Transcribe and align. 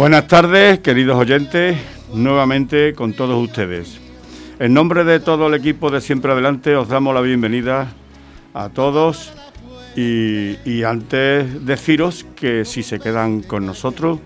Buenas 0.00 0.28
tardes, 0.28 0.78
queridos 0.78 1.18
oyentes, 1.18 1.76
nuevamente 2.14 2.94
con 2.94 3.12
todos 3.12 3.36
ustedes. 3.36 4.00
En 4.58 4.72
nombre 4.72 5.04
de 5.04 5.20
todo 5.20 5.48
el 5.48 5.52
equipo 5.52 5.90
de 5.90 6.00
Siempre 6.00 6.32
Adelante 6.32 6.74
os 6.74 6.88
damos 6.88 7.14
la 7.14 7.20
bienvenida 7.20 7.92
a 8.54 8.70
todos 8.70 9.34
y, 9.94 10.56
y 10.64 10.84
antes 10.84 11.66
deciros 11.66 12.24
que 12.34 12.64
si 12.64 12.82
se 12.82 12.98
quedan 12.98 13.42
con 13.42 13.66
nosotros 13.66 14.20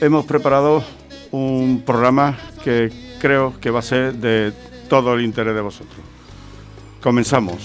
hemos 0.00 0.24
preparado 0.24 0.82
un 1.32 1.82
programa 1.84 2.38
que 2.64 2.90
creo 3.20 3.60
que 3.60 3.68
va 3.68 3.80
a 3.80 3.82
ser 3.82 4.14
de 4.14 4.54
todo 4.88 5.12
el 5.12 5.22
interés 5.22 5.54
de 5.54 5.60
vosotros. 5.60 6.00
Comenzamos. 7.02 7.58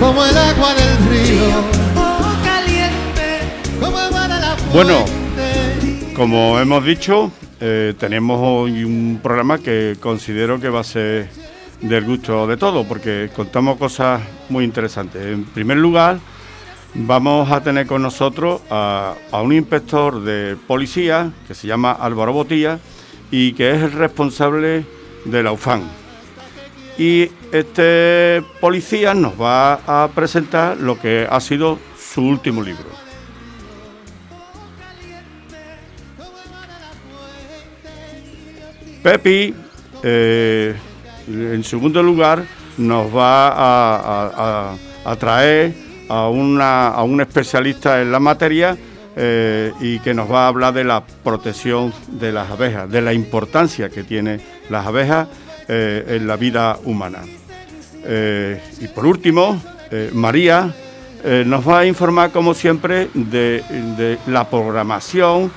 Como 0.00 0.24
el 0.24 0.36
agua 0.36 0.74
del 0.74 0.98
río, 1.08 1.64
caliente. 2.44 3.40
como 3.80 3.98
la 3.98 4.56
Bueno. 4.72 5.04
Como 6.14 6.58
hemos 6.58 6.84
dicho, 6.84 7.30
eh, 7.60 7.94
tenemos 7.98 8.40
hoy 8.42 8.84
un 8.84 9.20
programa 9.22 9.58
que 9.58 9.96
considero 10.00 10.60
que 10.60 10.68
va 10.68 10.80
a 10.80 10.84
ser 10.84 11.28
del 11.80 12.04
gusto 12.04 12.46
de 12.46 12.56
todos, 12.56 12.86
porque 12.86 13.30
contamos 13.34 13.78
cosas 13.78 14.20
muy 14.48 14.64
interesantes. 14.64 15.26
En 15.26 15.44
primer 15.44 15.78
lugar, 15.78 16.18
vamos 16.94 17.50
a 17.50 17.62
tener 17.62 17.86
con 17.86 18.02
nosotros 18.02 18.62
a, 18.70 19.14
a 19.30 19.42
un 19.42 19.52
inspector 19.52 20.22
de 20.22 20.56
policía 20.66 21.32
que 21.46 21.54
se 21.54 21.66
llama 21.66 21.92
Álvaro 21.92 22.32
Botilla 22.32 22.78
y 23.30 23.52
que 23.52 23.70
es 23.70 23.82
el 23.82 23.92
responsable 23.92 24.86
de 25.24 25.42
la 25.42 25.52
UFAN. 25.52 26.05
Y 26.98 27.30
este 27.52 28.42
policía 28.60 29.12
nos 29.14 29.40
va 29.40 29.74
a 29.86 30.08
presentar 30.14 30.78
lo 30.78 30.98
que 30.98 31.26
ha 31.30 31.40
sido 31.40 31.78
su 31.98 32.22
último 32.22 32.62
libro. 32.62 32.86
Pepi, 39.02 39.54
eh, 40.02 40.74
en 41.28 41.64
segundo 41.64 42.02
lugar, 42.02 42.42
nos 42.78 43.14
va 43.14 43.48
a, 43.48 44.74
a- 45.04 45.16
traer 45.16 45.72
a, 46.08 46.28
una- 46.28 46.88
a 46.88 47.02
un 47.04 47.20
especialista 47.20 48.02
en 48.02 48.10
la 48.12 48.18
materia 48.20 48.76
eh, 49.16 49.72
y 49.80 49.98
que 50.00 50.12
nos 50.12 50.30
va 50.30 50.44
a 50.44 50.48
hablar 50.48 50.74
de 50.74 50.84
la 50.84 51.02
protección 51.24 51.92
de 52.08 52.32
las 52.32 52.50
abejas, 52.50 52.90
de 52.90 53.00
la 53.00 53.12
importancia 53.12 53.88
que 53.88 54.02
tienen 54.02 54.40
las 54.68 54.84
abejas 54.86 55.28
eh, 55.68 56.16
en 56.16 56.26
la 56.26 56.36
vida 56.36 56.78
humana. 56.84 57.22
Eh, 58.04 58.60
y 58.80 58.88
por 58.88 59.06
último, 59.06 59.60
eh, 59.90 60.10
María 60.12 60.74
nos 61.44 61.68
va 61.68 61.80
a 61.80 61.86
informar, 61.86 62.30
como 62.30 62.54
siempre, 62.54 63.08
de, 63.12 64.16
la 64.28 64.48
programación 64.48 65.50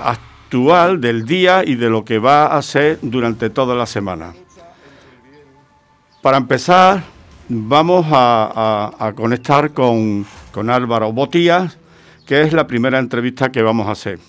actual 0.00 1.00
del 1.00 1.24
día 1.24 1.64
y 1.66 1.74
de 1.74 1.90
lo 1.90 2.04
que 2.04 2.20
va 2.20 2.46
a 2.46 2.58
hacer 2.58 3.00
durante 3.02 3.50
toda 3.50 3.74
la 3.74 3.86
semana. 3.86 4.34
Para 6.22 6.36
empezar, 6.36 7.02
vamos 7.48 8.06
a, 8.10 9.12
conectar 9.16 9.72
con, 9.72 10.24
con 10.52 10.70
Álvaro 10.70 11.12
Botías, 11.12 11.76
que 12.24 12.42
es 12.42 12.52
la 12.52 12.68
primera 12.68 13.00
entrevista 13.00 13.50
que 13.50 13.62
vamos 13.62 13.88
a 13.88 13.92
hacer. 13.92 14.20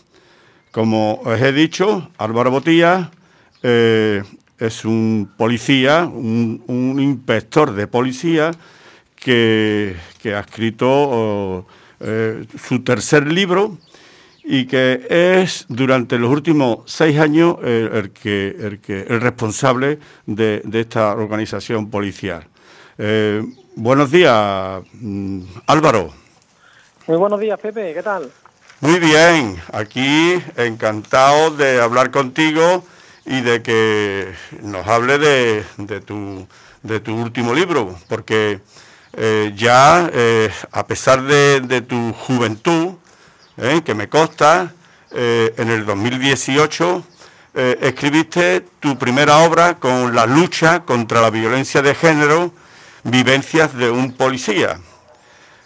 Como 0.72 1.16
os 1.26 1.42
he 1.42 1.52
dicho, 1.52 2.10
Álvaro 2.18 2.62
eh, 3.64 4.24
es 4.60 4.86
un 4.86 5.32
policía, 5.38 6.06
un, 6.06 6.64
un 6.68 7.00
inspector 7.00 7.72
de 7.74 7.88
policía 7.88 8.52
que, 9.16 9.96
que 10.22 10.36
ha 10.36 10.42
escrito 10.42 11.66
eh, 12.00 12.46
su 12.68 12.84
tercer 12.84 13.32
libro 13.32 13.78
y 14.44 14.66
que 14.66 15.06
es 15.10 15.66
durante 15.70 16.18
los 16.18 16.32
últimos 16.32 16.80
seis 16.86 17.20
años 17.20 17.58
el, 17.64 18.12
que, 18.12 18.56
el, 18.60 18.80
que, 18.80 19.02
el 19.02 19.22
responsable 19.22 20.00
de, 20.26 20.62
de 20.66 20.80
esta 20.80 21.14
organización 21.14 21.90
policial. 21.90 22.48
Eh, 22.98 23.44
buenos 23.76 24.12
días, 24.12 24.82
mm, 24.94 25.42
Álvaro. 25.68 26.14
Muy 27.08 27.18
buenos 27.18 27.40
días, 27.40 27.60
Pepe, 27.60 27.94
¿qué 27.94 28.04
tal? 28.04 28.30
Muy 28.82 29.00
bien, 29.00 29.58
aquí 29.74 30.36
encantado 30.56 31.52
de 31.52 31.82
hablar 31.82 32.12
contigo 32.12 32.84
y 33.30 33.42
de 33.42 33.62
que 33.62 34.34
nos 34.62 34.86
hable 34.88 35.20
de, 35.20 35.64
de 35.78 36.02
tu, 36.02 36.48
de 36.84 37.00
tu 37.00 37.16
último 37.16 37.54
libro, 37.54 37.96
porque 38.10 38.60
eh, 39.14 39.54
ya, 39.56 40.10
eh, 40.12 40.52
a 40.72 40.86
pesar 40.86 41.22
de, 41.22 41.62
de 41.62 41.82
tu 41.82 42.12
juventud, 42.12 42.96
eh, 43.58 43.82
que 43.86 43.94
me 43.94 44.10
consta, 44.10 44.74
en 45.12 45.72
el 45.72 45.88
2018 45.88 47.04
eh, 47.56 47.80
escribiste 47.82 48.62
tu 48.80 48.98
primera 48.98 49.40
obra 49.40 49.80
con 49.80 50.14
la 50.14 50.28
lucha 50.28 50.82
contra 50.82 51.20
la 51.20 51.32
violencia 51.32 51.82
de 51.82 51.96
género, 51.96 52.54
vivencias 53.04 53.76
de 53.76 53.90
un 53.90 54.14
policía. 54.14 54.80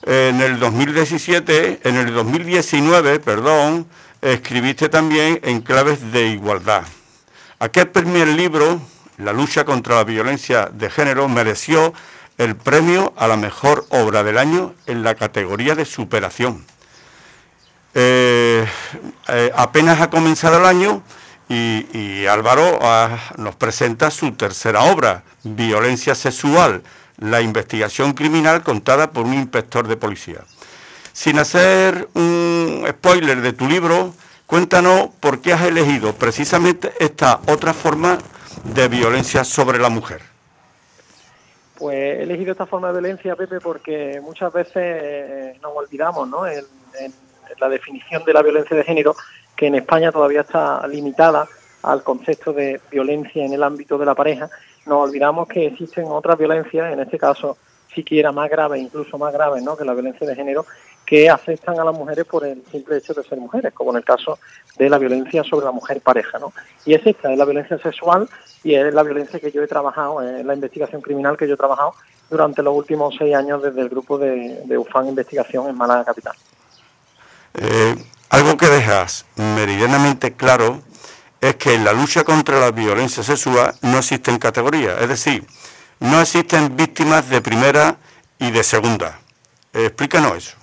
En 0.03 0.41
el 0.41 0.59
2017, 0.59 1.81
en 1.83 1.95
el 1.95 2.13
2019, 2.13 3.19
perdón, 3.19 3.85
escribiste 4.21 4.87
también 4.87 5.39
en 5.43 5.61
claves 5.61 6.11
de 6.11 6.27
igualdad. 6.27 6.83
Aquel 7.63 7.87
primer 7.87 8.27
libro, 8.27 8.81
La 9.17 9.31
lucha 9.31 9.63
contra 9.63 9.95
la 9.95 10.03
violencia 10.03 10.69
de 10.69 10.89
género, 10.89 11.29
mereció 11.29 11.93
el 12.37 12.57
premio 12.57 13.13
a 13.15 13.25
la 13.25 13.37
mejor 13.37 13.85
obra 13.87 14.21
del 14.21 14.37
año 14.37 14.73
en 14.85 15.01
la 15.01 15.15
categoría 15.15 15.73
de 15.73 15.85
superación. 15.85 16.65
Eh, 17.93 18.67
eh, 19.29 19.51
apenas 19.55 20.01
ha 20.01 20.09
comenzado 20.09 20.57
el 20.57 20.65
año 20.65 21.03
y, 21.47 22.25
Álvaro 22.25 22.79
ah, 22.81 23.17
nos 23.37 23.55
presenta 23.55 24.11
su 24.11 24.33
tercera 24.33 24.81
obra, 24.81 25.23
Violencia 25.43 26.15
Sexual, 26.15 26.83
la 27.17 27.39
investigación 27.39 28.11
criminal 28.11 28.61
contada 28.61 29.11
por 29.11 29.25
un 29.25 29.35
inspector 29.35 29.87
de 29.87 29.95
policía. 29.95 30.43
Sin 31.13 31.39
hacer 31.39 32.09
un 32.13 32.85
spoiler 32.89 33.39
de 33.39 33.53
tu 33.53 33.69
libro, 33.69 34.13
cuéntanos 34.45 35.09
por 35.19 35.41
qué 35.41 35.53
has 35.53 35.63
elegido 35.63 36.13
precisamente 36.13 36.91
esta 36.99 37.39
otra 37.47 37.73
forma 37.73 38.17
de 38.63 38.87
violencia 38.87 39.43
sobre 39.43 39.79
la 39.79 39.89
mujer. 39.89 40.21
Pues 41.77 41.95
he 41.95 42.23
elegido 42.23 42.51
esta 42.51 42.65
forma 42.65 42.87
de 42.91 42.99
violencia, 43.01 43.35
Pepe, 43.35 43.59
porque 43.59 44.19
muchas 44.21 44.53
veces 44.53 44.73
eh, 44.75 45.59
nos 45.61 45.75
olvidamos 45.75 46.27
¿no? 46.29 46.45
en, 46.47 46.63
en- 46.99 47.13
en 47.49 47.59
la 47.59 47.67
definición 47.67 48.23
de 48.23 48.33
la 48.33 48.41
violencia 48.41 48.75
de 48.75 48.83
género, 48.85 49.15
que 49.55 49.67
en 49.67 49.75
España 49.75 50.11
todavía 50.13 50.41
está 50.41 50.85
limitada 50.87 51.45
al 51.83 52.01
concepto 52.01 52.53
de 52.53 52.79
violencia 52.89 53.43
en 53.43 53.51
el 53.53 53.61
ámbito 53.63 53.97
de 53.97 54.05
la 54.05 54.15
pareja. 54.15 54.49
Nos 54.85 55.09
olvidamos 55.09 55.47
que 55.49 55.67
existen 55.67 56.05
otras 56.07 56.37
violencias, 56.37 56.93
en 56.93 57.01
este 57.01 57.17
caso 57.17 57.57
siquiera 57.93 58.31
más 58.31 58.49
graves, 58.49 58.81
incluso 58.81 59.17
más 59.17 59.33
graves 59.33 59.61
¿no? 59.61 59.75
que 59.75 59.83
la 59.83 59.93
violencia 59.93 60.25
de 60.25 60.35
género, 60.35 60.65
que 61.05 61.29
aceptan 61.29 61.79
a 61.79 61.83
las 61.83 61.93
mujeres 61.93 62.25
por 62.25 62.45
el 62.45 62.63
simple 62.71 62.97
hecho 62.97 63.13
de 63.13 63.23
ser 63.23 63.37
mujeres, 63.37 63.73
como 63.73 63.91
en 63.91 63.97
el 63.97 64.05
caso 64.05 64.39
de 64.77 64.89
la 64.89 64.97
violencia 64.97 65.43
sobre 65.43 65.65
la 65.65 65.71
mujer 65.71 66.01
pareja. 66.01 66.39
¿no? 66.39 66.53
Y 66.85 66.93
es 66.93 67.05
esta, 67.05 67.31
es 67.31 67.37
la 67.37 67.45
violencia 67.45 67.77
sexual 67.77 68.29
y 68.63 68.75
es 68.75 68.93
la 68.93 69.03
violencia 69.03 69.39
que 69.39 69.51
yo 69.51 69.61
he 69.61 69.67
trabajado, 69.67 70.21
es 70.21 70.45
la 70.45 70.53
investigación 70.53 71.01
criminal 71.01 71.37
que 71.37 71.47
yo 71.47 71.55
he 71.55 71.57
trabajado 71.57 71.95
durante 72.29 72.63
los 72.63 72.75
últimos 72.75 73.15
seis 73.17 73.35
años 73.35 73.61
desde 73.61 73.81
el 73.81 73.89
grupo 73.89 74.17
de, 74.17 74.77
UFAN 74.77 75.07
Investigación 75.07 75.67
en 75.69 75.77
Málaga 75.77 76.05
Capital. 76.05 76.33
Eh, 77.55 77.95
algo 78.29 78.57
que 78.57 78.67
dejas 78.67 79.25
meridianamente 79.35 80.33
claro 80.33 80.81
es 81.39 81.55
que 81.57 81.75
en 81.75 81.83
la 81.83 81.93
lucha 81.93 82.23
contra 82.23 82.59
la 82.59 82.71
violencia 82.71 83.21
sexual 83.21 83.75
no 83.81 83.97
existen 83.99 84.39
categorías, 84.39 84.99
es 85.01 85.09
decir, 85.09 85.45
no 85.99 86.21
existen 86.21 86.75
víctimas 86.75 87.29
de 87.29 87.41
primera 87.41 87.97
y 88.39 88.49
de 88.49 88.63
segunda. 88.63 89.19
explícanos 89.73 90.37
eso. 90.37 90.62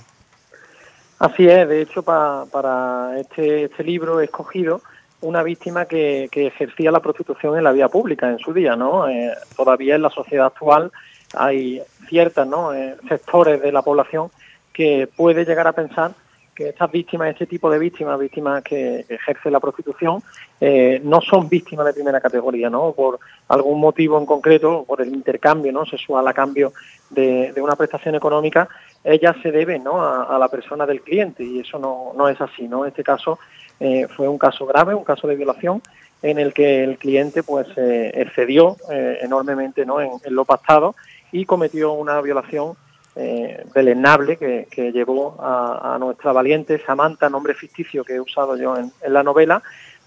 Así 1.21 1.47
es, 1.47 1.69
de 1.69 1.83
hecho 1.83 2.03
para 2.03 3.13
este, 3.19 3.65
este, 3.65 3.85
libro 3.85 4.21
he 4.21 4.25
escogido 4.25 4.81
una 5.21 5.43
víctima 5.43 5.85
que, 5.85 6.31
ejercía 6.33 6.91
la 6.91 7.01
prostitución 7.01 7.59
en 7.59 7.65
la 7.65 7.73
vía 7.73 7.89
pública 7.89 8.31
en 8.31 8.39
su 8.39 8.55
día, 8.55 8.75
¿no? 8.75 9.07
Eh, 9.07 9.31
todavía 9.55 9.97
en 9.97 10.03
la 10.03 10.09
sociedad 10.09 10.47
actual 10.47 10.91
hay 11.35 11.83
ciertos 12.09 12.47
¿no? 12.47 12.73
Eh, 12.73 12.97
sectores 13.07 13.61
de 13.61 13.71
la 13.71 13.83
población 13.83 14.31
que 14.73 15.11
puede 15.15 15.45
llegar 15.45 15.67
a 15.67 15.73
pensar 15.73 16.15
que 16.55 16.69
estas 16.69 16.91
víctimas, 16.91 17.29
este 17.29 17.47
tipo 17.47 17.71
de 17.71 17.79
víctimas, 17.79 18.19
víctimas 18.19 18.63
que 18.63 19.05
ejercen 19.09 19.53
la 19.53 19.61
prostitución, 19.61 20.23
eh, 20.61 21.01
no 21.03 21.21
son 21.21 21.49
víctimas 21.49 21.87
de 21.87 21.95
primera 21.95 22.21
categoría, 22.21 22.69
¿no? 22.69 22.93
Por 22.93 23.19
algún 23.49 23.81
motivo 23.81 24.19
en 24.19 24.27
concreto, 24.27 24.85
por 24.87 25.01
el 25.01 25.09
intercambio, 25.09 25.73
¿no? 25.73 25.87
Sexual 25.87 26.27
a 26.29 26.35
cambio 26.35 26.73
de, 27.09 27.53
una 27.57 27.77
prestación 27.77 28.15
económica, 28.15 28.69
ellas 29.05 29.37
se 29.43 29.51
deben, 29.51 29.85
¿no? 29.85 30.03
A, 30.03 30.39
la 30.39 30.49
persona 30.49 30.87
del 30.87 31.03
cliente 31.03 31.43
y 31.43 31.61
eso 31.61 31.79
no, 31.79 32.13
no 32.17 32.29
es 32.29 32.41
así, 32.41 32.69
¿no? 32.69 32.85
Este 32.85 33.03
caso 33.03 33.39
eh, 33.79 34.07
fue 34.15 34.29
un 34.29 34.39
caso 34.39 34.67
grave, 34.67 34.95
un 34.95 35.05
caso 35.05 35.27
de 35.27 35.37
violación 35.37 35.83
en 36.23 36.39
el 36.39 36.53
que 36.53 36.85
el 36.85 36.99
cliente 36.99 37.43
pues 37.43 37.67
excedió 37.77 38.77
enormemente, 38.91 39.87
¿no? 39.87 40.03
En, 40.03 40.11
en 40.23 40.35
lo 40.35 40.45
pactado 40.45 40.95
y 41.33 41.47
cometió 41.47 41.93
una 41.93 42.21
violación 42.21 42.77
eh, 43.17 43.67
delenable 43.75 44.37
que, 44.37 44.93
llevó 44.93 45.37
a, 45.41 45.99
nuestra 45.99 46.33
valiente 46.33 46.81
Samantha, 46.87 47.29
nombre 47.29 47.55
ficticio 47.55 48.05
que 48.05 48.15
he 48.15 48.21
usado 48.21 48.57
yo 48.57 48.77
en, 48.77 48.93
la 49.09 49.23
novela, 49.23 49.63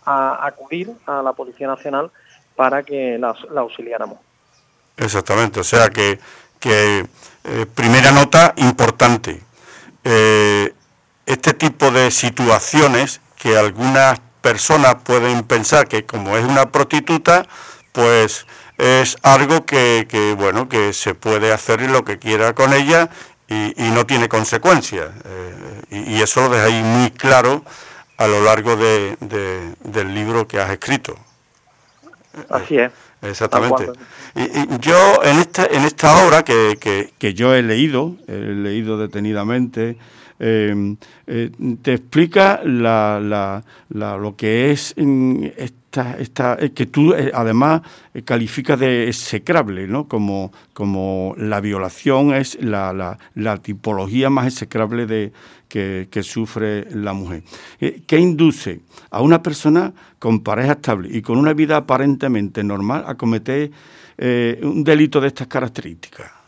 a 0.06 0.46
acudir 0.46 0.90
a 1.06 1.22
la 1.22 1.34
Policía 1.34 1.68
Nacional 1.68 2.12
para 2.56 2.84
que 2.84 3.18
la, 3.20 3.36
auxiliáramos. 3.58 4.20
Exactamente, 4.96 5.60
o 5.60 5.64
sea 5.64 5.90
que, 5.90 6.18
que 6.64 7.06
eh, 7.44 7.66
primera 7.76 8.14
nota 8.14 8.54
importante, 8.56 9.42
eh, 10.06 10.74
este 11.26 11.54
tipo 11.54 11.92
de 11.92 12.10
situaciones 12.10 13.20
que 13.38 13.58
algunas 13.58 14.22
personas 14.40 14.96
pueden 15.04 15.44
pensar 15.44 15.90
que 15.90 16.06
como 16.06 16.38
es 16.38 16.46
una 16.46 16.72
prostituta, 16.72 17.46
pues 17.92 18.48
es 18.78 19.18
algo 19.24 19.66
que, 19.66 20.08
que, 20.10 20.36
bueno, 20.36 20.70
que 20.70 20.94
se 20.94 21.16
puede 21.16 21.52
hacer 21.52 21.82
lo 21.90 22.06
que 22.06 22.18
quiera 22.18 22.54
con 22.54 22.72
ella 22.72 23.10
y, 23.50 23.74
no 23.92 24.06
tiene 24.06 24.30
consecuencias. 24.30 25.10
Eh, 25.26 26.06
y, 26.08 26.22
eso 26.22 26.48
lo 26.48 26.56
ahí 26.56 26.82
muy 26.82 27.12
claro 27.12 27.66
a 28.16 28.26
lo 28.26 28.42
largo 28.42 28.78
de, 28.78 29.18
del 29.84 30.16
libro 30.16 30.48
que 30.48 30.62
has 30.62 30.70
escrito. 30.70 31.18
Así 32.50 32.78
es. 32.78 32.92
Exactamente. 33.24 33.92
Y, 34.36 34.80
yo 34.80 35.24
en 35.24 35.40
esta, 35.40 35.66
en 35.66 35.84
esta 35.84 36.26
obra 36.26 36.44
que, 36.44 36.78
que, 36.80 37.14
que 37.18 37.34
yo 37.34 37.54
he 37.56 37.64
leído, 37.64 38.16
he 38.28 38.38
leído 38.38 38.98
detenidamente, 38.98 39.98
eh, 40.46 40.96
eh, 41.28 41.52
te 41.82 41.94
explica 41.94 42.62
la, 42.66 43.64
la, 43.90 44.18
lo 44.18 44.36
que 44.36 44.72
es 44.72 44.94
esta, 45.56 46.18
esta, 46.20 46.58
eh, 46.60 46.74
que 46.74 46.86
tú 46.86 47.16
además 47.34 47.82
calificas 48.26 48.78
de 48.80 49.08
execrable, 49.08 49.88
¿no? 49.88 50.08
Como, 50.08 50.52
como 50.74 51.34
la 51.38 51.62
violación 51.62 52.34
es 52.34 52.62
la, 52.62 53.18
la, 53.36 53.58
tipología 53.58 54.30
más 54.30 54.48
execrable 54.48 55.06
de, 55.06 55.32
que, 55.74 56.24
sufre 56.24 56.86
la 56.92 57.14
mujer. 57.14 57.42
¿Qué 57.80 58.18
induce 58.18 58.82
a 59.10 59.22
una 59.22 59.42
persona 59.42 59.92
con 60.20 60.44
pareja 60.44 60.74
estable 60.74 61.10
y 61.12 61.22
con 61.22 61.38
una 61.38 61.54
vida 61.54 61.78
aparentemente 61.78 62.64
normal 62.64 63.04
a 63.08 63.16
cometer 63.16 63.72
un 64.62 64.84
delito 64.84 65.20
de 65.20 65.28
estas 65.28 65.48
características? 65.48 66.44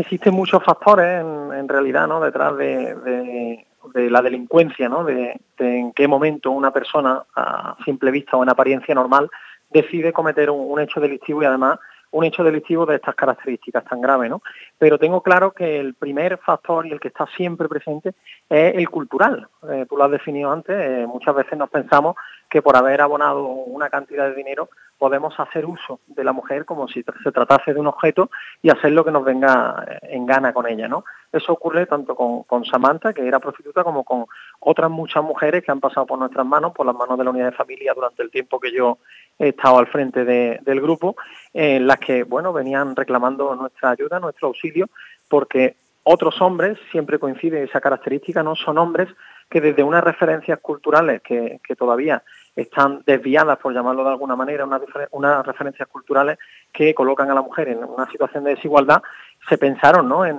existen 0.00 0.34
muchos 0.34 0.62
factores 0.64 1.20
en, 1.20 1.68
realidad 1.68 2.06
¿no? 2.08 2.20
detrás 2.20 2.56
de, 2.56 3.66
la 3.94 4.22
delincuencia, 4.22 4.88
¿no? 4.88 5.04
De, 5.04 5.40
en 5.58 5.92
qué 5.92 6.08
momento 6.08 6.50
una 6.50 6.70
persona 6.70 7.22
a 7.34 7.76
simple 7.84 8.10
vista 8.10 8.36
o 8.36 8.42
en 8.42 8.50
apariencia 8.50 8.94
normal 8.94 9.30
decide 9.70 10.12
cometer 10.12 10.50
un, 10.50 10.80
hecho 10.80 11.00
delictivo 11.00 11.42
y 11.42 11.46
además 11.46 11.78
un 12.12 12.24
hecho 12.24 12.42
delictivo 12.42 12.86
de 12.86 12.96
estas 12.96 13.14
características 13.14 13.84
tan 13.84 14.00
graves, 14.00 14.30
¿no? 14.30 14.42
Pero 14.78 14.98
tengo 14.98 15.22
claro 15.22 15.52
que 15.52 15.78
el 15.78 15.94
primer 15.94 16.38
factor 16.38 16.86
y 16.86 16.90
el 16.90 17.00
que 17.00 17.08
está 17.08 17.26
siempre 17.36 17.68
presente 17.68 18.14
es 18.48 18.74
el 18.74 18.88
cultural. 18.88 19.48
Eh, 19.70 19.86
tú 19.88 19.96
lo 19.96 20.04
has 20.04 20.10
definido 20.10 20.50
antes, 20.50 20.76
eh, 20.76 21.06
muchas 21.06 21.34
veces 21.34 21.58
nos 21.58 21.70
pensamos 21.70 22.16
que 22.48 22.62
por 22.62 22.76
haber 22.76 23.00
abonado 23.00 23.44
una 23.46 23.88
cantidad 23.88 24.28
de 24.28 24.34
dinero 24.34 24.70
podemos 25.00 25.32
hacer 25.40 25.64
uso 25.64 26.00
de 26.08 26.22
la 26.22 26.34
mujer 26.34 26.66
como 26.66 26.86
si 26.86 27.02
se 27.24 27.32
tratase 27.32 27.72
de 27.72 27.80
un 27.80 27.86
objeto 27.86 28.30
y 28.60 28.68
hacer 28.68 28.92
lo 28.92 29.02
que 29.02 29.10
nos 29.10 29.24
venga 29.24 29.82
eh, 29.88 29.98
en 30.10 30.26
gana 30.26 30.52
con 30.52 30.68
ella, 30.68 30.88
¿no? 30.88 31.04
Eso 31.32 31.54
ocurre 31.54 31.86
tanto 31.86 32.14
con, 32.14 32.64
Samantha, 32.66 33.14
que 33.14 33.26
era 33.26 33.40
prostituta, 33.40 33.82
como 33.82 34.04
con 34.04 34.26
otras 34.58 34.90
muchas 34.90 35.24
mujeres 35.24 35.64
que 35.64 35.70
han 35.70 35.80
pasado 35.80 36.04
por 36.04 36.18
nuestras 36.18 36.44
manos, 36.44 36.72
por 36.74 36.84
las 36.84 36.94
manos 36.94 37.16
de 37.16 37.24
la 37.24 37.30
unidad 37.30 37.46
de 37.46 37.56
familia 37.56 37.94
durante 37.94 38.22
el 38.22 38.30
tiempo 38.30 38.60
que 38.60 38.72
yo 38.72 38.98
he 39.38 39.48
estado 39.48 39.78
al 39.78 39.86
frente 39.86 40.24
del 40.26 40.80
grupo, 40.82 41.16
en 41.54 41.86
las 41.86 41.98
que, 41.98 42.24
bueno, 42.24 42.52
venían 42.52 42.94
reclamando 42.94 43.54
nuestra 43.54 43.90
ayuda, 43.90 44.20
nuestro 44.20 44.48
auxilio, 44.48 44.90
porque 45.28 45.76
otros 46.02 46.42
hombres, 46.42 46.78
siempre 46.90 47.18
coincide 47.18 47.62
esa 47.62 47.80
característica, 47.80 48.42
no 48.42 48.56
son 48.56 48.76
hombres 48.76 49.08
que 49.48 49.60
desde 49.60 49.82
unas 49.82 50.02
referencias 50.02 50.58
culturales 50.60 51.20
que, 51.22 51.60
todavía 51.76 52.22
están 52.62 53.02
desviadas, 53.06 53.58
por 53.58 53.72
llamarlo 53.72 54.04
de 54.04 54.10
alguna 54.10 54.36
manera, 54.36 54.64
unas, 54.64 54.82
unas 55.10 55.46
referencias 55.46 55.88
culturales 55.88 56.38
que 56.72 56.94
colocan 56.94 57.30
a 57.30 57.34
la 57.34 57.42
mujer 57.42 57.68
en 57.68 57.82
una 57.84 58.08
situación 58.10 58.44
de 58.44 58.54
desigualdad, 58.54 59.02
se 59.48 59.58
pensaron 59.58 60.08
¿no? 60.08 60.24
en, 60.24 60.38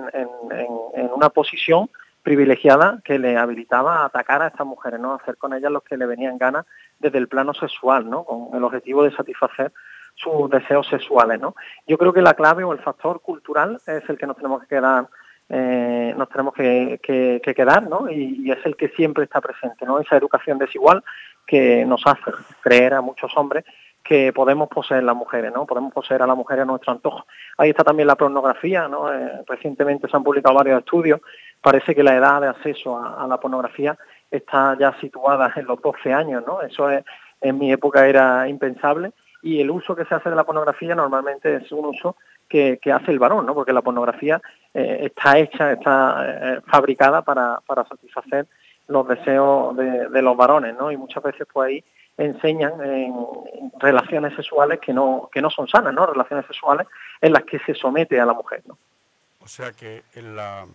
una 1.14 1.28
posición 1.30 1.90
privilegiada 2.22 3.00
que 3.04 3.18
le 3.18 3.36
habilitaba 3.36 3.98
a 3.98 4.04
atacar 4.06 4.42
a 4.42 4.48
estas 4.48 4.66
mujeres, 4.66 5.00
¿no? 5.00 5.14
hacer 5.14 5.36
con 5.36 5.52
ellas 5.52 5.72
lo 5.72 5.80
que 5.80 5.96
le 5.96 6.06
venían 6.06 6.38
ganas 6.38 6.66
desde 6.98 7.18
el 7.18 7.28
plano 7.28 7.52
sexual, 7.54 8.08
¿no? 8.08 8.24
con 8.24 8.48
el 8.54 8.62
objetivo 8.62 9.02
de 9.02 9.10
satisfacer 9.10 9.72
sus 10.14 10.48
deseos 10.50 10.86
sexuales. 10.88 11.40
¿no? 11.40 11.54
Yo 11.86 11.98
creo 11.98 12.12
que 12.12 12.22
la 12.22 12.34
clave 12.34 12.64
o 12.64 12.72
el 12.72 12.78
factor 12.78 13.20
cultural 13.20 13.80
es 13.86 14.08
el 14.08 14.16
que 14.16 14.26
nos 14.26 14.36
tenemos 14.36 14.62
que 14.62 14.68
quedar 14.68 15.08
eh, 15.54 16.14
nos 16.16 16.30
tenemos 16.30 16.54
que, 16.54 16.98
quedar, 17.54 17.82
¿no? 17.82 18.10
Y, 18.10 18.50
es 18.50 18.64
el 18.64 18.74
que 18.74 18.88
siempre 18.88 19.24
está 19.24 19.38
presente, 19.42 19.84
¿no? 19.84 20.00
Esa 20.00 20.16
educación 20.16 20.56
desigual 20.56 21.04
que 21.46 21.84
nos 21.84 22.06
hace 22.06 22.32
creer 22.60 22.94
a 22.94 23.00
muchos 23.00 23.32
hombres 23.36 23.64
que 24.02 24.32
podemos 24.32 24.68
poseer 24.68 25.04
las 25.04 25.14
mujeres, 25.14 25.52
¿no? 25.54 25.64
Podemos 25.64 25.92
poseer 25.92 26.22
a 26.22 26.26
las 26.26 26.36
mujeres 26.36 26.62
a 26.62 26.66
nuestro 26.66 26.92
antojo. 26.92 27.24
Ahí 27.56 27.70
está 27.70 27.84
también 27.84 28.08
la 28.08 28.16
pornografía, 28.16 28.88
¿no? 28.88 29.12
Eh, 29.12 29.42
recientemente 29.46 30.08
se 30.08 30.16
han 30.16 30.24
publicado 30.24 30.56
varios 30.56 30.80
estudios. 30.80 31.20
Parece 31.60 31.94
que 31.94 32.02
la 32.02 32.16
edad 32.16 32.40
de 32.40 32.48
acceso 32.48 32.98
a, 32.98 33.26
la 33.28 33.38
pornografía 33.38 33.96
está 34.30 34.76
ya 34.78 34.92
situada 35.00 35.52
en 35.54 35.66
los 35.66 35.80
12 35.80 36.12
años, 36.12 36.42
¿no? 36.46 36.62
Eso 36.62 36.88
en 36.90 37.58
mi 37.58 37.72
época 37.72 38.06
era 38.08 38.48
impensable 38.48 39.12
y 39.42 39.60
el 39.60 39.70
uso 39.70 39.94
que 39.94 40.04
se 40.04 40.14
hace 40.14 40.30
de 40.30 40.36
la 40.36 40.44
pornografía 40.44 40.94
normalmente 40.94 41.56
es 41.56 41.72
un 41.72 41.86
uso 41.86 42.16
que, 42.48 42.78
hace 42.92 43.10
el 43.10 43.18
varón, 43.18 43.44
¿no? 43.46 43.54
Porque 43.54 43.72
la 43.72 43.82
pornografía 43.82 44.40
eh, 44.72 44.98
está 45.02 45.38
hecha, 45.38 45.72
está 45.72 46.24
eh, 46.26 46.60
fabricada 46.66 47.22
para, 47.22 47.60
satisfacer 47.88 48.46
los 48.92 49.08
deseos 49.08 49.76
de, 49.76 50.22
los 50.22 50.36
varones, 50.36 50.76
¿no? 50.76 50.92
Y 50.92 50.96
muchas 50.96 51.22
veces 51.22 51.46
pues 51.52 51.68
ahí 51.68 51.84
enseñan 52.16 52.74
en 52.84 53.14
relaciones 53.78 54.34
sexuales 54.36 54.78
que 54.80 54.92
no 54.92 55.28
que 55.32 55.40
no 55.40 55.50
son 55.50 55.66
sanas, 55.66 55.94
¿no? 55.94 56.06
Relaciones 56.06 56.46
sexuales 56.46 56.86
en 57.20 57.32
las 57.32 57.44
que 57.44 57.58
se 57.60 57.74
somete 57.74 58.20
a 58.20 58.26
la 58.26 58.34
mujer, 58.34 58.62
¿no? 58.66 58.76
O 59.40 59.48
sea 59.48 59.72
que 59.72 60.02
en 60.14 60.36
la 60.36 60.66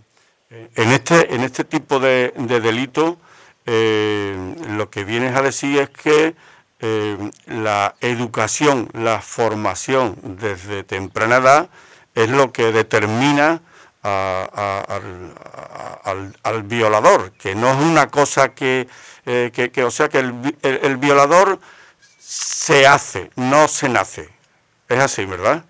en 0.49 0.91
este 0.91 1.33
en 1.33 1.41
este 1.41 1.63
tipo 1.63 1.99
de, 1.99 2.33
de 2.35 2.59
delito 2.59 3.17
eh, 3.65 4.55
lo 4.69 4.89
que 4.89 5.03
vienes 5.03 5.35
a 5.35 5.41
decir 5.41 5.79
es 5.79 5.89
que 5.89 6.35
eh, 6.79 7.17
la 7.47 7.95
educación, 8.01 8.89
la 8.93 9.19
formación 9.21 10.15
desde 10.39 10.83
temprana 10.83 11.37
edad 11.37 11.69
es 12.15 12.29
lo 12.29 12.51
que 12.51 12.71
determina 12.71 13.61
al, 16.43 16.63
violador, 16.63 17.31
que 17.33 17.55
no 17.55 17.69
es 17.69 17.77
una 17.77 18.07
cosa 18.07 18.53
que, 18.53 18.87
eh, 19.25 19.83
o 19.85 19.91
sea, 19.91 20.09
que 20.09 20.19
el, 20.19 20.97
violador 20.97 21.59
se 22.17 22.87
hace, 22.87 23.31
no 23.35 23.67
se 23.67 23.89
nace. 23.89 24.29
Es 24.87 24.99
así, 24.99 25.25
¿verdad? 25.25 25.63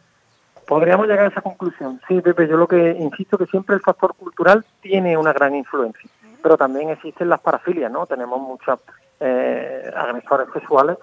Podríamos 0.67 1.07
llegar 1.07 1.25
a 1.25 1.29
esa 1.29 1.41
conclusión. 1.41 1.99
Sí, 2.07 2.21
Pepe, 2.21 2.47
yo 2.47 2.57
lo 2.57 2.67
que 2.67 2.91
insisto 2.99 3.37
que 3.37 3.45
siempre 3.45 3.75
el 3.75 3.81
factor 3.81 4.13
cultural 4.15 4.65
tiene 4.81 5.17
una 5.17 5.33
gran 5.33 5.55
influencia, 5.55 6.09
pero 6.43 6.57
también 6.57 6.89
existen 6.89 7.29
las 7.29 7.39
parafilias, 7.39 7.91
¿no? 7.91 8.05
Tenemos 8.05 8.39
muchos 8.39 8.79
eh, 9.19 9.91
agresores 9.95 10.47
sexuales 10.53 10.97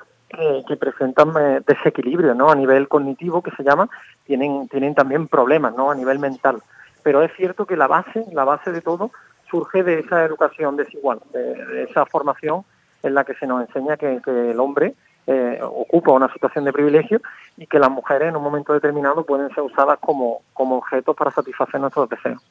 que, 0.66 0.76
presentan 0.76 1.32
eh, 1.38 1.60
desequilibrio, 1.66 2.34
¿no? 2.34 2.50
A 2.50 2.54
nivel 2.54 2.88
cognitivo, 2.88 3.42
que 3.42 3.52
se 3.52 3.62
llama, 3.62 3.88
tienen, 4.24 4.68
tienen 4.68 4.94
también 4.94 5.28
problemas, 5.28 5.74
¿no? 5.74 5.90
A 5.90 5.94
nivel 5.94 6.18
mental. 6.18 6.62
Pero 7.04 7.22
es 7.22 7.30
cierto 7.36 7.66
que 7.66 7.76
la 7.76 7.86
base, 7.86 8.24
la 8.32 8.44
base 8.44 8.72
de 8.72 8.80
todo, 8.80 9.12
surge 9.48 9.84
de 9.84 10.00
esa 10.00 10.24
educación 10.24 10.76
desigual, 10.76 11.20
de, 11.32 11.84
esa 11.88 12.04
formación 12.06 12.64
en 13.04 13.14
la 13.14 13.24
que 13.24 13.34
se 13.34 13.46
nos 13.46 13.60
enseña 13.68 13.96
que, 13.96 14.20
el 14.26 14.58
hombre 14.58 14.94
eh, 15.28 15.60
ocupa 15.62 16.10
una 16.10 16.32
situación 16.32 16.64
de 16.64 16.72
privilegio 16.72 17.20
y 17.56 17.68
que 17.68 17.78
las 17.78 17.90
mujeres 17.90 18.30
en 18.30 18.36
un 18.36 18.42
momento 18.42 18.72
determinado 18.72 19.24
pueden 19.24 19.48
ser 19.54 19.62
usadas 19.62 19.98
como, 20.00 20.40
como 20.52 20.78
objetos 20.78 21.14
para 21.14 21.30
satisfacer 21.30 21.80
nuestros 21.80 22.08
deseos. 22.08 22.42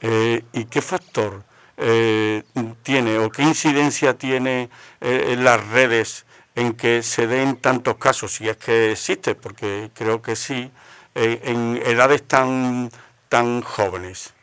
Eh, 0.00 0.44
¿Y 0.52 0.66
qué 0.66 0.80
factor 0.80 1.42
tiene 2.82 3.18
o 3.18 3.30
qué 3.30 3.42
incidencia 3.42 4.16
tiene 4.16 4.70
en 5.02 5.44
las 5.44 5.68
redes 5.68 6.24
en 6.56 6.72
que 6.72 7.02
se 7.02 7.26
den 7.26 7.56
tantos 7.56 7.96
casos, 7.96 8.32
si 8.32 8.48
es 8.48 8.56
que 8.56 8.92
existe, 8.92 9.34
porque 9.34 9.90
creo 9.94 10.22
que 10.22 10.34
sí, 10.34 10.72
eh, 11.14 11.40
en 11.44 11.76
edades 11.84 12.26
tan, 12.26 12.90
tan 13.28 13.62
jóvenes. 13.62 14.34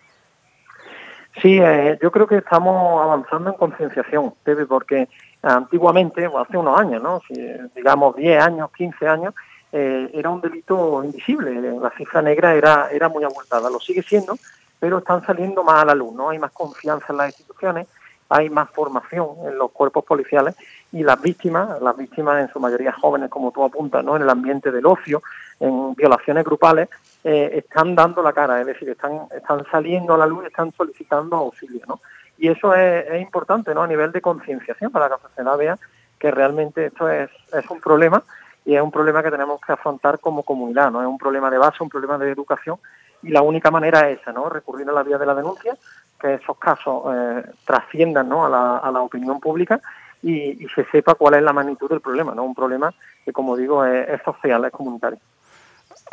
Sí, 1.41 1.59
eh, 1.59 1.97
yo 2.01 2.11
creo 2.11 2.27
que 2.27 2.37
estamos 2.37 3.01
avanzando 3.01 3.49
en 3.49 3.57
concienciación, 3.57 4.33
porque 4.67 5.09
antiguamente, 5.41 6.27
o 6.27 6.39
hace 6.39 6.57
unos 6.57 6.79
años, 6.79 7.01
¿no? 7.01 7.21
Si, 7.27 7.33
digamos 7.75 8.15
10 8.15 8.43
años, 8.43 8.69
15 8.77 9.07
años, 9.07 9.33
eh, 9.71 10.11
era 10.13 10.29
un 10.29 10.41
delito 10.41 11.03
invisible, 11.03 11.79
la 11.79 11.89
cifra 11.97 12.21
negra 12.21 12.53
era, 12.53 12.89
era 12.91 13.09
muy 13.09 13.23
abultada, 13.23 13.69
lo 13.69 13.79
sigue 13.79 14.03
siendo, 14.03 14.37
pero 14.79 14.99
están 14.99 15.25
saliendo 15.25 15.63
más 15.63 15.81
a 15.81 15.85
la 15.85 15.95
luz, 15.95 16.13
¿no? 16.13 16.29
Hay 16.29 16.37
más 16.37 16.51
confianza 16.51 17.07
en 17.09 17.17
las 17.17 17.27
instituciones, 17.29 17.87
hay 18.29 18.49
más 18.49 18.69
formación 18.71 19.29
en 19.45 19.57
los 19.57 19.71
cuerpos 19.71 20.05
policiales 20.05 20.55
y 20.91 21.03
las 21.03 21.21
víctimas, 21.21 21.81
las 21.81 21.95
víctimas 21.95 22.41
en 22.41 22.51
su 22.51 22.59
mayoría 22.59 22.91
jóvenes, 22.91 23.29
como 23.29 23.51
tú 23.51 23.63
apuntas, 23.63 24.03
¿no? 24.03 24.15
en 24.15 24.23
el 24.23 24.29
ambiente 24.29 24.71
del 24.71 24.85
ocio, 24.85 25.21
en 25.59 25.93
violaciones 25.95 26.43
grupales, 26.43 26.89
eh, 27.23 27.51
están 27.53 27.95
dando 27.95 28.21
la 28.21 28.33
cara, 28.33 28.59
es 28.59 28.67
decir, 28.67 28.89
están, 28.89 29.27
están 29.35 29.65
saliendo 29.71 30.13
a 30.13 30.17
la 30.17 30.25
luz, 30.25 30.45
están 30.45 30.71
solicitando 30.73 31.37
auxilio. 31.37 31.81
¿no? 31.87 31.99
Y 32.37 32.49
eso 32.49 32.73
es, 32.75 33.21
importante 33.21 33.73
¿no? 33.73 33.83
a 33.83 33.87
nivel 33.87 34.11
de 34.11 34.21
concienciación 34.21 34.91
para 34.91 35.05
que 35.05 35.11
la 35.11 35.29
sociedad 35.29 35.57
vea 35.57 35.77
que 36.19 36.31
realmente 36.31 36.85
esto 36.85 37.09
es, 37.09 37.29
es 37.51 37.69
un 37.69 37.79
problema 37.81 38.23
y 38.65 38.75
es 38.75 38.81
un 38.81 38.91
problema 38.91 39.21
que 39.21 39.31
tenemos 39.31 39.59
que 39.59 39.73
afrontar 39.73 40.19
como 40.19 40.43
comunidad, 40.43 40.91
no 40.91 41.01
es 41.01 41.07
un 41.07 41.17
problema 41.17 41.49
de 41.51 41.57
base, 41.57 41.83
un 41.83 41.89
problema 41.89 42.17
de 42.17 42.31
educación 42.31 42.77
y 43.21 43.29
la 43.29 43.41
única 43.41 43.71
manera 43.71 44.09
es 44.09 44.21
esa, 44.21 44.31
¿no? 44.31 44.49
recurrir 44.49 44.89
a 44.89 44.93
la 44.93 45.03
vía 45.03 45.17
de 45.17 45.25
la 45.25 45.35
denuncia 45.35 45.75
que 46.19 46.35
esos 46.35 46.57
casos 46.57 47.03
eh, 47.13 47.43
trasciendan 47.65 48.29
¿no? 48.29 48.45
a, 48.45 48.49
la, 48.49 48.77
a 48.77 48.91
la 48.91 49.01
opinión 49.01 49.39
pública 49.39 49.81
y, 50.23 50.67
se 50.73 50.85
sepa 50.85 51.15
cuál 51.15 51.35
es 51.35 51.43
la 51.43 51.53
magnitud 51.53 51.89
del 51.89 52.01
problema, 52.01 52.33
¿no? 52.33 52.43
Un 52.43 52.55
problema 52.55 52.93
que, 53.25 53.33
como 53.33 53.57
digo, 53.57 53.85
es, 53.85 54.21
social, 54.23 54.63
es 54.65 54.71
comunitario. 54.71 55.19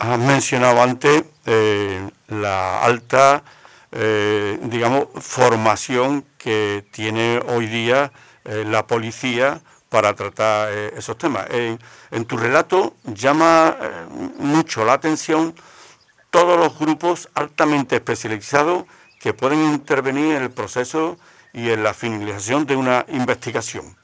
Has 0.00 0.18
mencionado 0.18 0.80
antes 0.80 1.24
eh, 1.44 2.08
la 2.28 2.82
alta, 2.82 3.42
eh, 3.92 4.58
digamos, 4.62 5.08
formación 5.20 6.24
que 6.38 6.86
tiene 6.90 7.38
hoy 7.48 7.66
día 7.66 8.10
la 8.44 8.86
policía 8.86 9.60
para 9.90 10.14
tratar 10.14 10.72
esos 10.72 11.18
temas. 11.18 11.46
en 11.50 12.24
tu 12.24 12.38
relato 12.38 12.94
llama 13.04 13.76
mucho 14.38 14.86
la 14.86 14.94
atención 14.94 15.54
todos 16.30 16.58
los 16.58 16.78
grupos 16.78 17.28
altamente 17.34 17.96
especializados 17.96 18.84
que 19.20 19.34
pueden 19.34 19.62
intervenir 19.66 20.36
en 20.36 20.42
el 20.44 20.50
proceso 20.50 21.18
y 21.52 21.68
en 21.68 21.82
la 21.82 21.92
finalización 21.92 22.64
de 22.64 22.76
una 22.76 23.04
investigación. 23.08 23.94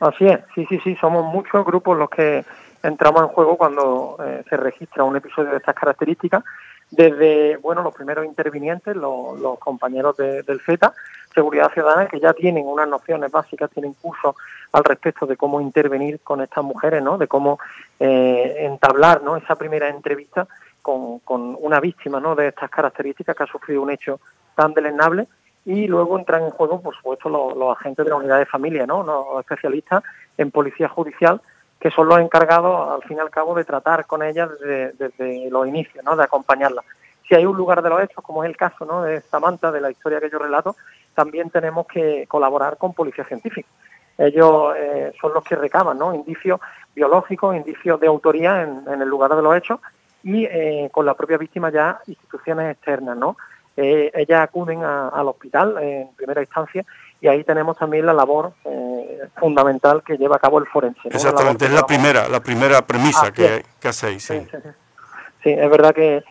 Así 0.00 0.26
es, 0.26 0.40
sí, 0.54 0.66
sí, 0.68 0.80
sí, 0.82 0.96
somos 0.96 1.24
muchos 1.32 1.64
grupos 1.64 1.96
los 1.96 2.10
que 2.10 2.44
entramos 2.84 3.22
en 3.22 3.28
juego 3.28 3.56
cuando 3.56 4.16
eh, 4.24 4.44
se 4.48 4.56
registra 4.56 5.04
un 5.04 5.16
episodio 5.16 5.50
de 5.50 5.56
estas 5.56 5.74
características, 5.74 6.44
desde, 6.90 7.56
bueno, 7.56 7.82
los 7.82 7.94
primeros 7.94 8.24
intervinientes, 8.24 8.94
los, 8.94 9.58
compañeros 9.58 10.16
del 10.16 10.60
FETA, 10.60 10.92
Seguridad 11.34 11.72
Ciudadana, 11.72 12.06
que 12.06 12.20
ya 12.20 12.32
tienen 12.32 12.66
unas 12.66 12.86
nociones 12.86 13.32
básicas, 13.32 13.70
tienen 13.70 13.94
cursos 13.94 14.36
al 14.70 14.84
respecto 14.84 15.26
de 15.26 15.36
cómo 15.36 15.60
intervenir 15.60 16.20
con 16.20 16.40
estas 16.40 16.62
mujeres, 16.62 17.02
¿no? 17.02 17.18
De 17.18 17.26
cómo 17.26 17.58
eh, 17.98 18.56
entablar, 18.58 19.22
¿no? 19.22 19.36
Esa 19.36 19.56
primera 19.56 19.88
entrevista 19.88 20.46
con, 20.84 21.56
una 21.60 21.80
víctima 21.80 22.20
¿no? 22.20 22.34
de 22.34 22.48
estas 22.48 22.70
características 22.70 23.34
que 23.34 23.42
ha 23.42 23.46
sufrido 23.46 23.82
un 23.82 23.90
hecho 23.90 24.20
tan 24.54 24.74
deleznable 24.74 25.26
y 25.64 25.86
luego 25.86 26.18
entran 26.18 26.44
en 26.44 26.50
juego, 26.50 26.82
por 26.82 26.94
supuesto, 26.94 27.30
los, 27.30 27.76
agentes 27.76 28.04
de 28.04 28.10
la 28.10 28.16
unidad 28.16 28.38
de 28.38 28.46
familia, 28.46 28.86
¿no? 28.86 29.02
los 29.02 29.40
especialistas 29.40 30.02
en 30.36 30.50
policía 30.50 30.88
judicial, 30.88 31.40
que 31.84 31.90
son 31.90 32.08
los 32.08 32.18
encargados, 32.18 32.94
al 32.94 33.06
fin 33.06 33.18
y 33.18 33.20
al 33.20 33.28
cabo, 33.28 33.54
de 33.54 33.62
tratar 33.62 34.06
con 34.06 34.22
ellas 34.22 34.48
desde, 34.58 35.50
los 35.50 35.68
inicios, 35.68 36.02
¿no? 36.02 36.16
de 36.16 36.24
acompañarla. 36.24 36.82
Si 37.28 37.34
hay 37.34 37.44
un 37.44 37.58
lugar 37.58 37.82
de 37.82 37.90
los 37.90 38.02
hechos, 38.02 38.24
como 38.24 38.42
es 38.42 38.48
el 38.48 38.56
caso 38.56 38.86
¿no? 38.86 39.02
de 39.02 39.20
Samantha, 39.20 39.70
de 39.70 39.82
la 39.82 39.90
historia 39.90 40.18
que 40.18 40.30
yo 40.30 40.38
relato, 40.38 40.76
también 41.12 41.50
tenemos 41.50 41.86
que 41.86 42.26
colaborar 42.26 42.78
con 42.78 42.94
policía 42.94 43.24
científica. 43.24 43.68
Ellos 44.16 44.74
eh, 44.78 45.12
son 45.20 45.34
los 45.34 45.44
que 45.44 45.56
recaban 45.56 45.98
¿no? 45.98 46.14
indicios 46.14 46.58
biológicos, 46.94 47.54
indicios 47.54 48.00
de 48.00 48.06
autoría 48.06 48.62
en, 48.62 49.02
el 49.02 49.06
lugar 49.06 49.36
de 49.36 49.42
los 49.42 49.54
hechos 49.54 49.78
y 50.22 50.46
eh, 50.46 50.88
con 50.90 51.04
la 51.04 51.12
propia 51.12 51.36
víctima 51.36 51.70
ya 51.70 52.00
instituciones 52.06 52.76
externas, 52.76 53.14
¿no? 53.14 53.36
Eh, 53.76 54.10
ellas 54.14 54.40
acuden 54.40 54.84
al 54.84 55.28
hospital 55.28 55.76
en 55.82 56.08
primera 56.14 56.40
instancia 56.40 56.84
y 57.20 57.26
ahí 57.26 57.42
tenemos 57.42 57.76
también 57.76 58.06
la 58.06 58.12
labor 58.14 58.52
fundamental 59.36 60.02
que 60.02 60.16
lleva 60.16 60.36
a 60.36 60.38
cabo 60.38 60.58
el 60.58 60.66
forense. 60.66 61.08
Exactamente, 61.08 61.66
es 61.66 61.72
la 61.72 61.86
primera, 61.86 62.28
la 62.28 62.40
primera 62.40 62.82
premisa 62.82 63.32
que, 63.32 63.64
que, 63.80 63.88
hacéis. 63.88 64.24
Sí. 64.24 64.46
Sí, 65.42 65.50
es 65.50 65.70
verdad 65.70 65.94
que 65.94 66.22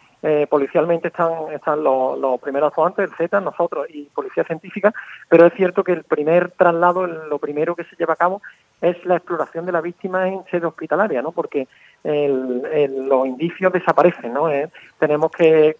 policialmente 0.50 1.09
están, 1.09 1.51
están 1.51 1.83
los, 1.83 2.17
los 2.17 2.39
primeros 2.39 2.69
actuantes, 2.69 3.09
el 3.09 3.15
Z, 3.17 3.41
nosotros 3.41 3.88
y 3.89 4.03
Policía 4.05 4.45
Científica, 4.45 4.93
pero 5.27 5.45
es 5.45 5.53
cierto 5.53 5.83
que 5.83 5.91
el 5.91 6.05
primer 6.05 6.51
traslado, 6.51 7.05
lo 7.05 7.39
primero 7.39 7.75
que 7.75 7.83
se 7.83 7.97
lleva 7.97 8.13
a 8.13 8.15
cabo 8.15 8.41
es 8.83 9.03
la 9.05 9.15
exploración 9.15 9.65
de 9.65 9.71
la 9.71 9.79
víctima 9.79 10.27
en 10.27 10.43
sede 10.51 10.65
hospitalaria, 10.65 11.21
¿no? 11.21 11.31
Porque 11.31 11.67
los 12.03 13.25
indicios 13.25 13.71
desaparecen, 13.71 14.33
¿no? 14.33 14.50
Eh, 14.50 14.69
tenemos 15.00 15.31
que, 15.31 15.75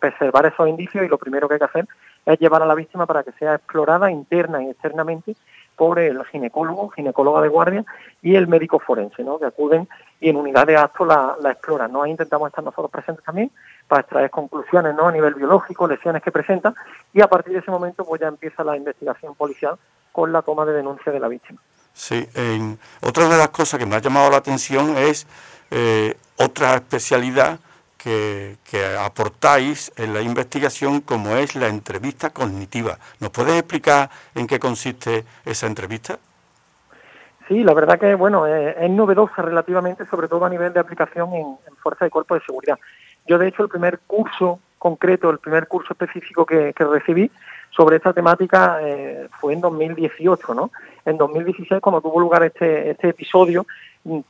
preservar 0.00 0.46
esos 0.46 0.68
indicios 0.68 1.04
y 1.04 1.08
lo 1.08 1.16
primero 1.16 1.46
que 1.46 1.54
hay 1.54 1.60
que 1.60 1.66
hacer 1.66 1.86
es 2.26 2.38
llevar 2.40 2.62
a 2.62 2.66
la 2.66 2.74
víctima 2.74 3.06
para 3.06 3.22
que 3.22 3.30
sea 3.32 3.54
explorada 3.54 4.10
interna 4.10 4.64
y 4.64 4.70
externamente 4.70 5.36
por 5.76 5.98
el 5.98 6.24
ginecólogo, 6.26 6.90
ginecóloga 6.90 7.42
de 7.42 7.48
guardia 7.48 7.84
y 8.22 8.34
el 8.36 8.46
médico 8.46 8.78
forense, 8.78 9.22
¿no? 9.24 9.38
Que 9.38 9.46
acuden 9.46 9.88
y 10.20 10.28
en 10.28 10.36
unidad 10.36 10.66
de 10.66 10.76
acto 10.76 11.04
la, 11.04 11.36
la 11.40 11.52
exploran, 11.52 11.92
¿no? 11.92 12.02
Ahí 12.02 12.10
intentamos 12.10 12.48
estar 12.48 12.64
nosotros 12.64 12.90
presentes 12.90 13.24
también 13.24 13.50
para 13.88 14.02
extraer 14.02 14.30
conclusiones, 14.30 14.94
¿no? 14.94 15.08
A 15.08 15.12
nivel 15.12 15.34
biológico, 15.34 15.86
lesiones 15.86 16.22
que 16.22 16.32
presenta 16.32 16.74
y 17.12 17.20
a 17.20 17.28
partir 17.28 17.52
de 17.52 17.58
ese 17.60 17.70
momento 17.70 18.04
pues 18.04 18.20
ya 18.20 18.28
empieza 18.28 18.64
la 18.64 18.76
investigación 18.76 19.34
policial 19.34 19.76
con 20.12 20.32
la 20.32 20.42
toma 20.42 20.64
de 20.64 20.72
denuncia 20.72 21.10
de 21.12 21.20
la 21.20 21.28
víctima. 21.28 21.60
Sí, 21.92 22.28
en, 22.34 22.78
otra 23.02 23.28
de 23.28 23.38
las 23.38 23.48
cosas 23.48 23.78
que 23.78 23.86
me 23.86 23.96
ha 23.96 24.00
llamado 24.00 24.30
la 24.30 24.38
atención 24.38 24.96
es 24.96 25.26
eh, 25.70 26.16
otra 26.36 26.74
especialidad 26.74 27.58
que, 28.04 28.56
aportáis 29.00 29.90
en 29.96 30.12
la 30.12 30.20
investigación 30.20 31.00
como 31.00 31.36
es 31.36 31.56
la 31.56 31.68
entrevista 31.68 32.30
cognitiva. 32.30 32.98
¿Nos 33.20 33.30
puedes 33.30 33.54
explicar 33.54 34.10
en 34.34 34.46
qué 34.46 34.58
consiste 34.58 35.24
esa 35.44 35.66
entrevista? 35.66 36.18
Sí, 37.48 37.62
la 37.62 37.72
verdad 37.72 37.98
que 37.98 38.14
bueno, 38.14 38.46
es, 38.46 38.90
novedosa 38.90 39.42
relativamente, 39.42 40.04
sobre 40.06 40.28
todo 40.28 40.44
a 40.44 40.50
nivel 40.50 40.72
de 40.72 40.80
aplicación 40.80 41.32
en, 41.34 41.56
fuerza 41.82 42.04
de 42.04 42.10
cuerpo 42.10 42.34
de 42.34 42.42
seguridad. 42.42 42.78
Yo 43.26 43.38
de 43.38 43.48
hecho 43.48 43.62
el 43.62 43.68
primer 43.68 44.00
curso 44.06 44.60
concreto, 44.78 45.30
el 45.30 45.38
primer 45.38 45.66
curso 45.66 45.94
específico 45.94 46.44
que, 46.44 46.74
recibí 46.78 47.30
sobre 47.70 47.96
esta 47.96 48.12
temática 48.12 48.78
eh, 48.82 49.28
fue 49.40 49.54
en 49.54 49.60
2018, 49.60 50.54
¿no? 50.54 50.70
en 51.06 51.16
2016, 51.16 51.80
cuando 51.80 52.00
tuvo 52.00 52.20
lugar 52.20 52.44
este, 52.44 52.90
este 52.90 53.08
episodio, 53.08 53.66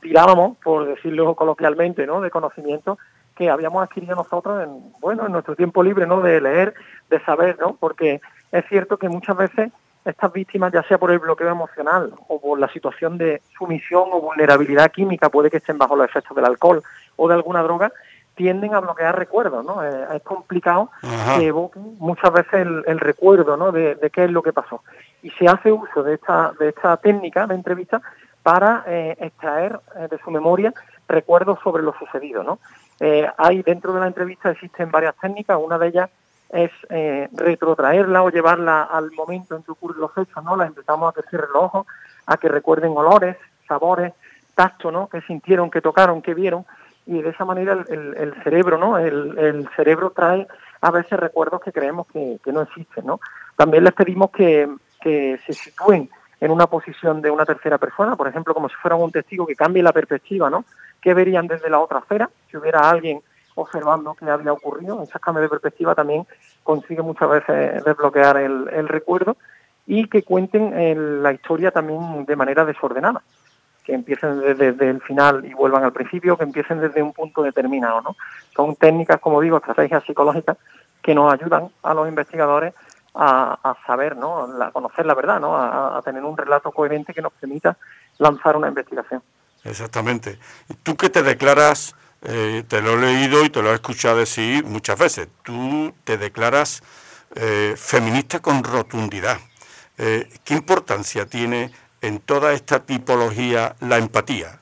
tirábamos, 0.01 0.57
por 0.57 0.87
decirlo 0.87 1.35
coloquialmente, 1.35 2.07
¿no? 2.07 2.21
de 2.21 2.31
conocimiento 2.31 2.97
que 3.35 3.49
habíamos 3.49 3.83
adquirido 3.83 4.15
nosotros 4.15 4.63
en, 4.63 4.93
bueno, 4.99 5.25
en 5.25 5.31
nuestro 5.31 5.55
tiempo 5.55 5.83
libre, 5.83 6.07
¿no? 6.07 6.21
de 6.21 6.39
leer, 6.41 6.73
de 7.09 7.19
saber, 7.25 7.57
¿no? 7.59 7.75
porque 7.79 8.21
es 8.51 8.65
cierto 8.67 8.97
que 8.97 9.09
muchas 9.09 9.37
veces 9.37 9.71
estas 10.05 10.31
víctimas, 10.31 10.71
ya 10.71 10.83
sea 10.83 10.99
por 10.99 11.11
el 11.11 11.19
bloqueo 11.19 11.49
emocional 11.49 12.13
o 12.27 12.39
por 12.39 12.59
la 12.59 12.69
situación 12.69 13.17
de 13.17 13.41
sumisión 13.57 14.09
o 14.11 14.21
vulnerabilidad 14.21 14.91
química, 14.91 15.29
puede 15.29 15.49
que 15.49 15.57
estén 15.57 15.77
bajo 15.77 15.95
los 15.95 16.07
efectos 16.07 16.35
del 16.35 16.45
alcohol 16.45 16.83
o 17.15 17.27
de 17.27 17.33
alguna 17.33 17.63
droga, 17.63 17.91
tienden 18.35 18.73
a 18.75 18.81
bloquear 18.81 19.17
recuerdos, 19.17 19.65
¿no? 19.65 19.83
Eh, 19.83 20.07
es 20.13 20.21
complicado 20.21 20.91
que 21.37 21.47
evoquen 21.47 21.95
muchas 21.99 22.31
veces 22.33 22.67
el, 22.85 22.99
recuerdo, 22.99 23.57
¿no? 23.57 23.71
De, 23.71 23.97
qué 24.13 24.25
es 24.25 24.31
lo 24.31 24.43
que 24.43 24.53
pasó. 24.53 24.83
Y 25.23 25.29
se 25.31 25.47
hace 25.47 25.71
uso 25.71 26.03
de 26.03 26.15
esta, 26.15 26.53
de 26.59 26.69
esta 26.69 26.97
técnica 26.97 27.47
de 27.47 27.55
entrevista 27.55 28.01
para 28.43 28.83
eh, 28.87 29.15
extraer 29.19 29.79
eh, 29.95 30.07
de 30.09 30.19
su 30.19 30.29
memoria 30.29 30.73
recuerdos 31.07 31.59
sobre 31.63 31.81
lo 31.81 31.93
sucedido, 31.97 32.43
¿no? 32.43 32.59
Eh, 32.99 33.27
hay 33.37 33.61
dentro 33.61 33.93
de 33.93 33.99
la 33.99 34.07
entrevista 34.07 34.51
existen 34.51 34.91
varias 34.91 35.15
técnicas, 35.17 35.59
una 35.61 35.77
de 35.77 35.87
ellas 35.87 36.09
es 36.49 36.71
retrotraerla 37.33 38.23
o 38.23 38.29
llevarla 38.29 38.83
al 38.83 39.11
momento 39.11 39.55
en 39.55 39.63
que 39.63 39.71
ocurren 39.71 39.99
los 39.99 40.11
hechos, 40.17 40.43
¿no? 40.43 40.55
La 40.55 40.67
empezamos 40.67 41.09
a 41.09 41.19
que 41.19 41.27
cierren 41.27 41.49
los 41.53 41.63
ojos, 41.63 41.87
a 42.27 42.37
que 42.37 42.47
recuerden 42.47 42.95
olores, 42.95 43.35
sabores, 43.67 44.13
tacto, 44.53 44.91
¿no? 44.91 45.07
Que 45.07 45.21
sintieron, 45.21 45.69
que 45.69 45.81
tocaron, 45.81 46.21
que 46.21 46.33
vieron, 46.33 46.65
y 47.05 47.21
de 47.21 47.29
esa 47.29 47.45
manera 47.45 47.73
el, 47.73 48.33
cerebro, 48.43 48.77
¿no? 48.77 48.97
El, 48.97 49.67
cerebro 49.75 50.11
trae 50.11 50.47
a 50.81 50.91
veces 50.91 51.19
recuerdos 51.19 51.61
que 51.61 51.71
creemos 51.71 52.07
que, 52.07 52.39
no 52.51 52.61
existen, 52.61 53.05
¿no? 53.05 53.19
También 53.55 53.83
les 53.83 53.93
pedimos 53.93 54.31
que, 54.31 54.67
que 55.01 55.39
se 55.45 55.53
sitúen 55.53 56.09
en 56.41 56.51
una 56.51 56.67
posición 56.67 57.21
de 57.21 57.29
una 57.29 57.45
tercera 57.45 57.77
persona, 57.77 58.15
por 58.15 58.27
ejemplo, 58.27 58.53
como 58.53 58.69
si 58.69 58.75
fueran 58.75 59.01
un 59.01 59.11
testigo 59.11 59.45
que 59.45 59.55
cambie 59.55 59.83
la 59.83 59.93
perspectiva, 59.93 60.49
¿no? 60.49 60.65
¿Qué 61.05 61.13
verían 61.13 61.45
desde 61.45 61.69
la 61.69 61.79
otra 61.79 61.99
esfera? 61.99 62.31
Si 62.49 62.57
hubiera 62.57 62.89
alguien 62.89 63.21
observando 63.53 64.15
qué 64.15 64.27
había 64.27 64.51
ocurrido, 64.51 65.03
esa 65.03 65.19
cambio 65.19 65.43
de 65.43 65.49
perspectiva 65.49 65.93
también 65.93 66.25
consigue 66.63 67.03
muchas 67.03 67.29
veces 67.29 67.85
desbloquear 67.85 68.37
el, 68.37 68.87
recuerdo 68.87 69.37
y 69.85 70.09
que 70.09 70.23
cuenten 70.23 71.21
la 71.21 71.31
historia 71.31 71.69
también 71.69 72.25
de 72.25 72.35
manera 72.35 72.65
desordenada, 72.65 73.21
que 73.83 73.93
empiecen 73.93 74.39
desde, 74.39 74.89
el 74.89 74.99
final 74.99 75.45
y 75.45 75.53
vuelvan 75.53 75.83
al 75.83 75.93
principio, 75.93 76.37
que 76.37 76.43
empiecen 76.43 76.81
desde 76.81 77.03
un 77.03 77.13
punto 77.13 77.43
determinado, 77.43 78.01
¿no? 78.01 78.15
Son 78.55 78.75
técnicas, 78.75 79.19
como 79.19 79.41
digo, 79.41 79.57
estrategias 79.57 80.03
psicológicas 80.05 80.57
que 81.03 81.13
nos 81.13 81.31
ayudan 81.31 81.69
a 81.83 81.93
los 81.93 82.07
investigadores 82.07 82.73
a, 83.13 83.77
saber, 83.85 84.17
¿no? 84.17 84.39
a 84.59 84.71
conocer 84.71 85.05
la 85.05 85.13
verdad, 85.13 85.39
¿no? 85.39 85.55
A, 85.55 86.01
tener 86.03 86.23
un 86.23 86.35
relato 86.35 86.71
coherente 86.71 87.13
que 87.13 87.21
nos 87.21 87.31
permita 87.33 87.77
lanzar 88.17 88.57
una 88.57 88.69
investigación. 88.69 89.21
Exactamente. 89.65 90.37
Tú 90.83 90.95
que 90.95 91.09
te 91.09 91.23
declaras, 91.23 91.95
eh, 92.21 92.63
te 92.67 92.81
lo 92.81 92.93
he 92.93 92.97
leído 92.97 93.43
y 93.43 93.49
te 93.49 93.61
lo 93.61 93.71
he 93.71 93.75
escuchado 93.75 94.19
decir 94.19 94.63
muchas 94.63 94.97
veces, 94.97 95.27
tú 95.43 95.93
te 96.03 96.17
declaras 96.17 96.83
eh, 97.35 97.73
feminista 97.75 98.39
con 98.41 98.63
rotundidad. 98.63 99.39
Eh, 99.97 100.29
¿Qué 100.43 100.53
importancia 100.53 101.25
tiene 101.25 101.71
en 102.01 102.19
toda 102.19 102.53
esta 102.53 102.85
tipología 102.85 103.75
la 103.79 103.97
empatía? 103.97 104.61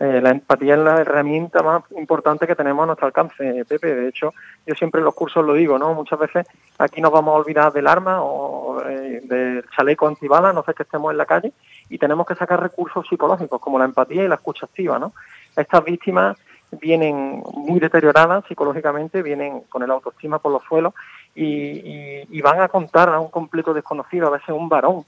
Eh, 0.00 0.18
la 0.22 0.30
empatía 0.30 0.76
es 0.76 0.80
la 0.80 0.98
herramienta 1.02 1.62
más 1.62 1.82
importante 1.94 2.46
que 2.46 2.56
tenemos 2.56 2.84
a 2.84 2.86
nuestro 2.86 3.06
alcance, 3.06 3.66
Pepe. 3.66 3.94
De 3.94 4.08
hecho, 4.08 4.32
yo 4.66 4.74
siempre 4.74 5.00
en 5.00 5.04
los 5.04 5.14
cursos 5.14 5.44
lo 5.44 5.52
digo, 5.52 5.78
¿no? 5.78 5.92
Muchas 5.92 6.18
veces 6.18 6.46
aquí 6.78 7.02
nos 7.02 7.12
vamos 7.12 7.34
a 7.34 7.38
olvidar 7.38 7.70
del 7.70 7.86
arma 7.86 8.22
o 8.22 8.82
eh, 8.88 9.20
del 9.22 9.62
chaleco 9.76 10.08
antibala, 10.08 10.54
no 10.54 10.64
sé 10.64 10.72
que 10.72 10.84
estemos 10.84 11.10
en 11.12 11.18
la 11.18 11.26
calle, 11.26 11.52
y 11.90 11.98
tenemos 11.98 12.26
que 12.26 12.34
sacar 12.34 12.62
recursos 12.62 13.06
psicológicos 13.06 13.60
como 13.60 13.78
la 13.78 13.84
empatía 13.84 14.24
y 14.24 14.28
la 14.28 14.36
escucha 14.36 14.64
activa, 14.64 14.98
¿no? 14.98 15.12
Estas 15.54 15.84
víctimas 15.84 16.38
vienen 16.80 17.42
muy 17.52 17.78
deterioradas 17.78 18.46
psicológicamente, 18.46 19.22
vienen 19.22 19.64
con 19.68 19.82
el 19.82 19.90
autoestima 19.90 20.38
por 20.38 20.52
los 20.52 20.62
suelos 20.64 20.94
y, 21.34 22.40
van 22.40 22.62
a 22.62 22.68
contar 22.68 23.10
a 23.10 23.20
un 23.20 23.28
completo 23.28 23.74
desconocido, 23.74 24.28
a 24.28 24.30
veces 24.30 24.48
un 24.48 24.70
varón, 24.70 25.04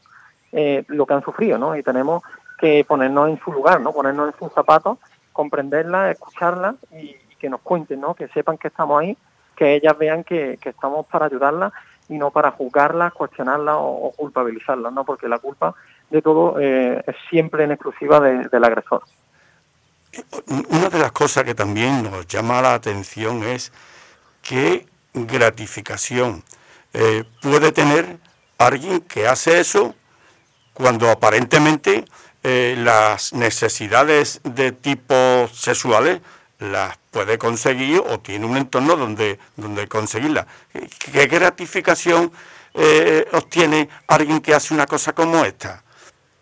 eh, 0.53 0.85
lo 0.89 1.07
que 1.07 1.15
han 1.15 1.23
sufrido, 1.23 1.57
¿no? 1.57 1.75
Y 1.75 1.83
tenemos 1.83 2.23
que 2.63 2.85
ponernos 2.85 3.29
en 3.29 3.41
su 3.41 3.53
lugar, 3.53 3.81
¿no? 3.81 3.93
Ponernos 3.93 4.33
en 4.33 4.39
sus 4.39 4.53
zapatos, 4.53 4.97
comprenderla, 5.33 6.13
escucharla 6.13 6.77
y, 6.93 7.17
que 7.41 7.51
nos 7.51 7.61
cuenten, 7.61 8.01
¿no? 8.01 8.15
Que 8.15 8.29
sepan 8.29 8.57
que 8.57 8.69
estamos 8.69 9.01
ahí, 9.01 9.19
que 9.57 9.75
ellas 9.75 9.99
vean 9.99 10.23
que, 10.23 10.61
estamos 10.65 11.05
para 11.07 11.27
ayudarlas 11.27 11.73
y 12.09 12.19
no 12.19 12.31
para 12.31 12.53
juzgarlas, 12.53 13.13
cuestionarlas 13.15 13.75
o, 13.81 14.13
culpabilizarlas, 14.17 14.93
¿no? 14.93 15.05
Porque 15.05 15.27
la 15.27 15.41
culpa 15.41 15.75
de 16.09 16.23
todo 16.23 16.61
eh, 16.61 17.03
es 17.05 17.17
siempre 17.29 17.65
en 17.65 17.73
exclusiva 17.73 18.21
del 18.21 18.65
agresor. 18.65 19.03
Una 20.69 20.89
de 20.89 21.01
las 21.01 21.11
cosas 21.11 21.43
que 21.43 21.57
también 21.57 22.05
nos 22.05 22.29
llama 22.29 22.63
la 22.63 22.75
atención 22.75 23.43
es 23.43 23.73
qué 24.41 24.87
gratificación 25.15 26.45
eh, 26.93 27.25
puede 27.41 27.73
tener 27.73 28.19
alguien 28.57 29.01
que 29.01 29.27
hace 29.27 29.59
eso 29.59 29.97
cuando 30.75 31.11
aparentemente 31.11 32.05
eh, 32.43 32.75
las 32.79 33.33
necesidades 33.33 34.41
de 34.43 34.73
tipo 34.73 35.49
sexuales 35.53 36.21
las 36.59 36.97
puede 37.11 37.39
conseguir 37.39 38.01
o 38.01 38.21
tiene 38.21 38.47
un 38.47 38.57
entorno 38.57 38.97
donde, 38.97 39.39
donde 39.57 39.89
conseguirlas. 39.89 40.47
¿Qué 41.13 41.27
gratificación 41.27 42.33
eh, 42.75 43.27
obtiene 43.33 43.89
alguien 44.07 44.41
que 44.41 44.55
hace 44.55 44.75
una 44.75 44.87
cosa 44.87 45.13
como 45.13 45.45
esta? 45.45 45.83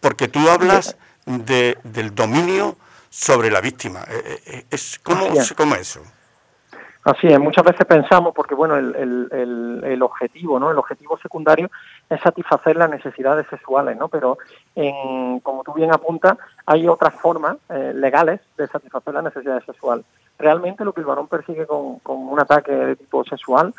Porque 0.00 0.28
tú 0.28 0.48
hablas 0.48 0.96
de, 1.26 1.78
del 1.84 2.14
dominio 2.14 2.76
sobre 3.10 3.50
la 3.50 3.60
víctima. 3.60 4.04
Eh, 4.08 4.64
es, 4.70 5.00
¿cómo, 5.02 5.28
¿Cómo 5.56 5.74
es 5.74 5.80
eso? 5.82 6.02
Así 7.02 7.28
es, 7.28 7.40
muchas 7.40 7.64
veces 7.64 7.86
pensamos, 7.86 8.34
porque 8.34 8.54
bueno, 8.54 8.76
el, 8.76 8.94
el, 8.94 9.80
el, 9.84 10.02
objetivo, 10.02 10.60
¿no? 10.60 10.70
El 10.70 10.76
objetivo 10.76 11.16
secundario 11.16 11.70
es 12.10 12.20
satisfacer 12.20 12.76
las 12.76 12.90
necesidades 12.90 13.46
sexuales, 13.48 13.96
¿no? 13.96 14.08
Pero, 14.08 14.36
en, 14.74 15.40
como 15.40 15.64
tú 15.64 15.72
bien 15.72 15.92
apuntas, 15.94 16.36
hay 16.66 16.86
otras 16.86 17.14
formas 17.14 17.56
eh, 17.70 17.92
legales 17.94 18.40
de 18.58 18.66
satisfacer 18.66 19.14
las 19.14 19.24
necesidades 19.24 19.64
sexuales. 19.64 20.04
Realmente 20.38 20.84
lo 20.84 20.92
que 20.92 21.00
el 21.00 21.06
varón 21.06 21.26
persigue 21.26 21.66
con, 21.66 22.00
con 22.00 22.18
un 22.18 22.38
ataque 22.38 22.72
de 22.72 22.96
tipo 22.96 23.24
sexual 23.24 23.72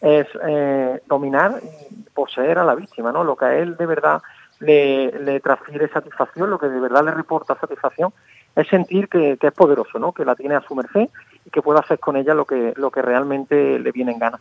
es 0.00 0.28
eh, 0.46 1.02
dominar 1.06 1.60
y 1.60 2.10
poseer 2.14 2.58
a 2.58 2.64
la 2.64 2.76
víctima, 2.76 3.10
¿no? 3.10 3.24
Lo 3.24 3.34
que 3.34 3.44
a 3.44 3.56
él 3.56 3.76
de 3.76 3.86
verdad 3.86 4.22
le, 4.60 5.10
le 5.18 5.40
transfiere 5.40 5.88
satisfacción, 5.88 6.48
lo 6.48 6.60
que 6.60 6.68
de 6.68 6.78
verdad 6.78 7.04
le 7.04 7.10
reporta 7.10 7.58
satisfacción, 7.58 8.12
es 8.54 8.68
sentir 8.68 9.08
que, 9.08 9.36
que 9.36 9.48
es 9.48 9.52
poderoso, 9.52 9.98
¿no? 9.98 10.12
Que 10.12 10.24
la 10.24 10.36
tiene 10.36 10.54
a 10.54 10.60
su 10.60 10.76
merced 10.76 11.08
que 11.52 11.62
pueda 11.62 11.80
hacer 11.80 11.98
con 11.98 12.16
ella 12.16 12.34
lo 12.34 12.44
que, 12.44 12.72
lo 12.76 12.90
que 12.90 13.02
realmente 13.02 13.78
le 13.78 13.92
viene 13.92 14.12
en 14.12 14.18
gana. 14.18 14.40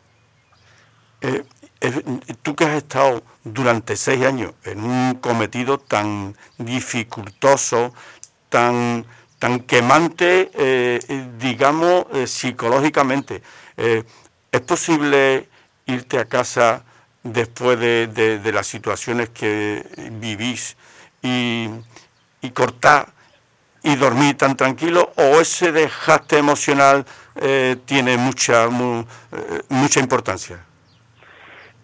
Eh, 1.22 1.44
eh, 1.82 1.92
tú 2.44 2.56
que 2.56 2.66
has 2.66 2.76
estado 2.76 3.24
durante 3.44 3.96
seis 3.96 4.24
años 4.26 4.54
en 4.64 4.84
un 4.84 5.16
cometido 5.16 5.80
tan 5.80 6.36
dificultoso, 6.58 7.94
tan, 8.50 9.06
tan 9.40 9.62
quemante, 9.62 10.52
eh, 10.54 11.00
digamos, 11.40 12.06
psicológicamente, 12.26 13.42
¿es 13.76 14.62
posible 14.62 15.50
irte 15.86 16.20
a 16.20 16.26
casa 16.26 16.84
después 17.24 17.80
de, 17.80 18.52
las 18.54 18.68
situaciones 18.68 19.30
que 19.30 19.86
vivís 20.20 20.78
y 21.22 21.70
cortar 22.54 23.17
y 23.88 23.96
dormir 23.96 24.38
tan 24.38 24.58
tranquilo 24.58 25.12
o 25.16 25.40
ese 25.40 25.72
desgaste 25.72 26.38
emocional 26.38 27.06
eh, 27.36 27.78
tiene 27.86 28.18
mucha 28.18 28.66
eh, 28.66 29.06
mucha 29.70 30.02
importancia? 30.02 30.60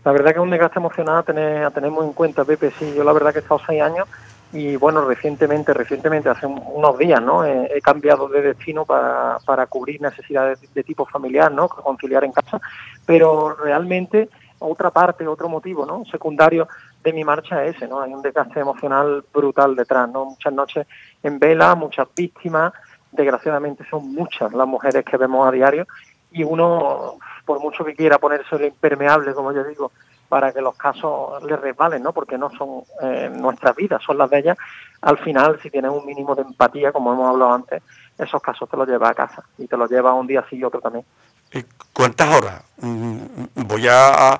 La 0.03 0.11
verdad 0.11 0.33
que 0.33 0.39
un 0.41 0.49
desgaste 0.49 0.79
emocional 0.79 1.19
a 1.19 1.23
tener, 1.23 1.63
a 1.63 1.71
tener 1.71 1.89
muy 1.89 2.05
en 2.05 2.11
cuenta, 2.11 2.43
Pepe. 2.43 2.71
Sí, 2.77 2.93
yo 2.93 3.05
la 3.05 3.13
verdad 3.13 3.31
que 3.31 3.39
he 3.39 3.41
estado 3.41 3.61
seis 3.65 3.81
años 3.81 4.05
y 4.51 4.75
bueno, 4.75 5.05
recientemente, 5.05 5.73
recientemente, 5.73 6.27
hace 6.29 6.45
unos 6.45 6.97
días, 6.97 7.21
¿no? 7.21 7.45
He, 7.45 7.81
cambiado 7.81 8.27
de 8.27 8.41
destino 8.41 8.85
para, 8.85 9.37
para 9.45 9.65
cubrir 9.67 10.01
necesidades 10.01 10.59
de, 10.73 10.83
tipo 10.83 11.05
familiar, 11.05 11.51
¿no? 11.51 11.69
Conciliar 11.69 12.25
en 12.25 12.33
casa, 12.33 12.59
pero 13.05 13.55
realmente 13.55 14.29
otra 14.59 14.91
parte, 14.91 15.25
otro 15.25 15.47
motivo, 15.47 15.85
¿no? 15.85 16.03
Secundario 16.05 16.67
de 17.03 17.13
mi 17.13 17.23
marcha 17.23 17.65
es 17.65 17.75
ese, 17.75 17.87
¿no? 17.87 18.01
Hay 18.01 18.13
un 18.13 18.21
desgaste 18.21 18.59
emocional 18.59 19.23
brutal 19.33 19.75
detrás, 19.75 20.09
¿no? 20.09 20.25
Muchas 20.25 20.53
noches 20.53 20.87
en 21.21 21.37
vela, 21.37 21.75
muchas 21.75 22.07
víctimas, 22.15 22.73
desgraciadamente 23.11 23.85
son 23.89 24.13
muchas 24.13 24.53
las 24.53 24.67
mujeres 24.67 25.03
que 25.03 25.17
vemos 25.17 25.47
a 25.47 25.51
diario 25.51 25.85
y 26.31 26.43
uno, 26.43 27.17
por 27.45 27.59
mucho 27.59 27.85
que 27.85 27.93
quiera 27.93 28.17
ponerse 28.17 28.55
impermeable, 28.65 29.33
como 29.33 29.51
yo 29.51 29.63
digo, 29.63 29.91
para 30.27 30.51
que 30.51 30.61
los 30.61 30.75
casos 30.75 31.43
le 31.43 31.55
resbalen, 31.55 32.01
¿no? 32.01 32.11
Porque 32.11 32.39
no 32.39 32.49
son 32.49 32.81
eh, 33.03 33.29
nuestras 33.31 33.75
vidas, 33.75 34.01
son 34.01 34.17
las 34.17 34.29
de 34.31 34.39
ellas. 34.39 34.57
Al 35.01 35.19
final, 35.19 35.59
si 35.61 35.69
tienes 35.69 35.91
un 35.91 36.05
mínimo 36.05 36.33
de 36.33 36.41
empatía, 36.41 36.91
como 36.91 37.13
hemos 37.13 37.29
hablado 37.29 37.53
antes, 37.53 37.83
esos 38.17 38.41
casos 38.41 38.67
te 38.67 38.75
los 38.75 38.87
lleva 38.87 39.09
a 39.09 39.13
casa 39.13 39.43
y 39.59 39.67
te 39.67 39.77
los 39.77 39.89
lleva 39.91 40.13
un 40.13 40.25
día 40.25 40.43
sí 40.49 40.55
y 40.55 40.63
otro 40.63 40.81
también. 40.81 41.05
¿Cuántas 41.93 42.35
horas? 42.35 42.63
Mm, 42.81 43.17
voy 43.55 43.87
a, 43.89 44.39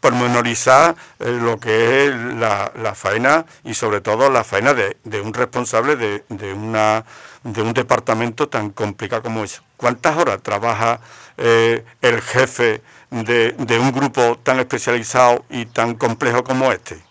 pormenorizar 0.00 0.94
eh, 1.18 1.36
lo 1.42 1.58
que 1.58 2.06
es 2.06 2.14
la, 2.14 2.70
la, 2.76 2.94
faena 2.94 3.44
y 3.64 3.74
sobre 3.74 4.00
todo 4.00 4.30
la 4.30 4.44
faena 4.44 4.72
de, 4.72 5.20
un 5.20 5.34
responsable 5.34 5.96
de, 5.96 6.22
de, 6.28 6.52
una, 6.52 7.04
de 7.42 7.62
un 7.62 7.72
departamento 7.72 8.48
tan 8.48 8.70
complicado 8.70 9.22
como 9.22 9.42
ese. 9.42 9.62
¿Cuántas 9.76 10.16
horas 10.16 10.40
trabaja 10.42 11.00
eh, 11.38 11.84
el 12.02 12.20
jefe 12.20 12.82
de, 13.10 13.52
de 13.52 13.78
un 13.80 13.90
grupo 13.90 14.38
tan 14.44 14.60
especializado 14.60 15.44
y 15.50 15.66
tan 15.66 15.96
complejo 15.96 16.44
como 16.44 16.70
este? 16.70 17.02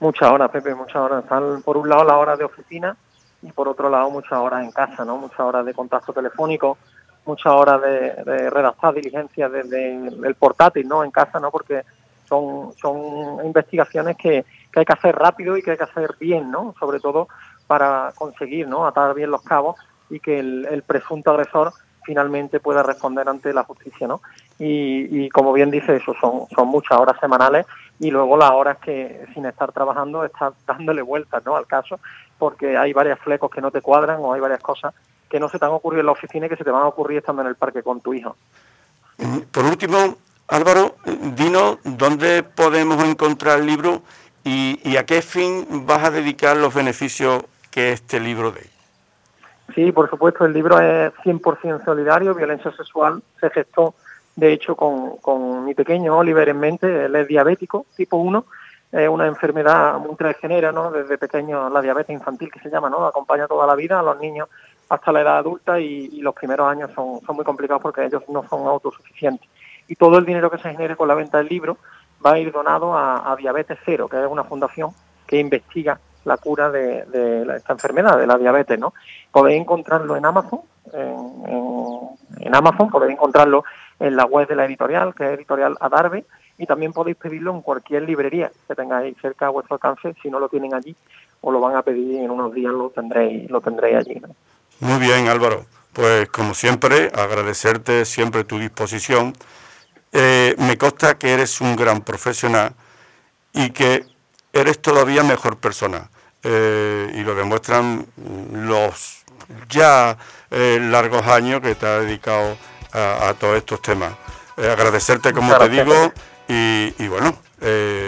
Muchas 0.00 0.30
horas, 0.30 0.50
Pepe, 0.50 0.74
muchas 0.74 0.96
horas. 0.96 1.22
Están 1.22 1.62
por 1.62 1.76
un 1.76 1.88
lado 1.88 2.02
las 2.02 2.16
horas 2.16 2.38
de 2.38 2.44
oficina 2.44 2.96
y 3.42 3.52
por 3.52 3.68
otro 3.68 3.88
lado 3.88 4.10
muchas 4.10 4.32
horas 4.32 4.64
en 4.64 4.72
casa, 4.72 5.04
¿no? 5.04 5.16
Muchas 5.16 5.40
horas 5.40 5.64
de 5.64 5.74
contacto 5.74 6.12
telefónico, 6.12 6.78
muchas 7.26 7.52
horas 7.52 7.80
de, 7.82 8.50
redactar 8.50 8.94
diligencias 8.94 9.52
desde 9.52 9.94
el 9.94 10.34
portátil, 10.34 10.88
¿no? 10.88 11.04
En 11.04 11.10
casa, 11.10 11.38
¿no? 11.38 11.50
Porque 11.50 11.82
son, 12.28 12.72
son 12.80 13.44
investigaciones 13.44 14.16
que, 14.16 14.44
que 14.72 14.80
hay 14.80 14.84
que 14.84 14.92
hacer 14.92 15.14
rápido 15.16 15.56
y 15.56 15.62
que 15.62 15.72
hay 15.72 15.76
que 15.76 15.84
hacer 15.84 16.14
bien, 16.18 16.50
¿no? 16.50 16.74
Sobre 16.78 17.00
todo 17.00 17.28
para 17.66 18.12
conseguir, 18.16 18.68
¿no? 18.68 18.86
Atar 18.86 19.14
bien 19.14 19.30
los 19.30 19.42
cabos 19.42 19.76
y 20.08 20.20
que 20.20 20.38
el, 20.38 20.66
el 20.70 20.82
presunto 20.82 21.30
agresor 21.30 21.72
finalmente 22.04 22.60
pueda 22.60 22.82
responder 22.82 23.28
ante 23.28 23.52
la 23.52 23.64
justicia, 23.64 24.08
¿no? 24.08 24.20
Y, 24.58 25.24
y, 25.24 25.28
como 25.28 25.52
bien 25.52 25.70
dice, 25.70 25.96
eso 25.96 26.14
son, 26.20 26.46
son 26.54 26.68
muchas 26.68 26.98
horas 26.98 27.16
semanales 27.20 27.66
y 27.98 28.10
luego 28.10 28.36
las 28.36 28.50
horas 28.50 28.78
que 28.78 29.26
sin 29.34 29.46
estar 29.46 29.72
trabajando 29.72 30.24
estás 30.24 30.54
dándole 30.66 31.02
vueltas, 31.02 31.44
¿no? 31.44 31.56
Al 31.56 31.66
caso, 31.66 32.00
porque 32.38 32.76
hay 32.76 32.92
varios 32.92 33.18
flecos 33.20 33.50
que 33.50 33.60
no 33.60 33.70
te 33.70 33.82
cuadran 33.82 34.18
o 34.20 34.32
hay 34.32 34.40
varias 34.40 34.60
cosas 34.60 34.94
que 35.30 35.40
no 35.40 35.48
se 35.48 35.58
te 35.58 35.64
han 35.64 35.70
ocurrido 35.70 36.00
en 36.00 36.06
la 36.06 36.12
oficina 36.12 36.46
y 36.46 36.48
que 36.48 36.56
se 36.56 36.64
te 36.64 36.70
van 36.70 36.82
a 36.82 36.88
ocurrir 36.88 37.18
estando 37.18 37.42
en 37.42 37.48
el 37.48 37.54
parque 37.54 37.82
con 37.82 38.00
tu 38.00 38.12
hijo. 38.12 38.36
Por 39.52 39.64
último, 39.64 40.16
Álvaro, 40.48 40.96
dinos 41.36 41.78
dónde 41.84 42.42
podemos 42.42 43.02
encontrar 43.04 43.60
el 43.60 43.66
libro 43.66 44.02
y, 44.44 44.80
y 44.82 44.96
a 44.96 45.06
qué 45.06 45.22
fin 45.22 45.86
vas 45.86 46.04
a 46.04 46.10
dedicar 46.10 46.56
los 46.56 46.74
beneficios 46.74 47.44
que 47.70 47.92
este 47.92 48.18
libro 48.18 48.50
dé. 48.50 48.68
Sí, 49.74 49.92
por 49.92 50.10
supuesto, 50.10 50.44
el 50.44 50.52
libro 50.52 50.80
es 50.80 51.12
100% 51.24 51.84
solidario, 51.84 52.34
violencia 52.34 52.72
sexual, 52.72 53.22
se 53.40 53.50
gestó 53.50 53.94
de 54.36 54.52
hecho 54.52 54.74
con, 54.74 55.18
con 55.18 55.64
mi 55.64 55.74
pequeño 55.74 56.16
Oliver 56.16 56.48
en 56.48 56.58
mente, 56.58 57.04
él 57.04 57.14
es 57.14 57.28
diabético, 57.28 57.86
tipo 57.94 58.16
1, 58.16 58.44
es 58.92 59.08
una 59.08 59.26
enfermedad 59.26 59.98
muy 59.98 60.16
transgenera, 60.16 60.72
¿no? 60.72 60.90
Desde 60.90 61.18
pequeño 61.18 61.68
la 61.68 61.80
diabetes 61.80 62.14
infantil 62.14 62.50
que 62.50 62.58
se 62.60 62.70
llama, 62.70 62.90
¿no? 62.90 63.06
Acompaña 63.06 63.46
toda 63.46 63.66
la 63.66 63.76
vida 63.76 64.00
a 64.00 64.02
los 64.02 64.18
niños 64.18 64.48
hasta 64.90 65.12
la 65.12 65.22
edad 65.22 65.38
adulta 65.38 65.80
y, 65.80 66.20
los 66.20 66.34
primeros 66.34 66.68
años 66.68 66.90
son, 66.94 67.20
son 67.24 67.36
muy 67.36 67.44
complicados 67.44 67.80
porque 67.80 68.04
ellos 68.04 68.22
no 68.28 68.46
son 68.48 68.66
autosuficientes. 68.66 69.48
Y 69.88 69.94
todo 69.94 70.18
el 70.18 70.26
dinero 70.26 70.50
que 70.50 70.58
se 70.58 70.70
genere 70.70 70.96
con 70.96 71.08
la 71.08 71.14
venta 71.14 71.38
del 71.38 71.48
libro 71.48 71.78
va 72.24 72.32
a 72.32 72.38
ir 72.38 72.52
donado 72.52 72.96
a, 72.96 73.34
Diabetes 73.38 73.78
Cero, 73.84 74.08
que 74.08 74.20
es 74.20 74.28
una 74.28 74.44
fundación 74.44 74.90
que 75.26 75.38
investiga 75.38 75.98
la 76.24 76.36
cura 76.36 76.70
de, 76.70 77.06
esta 77.56 77.72
enfermedad, 77.72 78.18
de 78.18 78.26
la 78.26 78.36
diabetes, 78.36 78.78
¿no? 78.78 78.92
Podéis 79.30 79.60
encontrarlo 79.60 80.16
en 80.16 80.26
Amazon, 80.26 80.60
en, 80.92 82.54
Amazon, 82.54 82.90
podéis 82.90 83.12
encontrarlo 83.12 83.64
en 83.98 84.16
la 84.16 84.26
web 84.26 84.48
de 84.48 84.56
la 84.56 84.64
editorial, 84.64 85.14
que 85.14 85.24
es 85.24 85.30
editorial 85.30 85.76
Adarve, 85.80 86.24
y 86.58 86.66
también 86.66 86.92
podéis 86.92 87.16
pedirlo 87.16 87.54
en 87.54 87.62
cualquier 87.62 88.02
librería 88.02 88.50
que 88.68 88.74
tengáis 88.74 89.16
cerca 89.22 89.46
a 89.46 89.50
vuestro 89.50 89.74
alcance, 89.74 90.14
si 90.20 90.30
no 90.30 90.40
lo 90.40 90.48
tienen 90.48 90.74
allí, 90.74 90.94
o 91.40 91.50
lo 91.50 91.60
van 91.60 91.76
a 91.76 91.82
pedir 91.82 92.20
en 92.20 92.30
unos 92.30 92.52
días 92.52 92.72
lo 92.72 92.90
tendréis, 92.90 93.50
lo 93.50 93.60
tendréis 93.60 93.96
allí. 93.96 94.20
Muy 94.80 94.98
bien, 94.98 95.28
Álvaro. 95.28 95.66
Pues 95.92 96.28
como 96.30 96.54
siempre, 96.54 97.10
agradecerte 97.14 98.04
siempre 98.06 98.44
tu 98.44 98.58
disposición. 98.58 99.34
Eh, 100.12 100.54
me 100.58 100.78
consta 100.78 101.18
que 101.18 101.32
eres 101.32 101.60
un 101.60 101.76
gran 101.76 102.00
profesional 102.00 102.74
y 103.52 103.70
que 103.70 104.06
eres 104.52 104.80
todavía 104.80 105.22
mejor 105.22 105.58
persona. 105.58 106.08
Eh, 106.42 107.12
y 107.14 107.20
lo 107.20 107.34
demuestran 107.34 108.06
los 108.52 109.18
ya 109.68 110.16
eh, 110.50 110.78
largos 110.80 111.26
años 111.26 111.60
que 111.60 111.74
te 111.74 111.86
has 111.86 112.00
dedicado 112.04 112.56
a, 112.92 113.28
a 113.28 113.34
todos 113.34 113.58
estos 113.58 113.82
temas. 113.82 114.14
Eh, 114.56 114.70
agradecerte, 114.70 115.34
como 115.34 115.56
te 115.58 115.68
digo, 115.68 116.12
y, 116.48 116.94
y 116.98 117.08
bueno, 117.08 117.36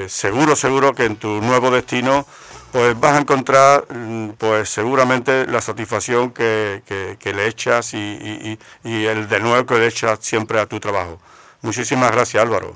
seguro, 0.08 0.56
seguro 0.56 0.94
que 0.94 1.04
en 1.04 1.16
tu 1.16 1.42
nuevo 1.42 1.70
destino 1.70 2.26
pues 2.72 2.98
vas 2.98 3.12
a 3.12 3.20
encontrar 3.20 3.84
mm, 3.88 4.30
pues 4.38 4.70
seguramente 4.70 5.46
la 5.46 5.60
satisfacción 5.60 6.30
que, 6.30 6.82
que, 6.86 7.16
que 7.20 7.34
le 7.34 7.46
echas 7.46 7.92
y, 7.94 7.98
y, 7.98 8.58
y, 8.82 9.04
el 9.06 9.28
de 9.28 9.40
nuevo 9.40 9.66
que 9.66 9.74
le 9.74 9.86
echas 9.86 10.18
siempre 10.20 10.58
a 10.58 10.66
tu 10.66 10.80
trabajo. 10.80 11.18
Muchísimas 11.60 12.10
gracias, 12.10 12.42
Álvaro. 12.42 12.74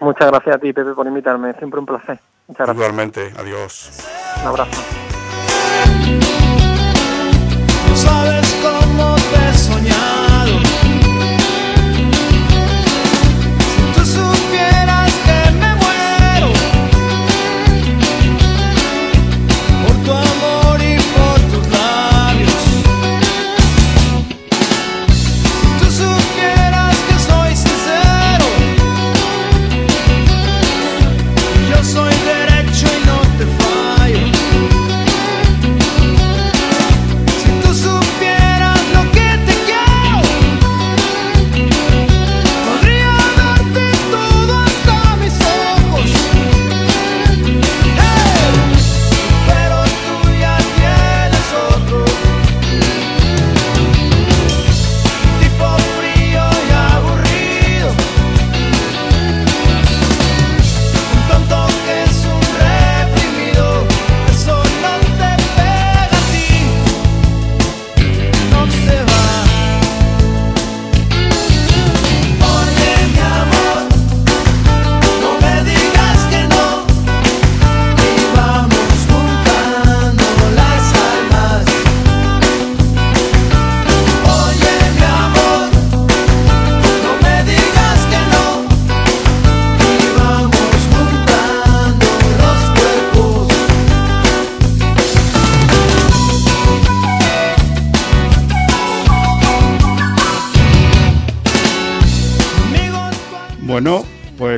Muchas 0.00 0.30
gracias 0.30 0.56
a 0.56 0.58
ti, 0.58 0.72
Pepe, 0.72 0.92
por 0.92 1.06
invitarme. 1.06 1.54
Siempre 1.54 1.80
un 1.80 1.86
placer. 1.86 2.20
Muchas 2.48 2.66
gracias. 2.66 2.76
Igualmente, 2.76 3.32
adiós. 3.38 3.90
Un 4.42 4.48
abrazo. 4.48 4.82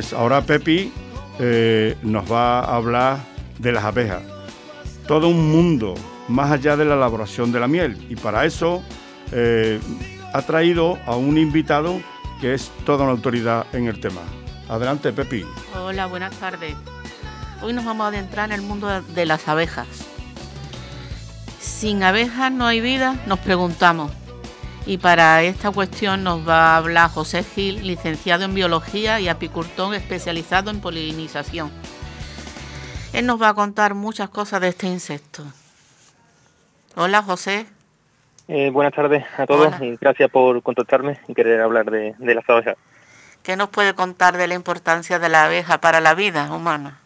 Pues 0.01 0.13
ahora 0.13 0.41
Pepi 0.41 0.91
eh, 1.37 1.95
nos 2.01 2.29
va 2.31 2.61
a 2.61 2.75
hablar 2.75 3.19
de 3.59 3.71
las 3.71 3.83
abejas. 3.83 4.23
Todo 5.05 5.27
un 5.27 5.51
mundo 5.51 5.93
más 6.27 6.49
allá 6.49 6.75
de 6.75 6.85
la 6.85 6.95
elaboración 6.95 7.51
de 7.51 7.59
la 7.59 7.67
miel. 7.67 8.03
Y 8.09 8.15
para 8.15 8.43
eso 8.45 8.81
eh, 9.31 9.79
ha 10.33 10.41
traído 10.41 10.97
a 11.05 11.15
un 11.15 11.37
invitado 11.37 12.01
que 12.39 12.55
es 12.55 12.71
toda 12.83 13.03
una 13.03 13.11
autoridad 13.11 13.67
en 13.73 13.85
el 13.85 13.99
tema. 13.99 14.21
Adelante, 14.67 15.13
Pepi. 15.13 15.45
Hola, 15.75 16.07
buenas 16.07 16.33
tardes. 16.37 16.73
Hoy 17.61 17.73
nos 17.73 17.85
vamos 17.85 18.05
a 18.05 18.07
adentrar 18.07 18.49
en 18.49 18.55
el 18.55 18.63
mundo 18.63 19.03
de 19.03 19.25
las 19.27 19.47
abejas. 19.47 19.87
Sin 21.59 22.01
abejas 22.01 22.51
no 22.51 22.65
hay 22.65 22.81
vida, 22.81 23.17
nos 23.27 23.37
preguntamos. 23.37 24.11
Y 24.85 24.97
para 24.97 25.43
esta 25.43 25.71
cuestión 25.71 26.23
nos 26.23 26.47
va 26.47 26.73
a 26.73 26.77
hablar 26.77 27.09
José 27.09 27.43
Gil, 27.43 27.85
licenciado 27.85 28.45
en 28.45 28.53
biología 28.53 29.19
y 29.19 29.29
apicultor 29.29 29.93
especializado 29.93 30.71
en 30.71 30.81
polinización. 30.81 31.71
Él 33.13 33.25
nos 33.25 33.41
va 33.41 33.49
a 33.49 33.53
contar 33.53 33.93
muchas 33.93 34.29
cosas 34.29 34.61
de 34.61 34.69
este 34.69 34.87
insecto. 34.87 35.43
Hola, 36.95 37.21
José. 37.21 37.67
Eh, 38.47 38.69
buenas 38.69 38.93
tardes 38.93 39.23
a 39.37 39.45
todos 39.45 39.67
Hola. 39.67 39.85
y 39.85 39.97
gracias 39.97 40.29
por 40.29 40.61
contactarme 40.63 41.19
y 41.27 41.33
querer 41.33 41.61
hablar 41.61 41.89
de, 41.91 42.15
de 42.17 42.35
las 42.35 42.49
abejas. 42.49 42.75
¿Qué 43.43 43.55
nos 43.55 43.69
puede 43.69 43.93
contar 43.93 44.37
de 44.37 44.47
la 44.47 44.55
importancia 44.55 45.19
de 45.19 45.29
la 45.29 45.45
abeja 45.45 45.79
para 45.79 46.01
la 46.01 46.13
vida 46.15 46.53
humana? 46.53 46.99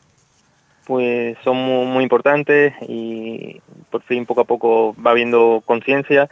Pues 0.85 1.37
son 1.43 1.57
muy, 1.57 1.85
muy 1.85 2.03
importantes 2.03 2.73
y 2.87 3.61
por 3.89 4.01
fin 4.03 4.25
poco 4.25 4.41
a 4.41 4.45
poco 4.45 4.95
va 5.01 5.11
habiendo 5.11 5.61
conciencia, 5.65 6.29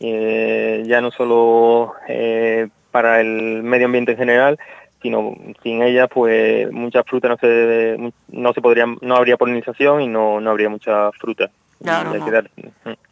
eh, 0.00 0.82
ya 0.86 1.00
no 1.00 1.10
solo 1.10 1.94
eh, 2.08 2.68
para 2.90 3.20
el 3.20 3.62
medio 3.62 3.86
ambiente 3.86 4.12
en 4.12 4.18
general, 4.18 4.58
sino 5.00 5.34
sin 5.62 5.82
ellas 5.82 6.08
pues 6.12 6.70
muchas 6.70 7.04
frutas 7.06 7.30
no 7.30 7.36
se 7.38 8.12
no 8.28 8.52
se 8.52 8.60
podrían 8.60 8.98
no 9.00 9.16
habría 9.16 9.36
polinización 9.36 10.00
y 10.00 10.06
no, 10.08 10.40
no 10.40 10.50
habría 10.50 10.68
mucha 10.68 11.10
fruta. 11.12 11.50
Claro, 11.82 12.14
no. 12.14 12.30
dar- 12.30 12.50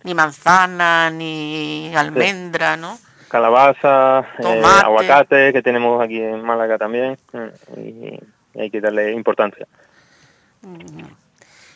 Ni 0.05 0.15
manzana, 0.15 1.11
ni 1.11 1.93
almendra, 1.95 2.77
¿no? 2.77 2.99
calabaza, 3.29 4.21
eh, 4.41 4.61
aguacate 4.85 5.53
que 5.53 5.63
tenemos 5.63 6.03
aquí 6.03 6.21
en 6.21 6.43
Málaga 6.43 6.79
también. 6.79 7.17
eh, 7.33 8.21
y 8.55 8.59
hay 8.61 8.71
que 8.71 8.81
darle 8.81 9.13
importancia. 9.13 9.67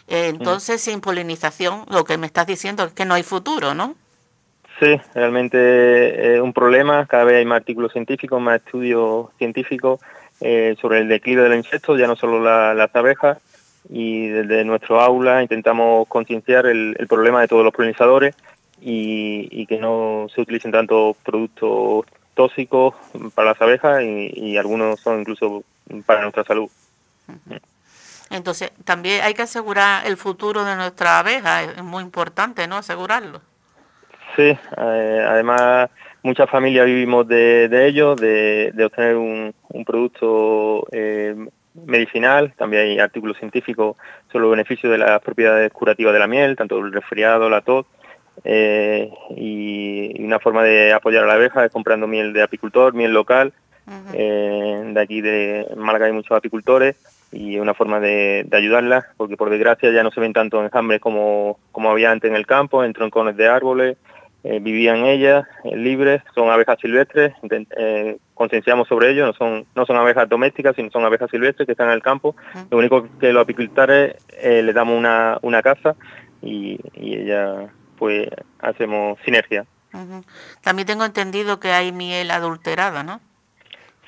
Entonces, 0.06 0.80
sin 0.82 1.00
polinización, 1.00 1.84
lo 1.88 2.04
que 2.04 2.18
me 2.18 2.26
estás 2.26 2.46
diciendo 2.46 2.84
es 2.84 2.92
que 2.92 3.04
no 3.04 3.14
hay 3.14 3.22
futuro, 3.22 3.74
¿no? 3.74 3.94
Sí, 4.80 5.00
realmente 5.14 6.34
es 6.34 6.40
un 6.40 6.52
problema. 6.52 7.06
Cada 7.06 7.24
vez 7.24 7.36
hay 7.36 7.44
más 7.44 7.58
artículos 7.58 7.92
científicos, 7.92 8.40
más 8.40 8.56
estudios 8.56 9.28
científicos 9.38 10.00
eh, 10.40 10.76
sobre 10.80 11.00
el 11.00 11.08
declive 11.08 11.42
de 11.42 11.48
los 11.48 11.58
insectos, 11.58 11.98
ya 11.98 12.06
no 12.06 12.16
solo 12.16 12.40
las 12.74 12.94
abejas. 12.94 13.38
Y 13.88 14.28
desde 14.28 14.64
nuestro 14.64 15.00
aula 15.00 15.42
intentamos 15.42 16.08
concienciar 16.08 16.66
el, 16.66 16.96
problema 17.08 17.42
de 17.42 17.48
todos 17.48 17.64
los 17.64 17.72
polinizadores 17.72 18.34
y, 18.80 19.66
que 19.66 19.78
no 19.78 20.26
se 20.34 20.40
utilicen 20.40 20.72
tanto 20.72 21.16
productos 21.22 22.06
tóxicos 22.34 22.94
para 23.34 23.50
las 23.50 23.62
abejas 23.62 24.02
y 24.02 24.56
algunos 24.56 25.00
son 25.00 25.20
incluso 25.20 25.62
para 26.06 26.22
nuestra 26.22 26.44
salud. 26.44 26.68
Entonces, 28.30 28.72
también 28.84 29.22
hay 29.22 29.34
que 29.34 29.42
asegurar 29.42 30.06
el 30.06 30.16
futuro 30.16 30.64
de 30.64 30.76
nuestra 30.76 31.18
abeja, 31.18 31.62
es 31.62 31.82
muy 31.82 32.02
importante, 32.02 32.66
¿no? 32.66 32.76
Asegurarlo. 32.76 33.40
Sí, 34.36 34.56
eh, 34.76 35.26
además 35.28 35.90
muchas 36.22 36.50
familias 36.50 36.86
vivimos 36.86 37.28
de, 37.28 37.68
de 37.68 37.86
ello, 37.86 38.16
de, 38.16 38.72
obtener 38.84 39.16
un, 39.16 39.54
producto 39.86 40.86
eh, 40.92 41.36
medicinal, 41.74 42.52
también 42.56 42.82
hay 42.82 42.98
artículos 42.98 43.36
científicos 43.38 43.96
sobre 44.32 44.42
los 44.42 44.50
beneficios 44.50 44.90
de 44.90 44.98
las 44.98 45.20
propiedades 45.20 45.70
curativas 45.72 46.12
de 46.12 46.18
la 46.18 46.26
miel, 46.26 46.56
tanto 46.56 46.78
el 46.78 46.92
resfriado, 46.92 47.48
la 47.48 47.60
tos, 47.60 47.86
eh, 48.44 49.10
y, 49.36 50.22
una 50.24 50.40
forma 50.40 50.64
de 50.64 50.92
apoyar 50.92 51.24
a 51.24 51.26
la 51.26 51.34
abeja 51.34 51.64
es 51.64 51.70
comprando 51.70 52.06
miel 52.06 52.32
de 52.32 52.42
apicultor, 52.42 52.94
miel 52.94 53.12
local, 53.12 53.52
de 53.86 55.00
aquí 55.00 55.20
de 55.20 55.66
Málaga 55.76 56.06
hay 56.06 56.12
muchos 56.12 56.36
apicultores, 56.36 56.96
y 57.34 57.58
una 57.58 57.74
forma 57.74 58.00
de, 58.00 58.46
ayudarla, 58.52 59.06
porque 59.16 59.36
por 59.36 59.50
desgracia 59.50 59.90
ya 59.90 60.02
no 60.02 60.10
se 60.10 60.20
ven 60.20 60.32
tanto 60.32 60.64
enjambres 60.64 61.00
como, 61.00 61.58
como 61.72 61.90
había 61.90 62.10
antes 62.10 62.30
en 62.30 62.36
el 62.36 62.46
campo, 62.46 62.84
en 62.84 62.92
troncones 62.92 63.36
de 63.36 63.48
árboles, 63.48 63.96
eh, 64.46 64.58
vivían 64.60 65.06
ellas 65.06 65.46
eh, 65.64 65.74
libres, 65.74 66.22
son 66.34 66.50
abejas 66.50 66.78
silvestres, 66.78 67.32
eh, 67.78 68.18
concienciamos 68.34 68.86
sobre 68.86 69.10
ello, 69.10 69.24
no 69.24 69.32
son, 69.32 69.64
no 69.74 69.86
son 69.86 69.96
abejas 69.96 70.28
domésticas, 70.28 70.76
sino 70.76 70.90
son 70.90 71.02
abejas 71.02 71.30
silvestres 71.30 71.64
que 71.64 71.72
están 71.72 71.88
en 71.88 71.94
el 71.94 72.02
campo. 72.02 72.36
Lo 72.70 72.76
único 72.76 73.08
que 73.18 73.32
los 73.32 73.42
apicultores 73.42 74.16
le 74.42 74.72
damos 74.74 74.98
una, 74.98 75.38
una 75.40 75.62
casa 75.62 75.96
y, 76.42 76.78
y 76.92 77.14
ella 77.22 77.70
pues 77.96 78.28
hacemos 78.60 79.18
sinergia. 79.24 79.64
También 80.60 80.86
tengo 80.86 81.06
entendido 81.06 81.58
que 81.58 81.72
hay 81.72 81.92
miel 81.92 82.30
adulterada, 82.30 83.02
¿no? 83.02 83.20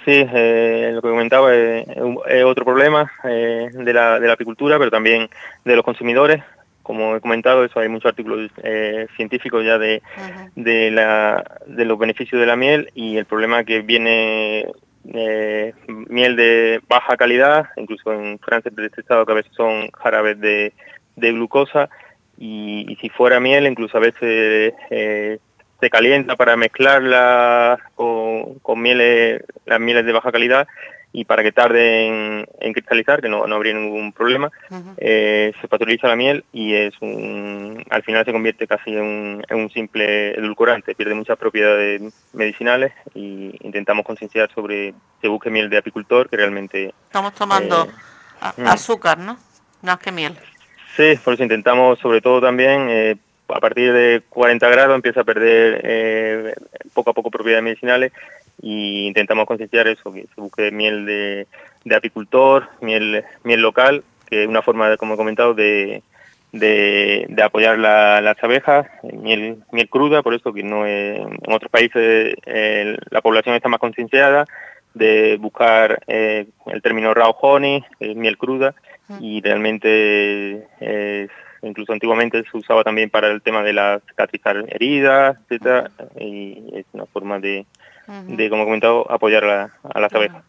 Sí, 0.04 0.20
lo 0.22 1.00
que 1.00 1.08
comentaba 1.08 1.54
es, 1.54 1.86
otro 2.44 2.64
problema 2.64 3.10
de, 3.24 3.92
la, 3.94 4.20
de 4.20 4.26
la 4.26 4.34
apicultura, 4.34 4.78
pero 4.78 4.90
también 4.90 5.30
de 5.64 5.76
los 5.76 5.84
consumidores. 5.84 6.42
Como 6.86 7.16
he 7.16 7.20
comentado, 7.20 7.64
eso 7.64 7.80
hay 7.80 7.88
muchos 7.88 8.10
artículos 8.10 8.48
eh, 8.62 9.08
científicos 9.16 9.64
ya 9.64 9.76
de, 9.76 10.00
de, 10.54 10.92
la, 10.92 11.42
de 11.66 11.84
los 11.84 11.98
beneficios 11.98 12.40
de 12.40 12.46
la 12.46 12.54
miel 12.54 12.92
y 12.94 13.16
el 13.16 13.24
problema 13.24 13.64
que 13.64 13.80
viene 13.80 14.68
miel 15.02 16.36
de 16.36 16.80
baja 16.88 17.16
calidad, 17.16 17.66
incluso 17.76 18.12
en 18.12 18.38
Francia 18.38 18.70
estado 18.96 19.26
que 19.26 19.32
a 19.32 19.34
veces 19.34 19.52
son 19.56 19.90
jarabes 19.90 20.38
de, 20.38 20.74
de 21.16 21.32
glucosa 21.32 21.88
y, 22.38 22.86
y, 22.88 22.94
si 22.96 23.08
fuera 23.08 23.40
miel 23.40 23.66
incluso 23.66 23.96
a 23.96 24.00
veces 24.00 24.72
se 24.88 25.90
calienta 25.90 26.36
para 26.36 26.56
mezclarla 26.56 27.80
con, 27.96 28.60
con 28.60 28.80
mieles, 28.80 29.42
las 29.64 29.80
mieles 29.80 30.06
de 30.06 30.12
baja 30.12 30.30
calidad 30.30 30.68
y 31.16 31.24
para 31.24 31.42
que 31.42 31.50
tarde 31.50 32.44
en, 32.60 32.72
cristalizar, 32.74 33.22
que 33.22 33.30
no, 33.30 33.46
no, 33.46 33.54
habría 33.54 33.72
ningún 33.72 34.12
problema, 34.12 34.52
eh, 34.98 35.50
se 35.58 35.66
pasteuriza 35.66 36.08
la 36.08 36.14
miel 36.14 36.44
y 36.52 36.74
es 36.74 36.92
un, 37.00 37.82
al 37.88 38.02
final 38.02 38.22
se 38.26 38.32
convierte 38.32 38.66
casi 38.66 38.94
en 38.94 39.42
un, 39.48 39.70
simple 39.70 40.38
edulcorante, 40.38 40.94
pierde 40.94 41.14
muchas 41.14 41.38
propiedades 41.38 42.02
medicinales 42.34 42.92
y 43.14 43.56
intentamos 43.66 44.04
concienciar 44.04 44.50
sobre 44.54 44.92
que 45.22 45.28
busque 45.28 45.48
miel 45.48 45.70
de 45.70 45.78
apicultor, 45.78 46.28
que 46.28 46.36
realmente... 46.36 46.92
Estamos 47.06 47.32
tomando 47.32 47.86
eh, 47.86 48.60
mm. 48.60 48.66
azúcar, 48.66 49.16
¿no? 49.16 49.38
Más 49.80 49.98
que 49.98 50.12
miel. 50.12 50.36
Sí, 50.98 51.18
por 51.24 51.32
eso 51.32 51.42
intentamos 51.42 51.98
sobre 51.98 52.20
todo 52.20 52.42
también 52.42 52.88
eh, 52.90 53.16
a 53.48 53.60
partir 53.60 53.90
de 53.94 54.22
40 54.28 54.68
grados 54.68 54.94
empieza 54.94 55.22
a 55.22 55.24
perder 55.24 56.58
poco 56.92 57.08
a 57.08 57.14
poco 57.14 57.30
propiedades 57.30 57.64
medicinales 57.64 58.12
y 58.60 59.06
intentamos 59.06 59.46
concienciar 59.46 59.88
eso, 59.88 60.12
que 60.12 60.26
se 60.34 60.40
busque 60.40 60.70
miel 60.70 61.06
de, 61.06 61.46
apicultor, 61.94 62.68
miel, 62.80 63.24
miel 63.44 63.60
local, 63.60 64.02
que 64.28 64.42
es 64.42 64.48
una 64.48 64.62
forma, 64.62 64.88
de, 64.88 64.96
como 64.96 65.14
he 65.14 65.16
comentado, 65.16 65.54
de, 65.54 66.02
de, 66.52 67.42
apoyar 67.42 67.78
las 67.78 68.42
abejas, 68.42 68.86
miel, 69.02 69.58
miel 69.72 69.88
cruda, 69.88 70.22
por 70.22 70.34
eso 70.34 70.52
que 70.52 70.62
no 70.62 70.86
en 70.86 71.38
otros 71.48 71.70
países 71.70 72.34
la 73.10 73.20
población 73.20 73.54
está 73.54 73.68
más 73.68 73.80
concienciada 73.80 74.46
de 74.94 75.36
buscar 75.38 76.02
eh, 76.06 76.46
el 76.66 76.80
término 76.80 77.12
raw 77.12 77.34
honey, 77.40 77.84
miel 78.00 78.38
cruda, 78.38 78.74
y 79.20 79.40
realmente 79.42 80.66
es 80.80 81.30
incluso 81.62 81.92
antiguamente 81.92 82.42
se 82.50 82.56
usaba 82.56 82.84
también 82.84 83.10
para 83.10 83.28
el 83.28 83.42
tema 83.42 83.62
de 83.62 83.72
la 83.72 84.00
cicatrizar 84.08 84.64
heridas, 84.68 85.36
etcétera, 85.42 85.90
y 86.18 86.62
es 86.72 86.86
una 86.92 87.06
forma 87.06 87.38
de, 87.38 87.66
de 88.06 88.50
como 88.50 88.62
he 88.62 88.66
comentado, 88.66 89.10
apoyar 89.10 89.44
a 89.44 90.00
las 90.00 90.12
abejas. 90.12 90.44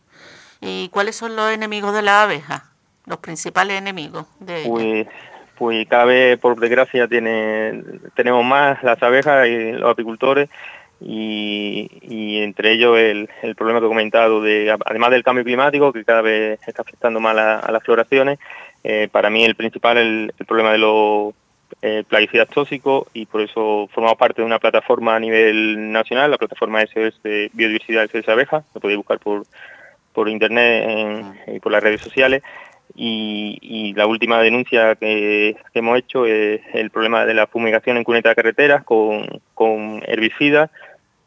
¿Y 0.62 0.90
cuáles 0.90 1.16
son 1.16 1.36
los 1.36 1.52
enemigos 1.52 1.94
de 1.94 2.02
la 2.02 2.24
abeja? 2.24 2.72
Los 3.06 3.20
principales 3.20 3.78
enemigos 3.78 4.26
de 4.40 4.66
Pues, 4.68 5.08
pues 5.58 5.88
cada 5.88 6.06
vez, 6.06 6.40
por 6.40 6.60
desgracia, 6.60 7.08
tiene, 7.08 7.84
tenemos 8.16 8.44
más 8.44 8.82
las 8.84 9.02
abejas 9.02 9.48
y 9.48 9.74
los 9.74 9.92
apicultores, 9.92 10.50
y, 11.00 11.90
y, 12.02 12.40
entre 12.42 12.72
ellos 12.72 12.98
el, 12.98 13.30
el, 13.44 13.56
problema 13.56 13.80
que 13.80 13.86
he 13.86 13.90
comentado, 13.90 14.42
de, 14.42 14.76
además 14.84 15.12
del 15.12 15.24
cambio 15.24 15.44
climático, 15.44 15.94
que 15.94 16.04
cada 16.04 16.22
vez 16.22 16.60
está 16.68 16.82
afectando 16.82 17.20
más 17.20 17.38
a 17.38 17.72
las 17.72 17.84
floraciones, 17.84 18.40
eh, 18.84 19.08
para 19.12 19.30
mí 19.30 19.44
el 19.44 19.56
principal 19.56 19.98
es 19.98 20.34
el, 20.40 20.46
problema 20.46 20.72
de 20.72 20.78
los 20.78 21.34
eh, 21.84 22.04
plaguicidas 22.08 22.50
tóxicos 22.50 23.08
y 23.14 23.28
por 23.28 23.42
eso 23.42 23.88
formamos 23.94 24.18
parte 24.18 24.42
de 24.42 24.48
una 24.48 24.58
plataforma 24.58 25.16
a 25.16 25.20
nivel 25.20 25.92
nacional, 25.92 26.32
la 26.32 26.40
plataforma 26.40 26.82
SOS 26.82 27.22
de 27.22 27.52
Biodiversidad 27.54 28.10
SOS 28.10 28.28
Abeja, 28.30 28.64
lo 28.74 28.82
podéis 28.82 28.98
buscar 28.98 29.20
por, 29.20 29.46
por 30.12 30.28
internet 30.28 31.24
y 31.46 31.60
por 31.60 31.72
las 31.72 31.84
redes 31.84 32.02
sociales. 32.02 32.42
Y, 32.96 33.94
la 33.96 34.08
última 34.08 34.42
denuncia 34.42 34.96
que, 34.96 35.56
hemos 35.76 36.00
hecho 36.00 36.26
es 36.26 36.62
el 36.74 36.90
problema 36.90 37.26
de 37.26 37.36
la 37.36 37.46
fumigación 37.46 37.98
en 37.98 38.04
cuneta 38.04 38.30
de 38.30 38.36
carreteras 38.36 38.84
con, 38.84 39.42
con 39.54 40.02
herbicidas 40.08 40.72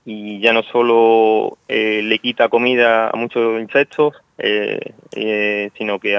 y 0.04 0.40
ya 0.40 0.52
no 0.52 0.64
solo 0.64 1.58
eh, 1.68 2.00
le 2.02 2.18
quita 2.18 2.48
comida 2.48 3.08
a 3.08 3.16
muchos 3.16 3.60
insectos, 3.60 4.16
sino 5.74 6.00
que 6.00 6.16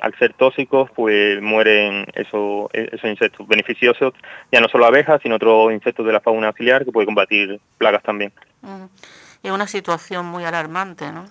al 0.00 0.14
ser 0.18 0.34
tóxicos, 0.34 0.90
pues 0.94 1.40
mueren 1.40 2.06
esos, 2.14 2.68
esos 2.72 3.10
insectos 3.10 3.46
beneficiosos, 3.48 4.14
ya 4.52 4.60
no 4.60 4.68
solo 4.68 4.86
abejas, 4.86 5.20
sino 5.22 5.36
otros 5.36 5.72
insectos 5.72 6.06
de 6.06 6.12
la 6.12 6.20
fauna 6.20 6.48
auxiliar 6.48 6.84
que 6.84 6.92
puede 6.92 7.06
combatir 7.06 7.60
plagas 7.78 8.02
también. 8.02 8.32
Es 9.42 9.50
una 9.50 9.66
situación 9.66 10.26
muy 10.26 10.44
alarmante, 10.44 11.10
¿no? 11.12 11.24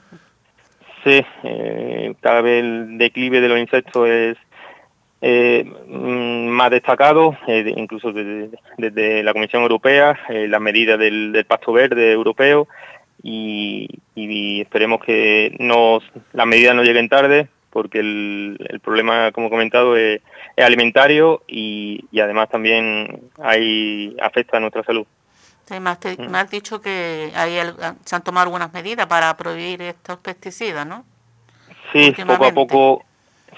Sí, 1.04 1.24
eh, 1.44 2.16
cada 2.20 2.42
vez 2.42 2.64
el 2.64 2.98
declive 2.98 3.40
de 3.40 3.50
los 3.50 3.60
insectos 3.60 4.08
es 4.10 4.38
eh, 5.22 5.64
mm, 5.88 6.48
más 6.48 6.72
destacado, 6.72 7.38
eh, 7.48 7.74
incluso 7.78 8.12
desde, 8.12 9.24
la 9.24 9.34
Comisión 9.34 9.62
Europea, 9.62 10.20
las 10.30 10.62
medidas 10.62 10.98
del, 10.98 11.32
del, 11.32 11.46
Pacto 11.46 11.74
Verde 11.74 12.12
Europeo, 12.12 12.68
y, 13.22 13.88
y 14.16 14.62
esperemos 14.62 15.04
que 15.04 15.56
no, 15.60 16.00
las 16.34 16.48
medidas 16.48 16.76
no 16.76 16.84
lleguen 16.84 17.10
tarde, 17.10 17.50
porque 17.76 18.00
el, 18.00 18.56
el 18.70 18.80
problema, 18.80 19.34
como 19.34 19.48
he 19.48 19.50
comentado, 19.50 19.98
es, 19.98 20.22
alimentario 20.56 21.44
y, 21.46 22.08
además 22.18 22.48
también 22.48 23.20
hay 23.44 24.16
afecta 24.22 24.56
a 24.56 24.60
nuestra 24.62 24.82
salud. 24.86 25.06
Sí, 25.66 25.78
me, 25.82 25.90
has, 25.90 26.50
dicho 26.50 26.80
que 26.80 27.34
hay 27.36 27.60
se 28.06 28.16
han 28.16 28.24
tomado 28.24 28.46
algunas 28.46 28.72
medidas 28.72 29.08
para 29.08 29.36
prohibir 29.36 29.82
estos 29.82 30.20
pesticidas, 30.20 30.88
¿no? 30.88 31.04
Sí, 31.92 32.16
poco 32.26 32.46
a 32.46 32.52
poco. 32.54 33.04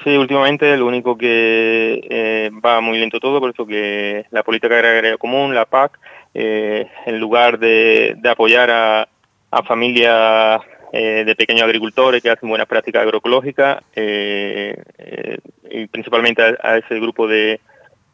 Sí, 0.03 0.17
últimamente 0.17 0.75
lo 0.77 0.88
único 0.88 1.15
que 1.15 2.01
eh, 2.10 2.49
va 2.65 2.82
muy 2.82 2.97
lento 2.97 3.19
todo, 3.19 3.39
por 3.39 3.51
eso 3.51 3.67
que 3.67 4.25
la 4.32 4.41
política 4.41 4.73
agraria 4.73 5.15
común, 5.19 5.53
la 5.53 5.65
PAC, 5.65 5.99
eh, 6.34 6.88
en 7.06 7.19
lugar 7.19 7.60
de, 7.60 8.15
de 8.17 8.30
apoyar 8.30 8.71
a, 8.71 9.08
a 9.51 9.63
familias 9.63 10.62
eh, 10.93 11.23
de 11.26 11.36
pequeños 11.36 11.63
agricultores 11.63 12.21
que 12.23 12.30
hacen 12.30 12.50
buenas 12.50 12.67
prácticas 12.67 13.02
agroecológicas 13.02 13.84
eh, 13.95 14.82
eh, 14.97 15.38
y 15.69 15.88
principalmente 15.88 16.41
a, 16.41 16.78
ese 16.78 17.00
grupo 17.00 17.28
de, 17.28 17.60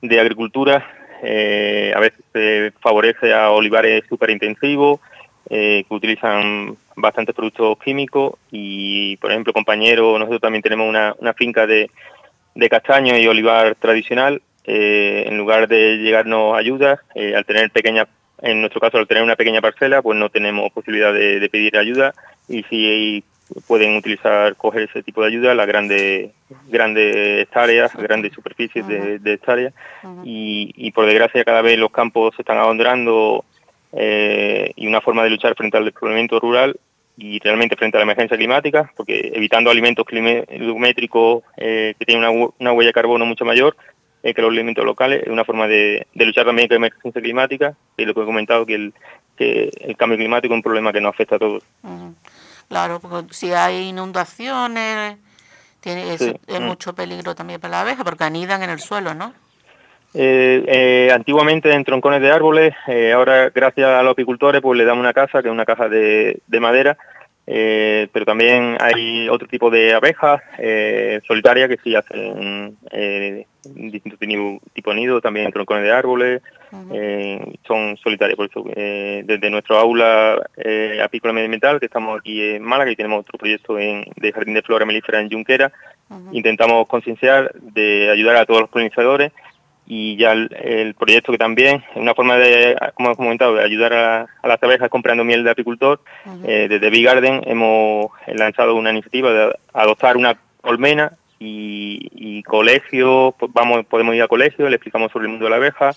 de 0.02 0.20
agricultura. 0.20 0.86
a 1.22 2.00
veces 2.00 2.74
favorece 2.82 3.34
a 3.34 3.52
olivares 3.52 4.04
súper 4.10 4.30
intensivos 4.32 5.00
que 5.48 5.86
utilizan 5.90 6.76
bastantes 6.96 7.36
productos 7.36 7.78
químicos 7.80 8.36
y, 8.52 9.18
por 9.18 9.32
ejemplo, 9.32 9.54
compañero, 9.54 10.18
nosotros 10.18 10.42
también 10.42 10.64
tenemos 10.64 10.88
una, 10.88 11.16
una 11.20 11.34
finca 11.34 11.68
de, 11.68 11.92
de 12.56 12.70
castaño 12.70 13.18
y 13.18 13.28
olivar 13.28 13.76
tradicional. 13.76 14.42
En 14.66 15.38
lugar 15.38 15.68
de 15.68 15.98
llegarnos 15.98 16.58
ayuda, 16.58 17.02
eh, 17.16 17.36
al 17.36 17.46
tener 17.46 17.70
pequeñas, 17.72 18.08
en 18.44 18.60
nuestro 18.60 18.80
caso, 18.80 18.98
al 18.98 19.08
tener 19.08 19.24
una 19.24 19.36
pequeña 19.36 19.62
parcela, 19.62 20.02
pues 20.02 20.18
no 20.18 20.30
tenemos 20.30 20.72
posibilidad 20.72 21.14
de, 21.14 21.40
de 21.40 21.50
pedir 21.50 21.78
ayuda. 21.78 22.14
Y 22.48 22.64
si 22.64 23.24
pueden 23.68 23.96
utilizar, 23.96 24.56
coger 24.56 24.84
ese 24.84 25.04
tipo 25.04 25.22
de 25.22 25.28
ayuda, 25.28 25.54
las 25.54 25.68
grandes, 25.68 26.32
grandes 26.70 27.42
hectáreas, 27.42 27.96
grandes 27.96 28.34
superficies 28.34 28.86
de, 28.88 29.20
de 29.20 29.34
hectáreas 29.34 29.74
y, 30.24 30.74
y 30.76 30.92
por 30.92 31.06
desgracia 31.06 31.44
cada 31.44 31.62
vez 31.62 31.78
los 31.78 31.92
campos 31.92 32.36
se 32.36 32.42
están 32.42 32.58
abandonando 32.58 33.46
eh, 33.94 34.72
y 34.76 34.88
una 34.88 35.02
forma 35.02 35.24
de 35.24 35.30
luchar 35.30 35.56
frente 35.56 35.78
al 35.78 35.86
despoblamiento 35.86 36.40
rural 36.40 36.76
y 37.16 37.40
realmente 37.40 37.76
frente 37.76 37.98
a 37.98 38.00
la 38.00 38.06
emergencia 38.06 38.38
climática, 38.38 38.92
porque 38.98 39.32
evitando 39.36 39.70
alimentos 39.70 40.04
volumétricos 40.10 41.44
eh, 41.58 41.94
que 42.00 42.06
tienen 42.06 42.28
una, 42.28 42.50
una, 42.58 42.72
huella 42.74 42.90
de 42.90 42.94
carbono 42.94 43.26
mucho 43.26 43.46
mayor 43.46 43.76
eh, 44.24 44.34
que 44.34 44.42
los 44.42 44.52
alimentos 44.52 44.86
locales, 44.86 45.24
es 45.24 45.30
una 45.30 45.46
forma 45.46 45.68
de, 45.68 46.08
de, 46.14 46.26
luchar 46.26 46.46
también 46.46 46.68
con 46.68 46.76
la 46.76 46.88
emergencia 46.88 47.22
climática, 47.22 47.76
y 47.98 48.06
lo 48.06 48.14
que 48.14 48.22
he 48.22 48.26
comentado, 48.26 48.66
que 48.66 48.76
el, 48.76 48.94
que 49.38 49.70
el 49.82 49.98
cambio 49.98 50.18
climático 50.18 50.54
es 50.54 50.58
un 50.58 50.64
problema 50.64 50.94
que 50.94 51.02
nos 51.02 51.14
afecta 51.14 51.36
a 51.36 51.40
todos. 51.40 51.64
Uh 51.84 51.90
-huh. 51.90 52.16
Claro, 52.70 53.00
porque 53.00 53.34
si 53.34 53.52
hay 53.52 53.90
inundaciones, 53.90 55.18
tiene, 55.80 56.18
sí. 56.18 56.34
es, 56.48 56.60
mm. 56.60 56.64
mucho 56.64 56.96
peligro 56.96 57.36
también 57.36 57.60
para 57.60 57.72
la 57.72 57.82
abeja, 57.82 58.04
porque 58.04 58.24
anidan 58.24 58.64
en 58.64 58.70
el 58.70 58.80
suelo, 58.80 59.14
¿no? 59.14 59.34
Eh, 60.16 60.64
eh, 60.68 61.12
antiguamente 61.12 61.74
en 61.74 61.84
troncones 61.84 62.22
de 62.22 62.32
árboles, 62.32 62.74
eh, 62.88 63.14
ahora 63.14 63.50
gracias 63.50 63.90
a 63.90 64.04
los 64.04 64.12
apicultores 64.12 64.62
pues 64.62 64.78
le 64.78 64.86
damos 64.86 65.02
una 65.02 65.14
casa, 65.14 65.42
que 65.42 65.48
es 65.48 65.52
una 65.52 65.66
caja 65.66 65.90
de, 65.90 66.40
de 66.46 66.60
madera, 66.60 66.98
eh, 67.46 68.08
pero 68.14 68.26
también 68.26 68.78
hay 68.80 69.28
otro 69.28 69.48
tipo 69.50 69.70
de 69.70 69.94
abejas 69.94 70.42
eh, 70.60 71.20
solitarias 71.28 71.68
que 71.68 71.78
sí 71.84 71.94
hacen 71.94 72.78
eh, 72.90 73.46
distintos 73.66 74.20
tipos 74.74 74.96
de 74.96 75.00
nido, 75.00 75.20
también 75.20 75.52
troncones 75.52 75.84
de 75.84 75.92
árboles, 75.92 76.42
uh 76.72 76.76
-huh. 76.76 77.60
son 77.68 77.98
solitarias, 77.98 78.38
por 78.38 78.50
eso 78.50 78.64
desde 78.66 79.50
nuestro 79.50 79.78
aula 79.78 80.42
apícola 81.04 81.34
medioambiental, 81.34 81.80
que 81.80 81.88
estamos 81.88 82.20
aquí 82.20 82.42
en 82.42 82.64
Málaga 82.64 82.92
y 82.92 82.96
tenemos 82.96 83.22
otro 83.22 83.38
proyecto 83.38 83.78
en, 83.78 84.06
de 84.16 84.32
jardín 84.32 84.54
de 84.54 84.62
flora 84.62 84.86
melífera 84.86 85.20
en 85.20 85.30
Junquera, 85.30 85.72
uh 86.10 86.16
-huh. 86.16 86.30
intentamos 86.32 86.88
concienciar 86.88 87.54
de 87.56 88.10
ayudar 88.10 88.38
a 88.38 88.46
todos 88.46 88.62
los 88.62 88.70
polinizadores 88.70 89.32
y 89.86 90.16
ya 90.18 90.32
el, 90.32 90.56
el, 90.56 90.94
proyecto 90.94 91.32
que 91.32 91.38
también 91.38 91.84
es 91.92 91.96
una 91.96 92.16
forma 92.16 92.38
de, 92.38 92.76
como 92.94 93.10
hemos 93.10 93.18
comentado, 93.18 93.56
de 93.56 93.64
ayudar 93.64 93.94
a, 93.94 94.28
a 94.42 94.48
las 94.48 94.62
abejas 94.64 94.90
comprando 94.90 95.24
miel 95.24 95.44
de 95.44 95.52
apicultor. 95.52 96.00
Uh 96.26 96.30
-huh. 96.30 96.46
eh, 96.48 96.68
desde 96.70 96.90
Big 96.90 97.06
Garden 97.06 97.42
hemos 97.46 98.12
lanzado 98.28 98.76
una 98.76 98.92
iniciativa 98.92 99.32
de 99.32 99.56
adoptar 99.74 100.16
una 100.18 100.38
colmena 100.62 101.14
y, 101.40 102.10
y 102.14 102.44
colegios, 102.44 103.34
pues 103.38 103.52
vamos, 103.54 103.86
podemos 103.86 104.16
ir 104.16 104.24
a 104.24 104.28
colegios, 104.28 104.70
le 104.70 104.76
explicamos 104.78 105.12
sobre 105.12 105.26
el 105.26 105.32
mundo 105.32 105.46
de 105.46 105.52
la 105.52 105.58
abeja 105.58 105.92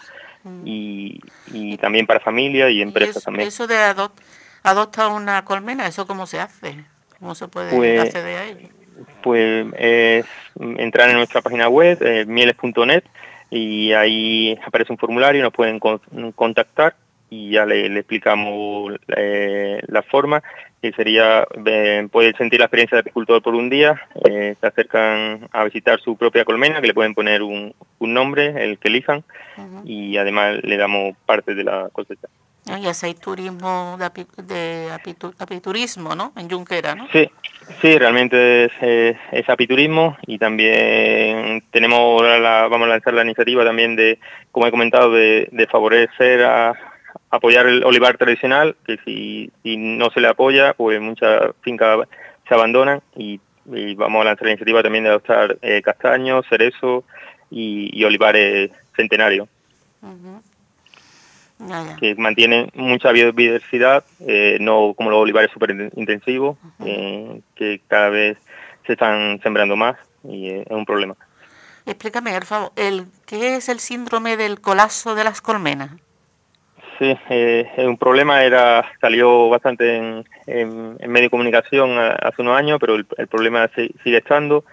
uh 0.44 0.48
-huh. 0.48 0.62
y, 0.64 1.20
y, 1.52 1.76
también 1.76 2.06
para 2.06 2.18
familias 2.20 2.72
y 2.72 2.82
empresas 2.82 3.16
¿Y 3.16 3.18
eso, 3.18 3.24
también. 3.24 3.48
Eso 3.48 3.66
de 3.66 3.76
adop 3.76 4.12
adoptar 4.64 5.12
una 5.12 5.44
colmena, 5.44 5.86
¿eso 5.86 6.06
cómo 6.06 6.26
se 6.26 6.40
hace? 6.40 6.84
¿Cómo 7.20 7.34
se 7.34 7.46
puede 7.46 7.74
pues, 7.74 8.00
acceder 8.00 8.38
a 8.38 8.44
ello? 8.44 8.68
Pues 9.22 9.66
es 9.78 10.26
entrar 10.58 11.08
en 11.10 11.16
nuestra 11.16 11.40
página 11.40 11.68
web, 11.68 11.98
eh, 12.02 12.24
mieles.net, 12.26 13.04
y 13.50 13.92
ahí 13.92 14.58
aparece 14.64 14.92
un 14.92 14.98
formulario, 14.98 15.42
nos 15.42 15.52
pueden 15.52 15.78
con, 15.78 16.00
contactar 16.34 16.94
y 17.30 17.50
ya 17.50 17.66
le, 17.66 17.88
le 17.88 18.00
explicamos 18.00 18.94
eh, 19.16 19.80
la 19.88 20.02
forma, 20.02 20.42
que 20.80 20.92
sería, 20.92 21.46
eh, 21.64 22.08
sentir 22.38 22.60
la 22.60 22.66
experiencia 22.66 22.96
de 22.96 23.00
apicultor 23.00 23.42
por 23.42 23.54
un 23.54 23.68
día, 23.68 24.00
eh, 24.28 24.54
se 24.60 24.66
acercan 24.66 25.48
a 25.52 25.64
visitar 25.64 26.00
su 26.00 26.16
propia 26.16 26.44
colmena, 26.44 26.80
que 26.80 26.86
le 26.86 26.94
pueden 26.94 27.14
poner 27.14 27.42
un, 27.42 27.74
un 27.98 28.14
nombre, 28.14 28.62
el 28.62 28.78
que 28.78 28.88
elijan, 28.88 29.24
uh 29.56 29.60
-huh. 29.60 29.82
y 29.84 30.16
además 30.16 30.58
le 30.62 30.76
damos 30.76 31.16
parte 31.26 31.54
de 31.54 31.64
la 31.64 31.88
cosecha. 31.92 32.28
Y 32.66 32.86
así 32.86 33.06
hay 33.06 33.14
turismo 33.14 33.96
de, 33.96 34.04
api, 34.04 34.26
de 34.42 34.90
apitu, 34.92 35.32
apiturismo, 35.38 36.16
¿no? 36.16 36.32
En 36.36 36.50
Junquera, 36.50 36.96
¿no? 36.96 37.06
Sí, 37.12 37.30
sí, 37.80 37.96
realmente 37.96 38.64
es, 38.64 38.72
es, 38.80 39.16
es 39.30 39.48
apiturismo 39.48 40.16
y 40.26 40.36
también 40.38 41.62
tenemos 41.70 42.22
la, 42.22 42.66
vamos 42.66 42.86
a 42.86 42.90
lanzar 42.90 43.14
la 43.14 43.22
iniciativa 43.22 43.64
también 43.64 43.94
de, 43.94 44.18
como 44.50 44.66
he 44.66 44.72
comentado, 44.72 45.12
de, 45.12 45.48
de 45.52 45.66
favorecer 45.68 46.42
a 46.42 46.74
apoyar 47.30 47.66
el 47.66 47.84
olivar 47.84 48.18
tradicional, 48.18 48.74
que 48.84 48.98
si, 49.04 49.50
si 49.62 49.76
no 49.76 50.10
se 50.10 50.20
le 50.20 50.28
apoya, 50.28 50.74
pues 50.74 51.00
muchas 51.00 51.52
fincas 51.62 52.08
se 52.48 52.54
abandonan 52.54 53.00
y, 53.16 53.40
y, 53.72 53.94
vamos 53.94 54.22
a 54.22 54.24
lanzar 54.24 54.46
la 54.46 54.50
iniciativa 54.50 54.82
también 54.82 55.04
de 55.04 55.10
adoptar 55.10 55.56
eh, 55.62 55.82
castaños, 55.82 56.44
cerezos 56.48 57.04
y, 57.48 57.96
y 57.96 58.02
olivares 58.02 58.72
centenarios. 58.96 59.48
Uh 60.02 60.08
-huh 60.08 60.55
que 61.98 62.14
mantienen 62.16 62.70
mucha 62.74 63.12
biodiversidad, 63.12 64.04
eh, 64.26 64.58
no 64.60 64.94
como 64.94 65.10
los 65.10 65.20
olivares 65.20 65.50
super 65.50 65.70
intensivos, 65.94 66.56
uh 66.62 66.84
-huh. 66.84 66.86
eh, 66.86 67.40
que 67.54 67.80
cada 67.88 68.10
vez 68.10 68.38
se 68.86 68.92
están 68.92 69.40
sembrando 69.42 69.76
más 69.76 69.96
y 70.22 70.48
eh, 70.50 70.64
es 70.66 70.70
un 70.76 70.84
problema. 70.84 71.14
Explícame, 71.86 72.32
por 72.32 72.44
favor, 72.44 72.72
el, 72.76 73.06
¿qué 73.26 73.56
es 73.56 73.68
el 73.68 73.78
síndrome 73.78 74.36
del 74.36 74.60
colapso 74.60 75.14
de 75.14 75.24
las 75.24 75.40
colmenas? 75.40 75.90
Sí, 76.98 77.16
eh, 77.30 77.68
un 77.78 77.98
problema 77.98 78.42
era 78.42 78.84
salió 79.00 79.48
bastante 79.48 79.96
en, 79.96 80.24
en, 80.46 80.96
en, 80.98 81.10
medio 81.10 81.26
de 81.26 81.30
comunicación 81.30 81.98
hace 81.98 82.42
unos 82.42 82.56
años, 82.56 82.78
pero 82.80 82.94
el, 82.94 83.06
el 83.18 83.28
problema 83.28 83.68
sigue 84.02 84.16
estando 84.18 84.64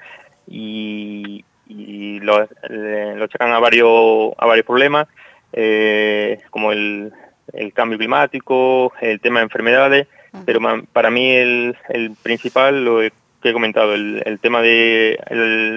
y, 0.48 1.44
y 1.68 2.20
lo, 2.22 2.48
lo 2.70 3.28
checan 3.28 3.52
a 3.52 3.60
varios 3.60 4.34
a 4.38 4.46
varios 4.46 4.66
problemas 4.66 5.08
eh, 5.54 6.40
como 6.50 6.72
el, 6.72 7.14
el, 7.54 7.74
cambio 7.74 7.98
climático, 7.98 8.92
el 9.02 9.20
tema 9.20 9.40
de 9.40 9.44
enfermedades, 9.44 10.08
uh 10.34 10.38
-huh. 10.38 10.44
pero 10.46 10.60
para 10.92 11.10
mí 11.10 11.32
el, 11.32 11.78
el, 11.90 12.12
principal, 12.22 12.84
lo 12.84 13.00
que 13.42 13.50
he 13.50 13.54
comentado, 13.54 13.94
el, 13.94 14.22
el 14.26 14.40
tema 14.40 14.62
de 14.62 15.20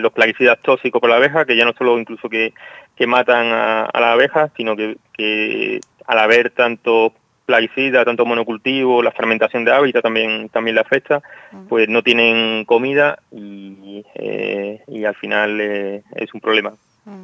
los 0.02 0.12
plaguicidas 0.12 0.58
tóxicos 0.62 1.00
por 1.00 1.10
la 1.10 1.16
abeja, 1.16 1.44
que 1.44 1.56
ya 1.56 1.64
no 1.64 1.72
solo 1.74 1.98
incluso 1.98 2.28
que, 2.28 2.52
que 2.96 3.06
matan 3.06 3.46
a, 3.46 3.84
a 3.84 4.00
la 4.00 4.12
abeja, 4.12 4.50
sino 4.56 4.76
que, 4.76 4.96
que 5.12 5.80
al 6.06 6.18
haber 6.18 6.50
tanto 6.50 7.12
plaguicida, 7.46 8.04
tanto 8.04 8.26
monocultivo, 8.26 9.02
la 9.02 9.12
fermentación 9.12 9.64
de 9.64 9.72
hábitat 9.72 10.02
también 10.02 10.48
también 10.48 10.74
le 10.74 10.80
afecta, 10.80 11.22
pues 11.68 11.88
no 11.88 12.02
tienen 12.02 12.64
comida 12.64 13.18
y, 13.30 14.04
eh, 14.16 14.82
y 14.88 15.04
al 15.04 15.14
final 15.14 15.60
eh, 15.60 16.02
es 16.16 16.34
un 16.34 16.40
problema 16.40 16.72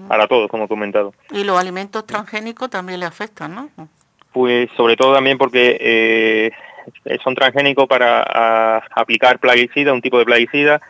para 0.09 0.27
todos, 0.27 0.49
como 0.49 0.65
he 0.65 0.69
comentado. 0.69 1.13
Y 1.31 1.45
los 1.45 1.59
alimentos 1.59 2.07
transgénicos 2.07 2.71
también 2.71 3.01
le 3.01 3.07
afectan, 3.07 3.55
¿no? 3.55 3.71
Pues 4.33 4.71
sobre 4.77 4.97
todo 4.97 5.15
también 5.15 5.39
porque 5.39 5.77
eh, 5.81 6.51
son 7.23 7.35
transgénicos 7.35 7.87
para 7.87 8.23
a, 8.23 8.83
aplicar 8.95 9.39
plaguicida, 9.39 9.93
un 9.93 10.03
tipo 10.03 10.19
de 10.19 10.25
plaguicida, 10.25 10.81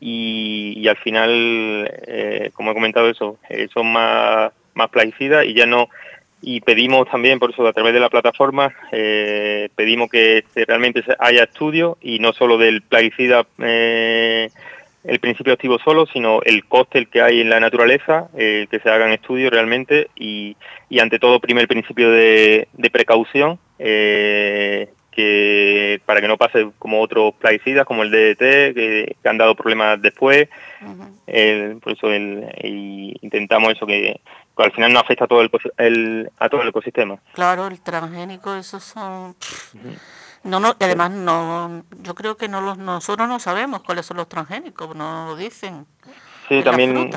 y, 0.00 0.74
y 0.76 0.88
al 0.88 0.96
final, 0.98 1.90
eh, 2.06 2.50
como 2.54 2.70
he 2.70 2.74
comentado 2.74 3.08
eso, 3.08 3.38
eh, 3.48 3.68
son 3.72 3.92
más, 3.92 4.52
más 4.74 4.90
plaguicidas 4.90 5.46
y 5.46 5.54
ya 5.54 5.66
no 5.66 5.88
y 6.42 6.60
pedimos 6.60 7.08
también, 7.10 7.38
por 7.38 7.50
eso 7.50 7.66
a 7.66 7.72
través 7.72 7.94
de 7.94 8.00
la 8.00 8.10
plataforma, 8.10 8.72
eh, 8.92 9.68
pedimos 9.74 10.10
que 10.10 10.44
realmente 10.54 11.02
haya 11.18 11.44
estudios 11.44 11.96
y 12.00 12.18
no 12.18 12.32
solo 12.32 12.58
del 12.58 12.82
plaguicida 12.82 13.46
eh, 13.58 14.50
el 15.06 15.20
principio 15.20 15.52
activo 15.52 15.78
solo, 15.78 16.06
sino 16.06 16.40
el 16.42 16.64
coste 16.66 16.98
el 16.98 17.08
que 17.08 17.22
hay 17.22 17.40
en 17.40 17.50
la 17.50 17.60
naturaleza, 17.60 18.28
eh, 18.36 18.66
que 18.70 18.80
se 18.80 18.90
hagan 18.90 19.12
estudios 19.12 19.50
realmente 19.50 20.08
y, 20.16 20.56
y 20.88 20.98
ante 20.98 21.18
todo 21.18 21.40
primer 21.40 21.68
principio 21.68 22.10
de, 22.10 22.68
de 22.72 22.90
precaución, 22.90 23.58
eh, 23.78 24.88
que 25.10 26.00
para 26.04 26.20
que 26.20 26.28
no 26.28 26.36
pase 26.36 26.68
como 26.78 27.00
otros 27.00 27.34
plaguicidas 27.36 27.86
como 27.86 28.02
el 28.02 28.10
DDT, 28.10 28.74
que, 28.74 29.16
que 29.22 29.28
han 29.28 29.38
dado 29.38 29.54
problemas 29.54 30.00
después. 30.02 30.48
Uh 30.82 30.86
-huh. 30.86 31.10
el, 31.26 31.76
por 31.78 31.92
eso 31.94 32.12
el, 32.12 32.44
y 32.62 33.16
intentamos 33.22 33.72
eso, 33.72 33.86
que, 33.86 34.20
que, 34.56 34.62
al 34.62 34.72
final 34.72 34.92
no 34.92 35.00
afecta 35.00 35.24
a 35.24 35.28
todo 35.28 35.40
el, 35.40 35.50
el, 35.78 36.30
a 36.38 36.48
todo 36.50 36.62
el 36.62 36.68
ecosistema. 36.68 37.18
Claro, 37.32 37.66
el 37.66 37.80
transgénico, 37.80 38.54
esos 38.54 38.84
son... 38.84 39.30
Uh 39.30 39.78
-huh. 39.78 39.98
No, 40.46 40.60
no, 40.60 40.76
y 40.78 40.84
además 40.84 41.10
no, 41.10 41.82
yo 42.02 42.14
creo 42.14 42.36
que 42.36 42.48
no 42.48 42.60
los, 42.60 42.78
nosotros 42.78 43.28
no 43.28 43.40
sabemos 43.40 43.82
cuáles 43.82 44.06
son 44.06 44.16
los 44.16 44.28
transgénicos, 44.28 44.94
no 44.94 45.26
lo 45.26 45.36
dicen. 45.36 45.86
Sí, 46.48 46.62
también, 46.62 47.10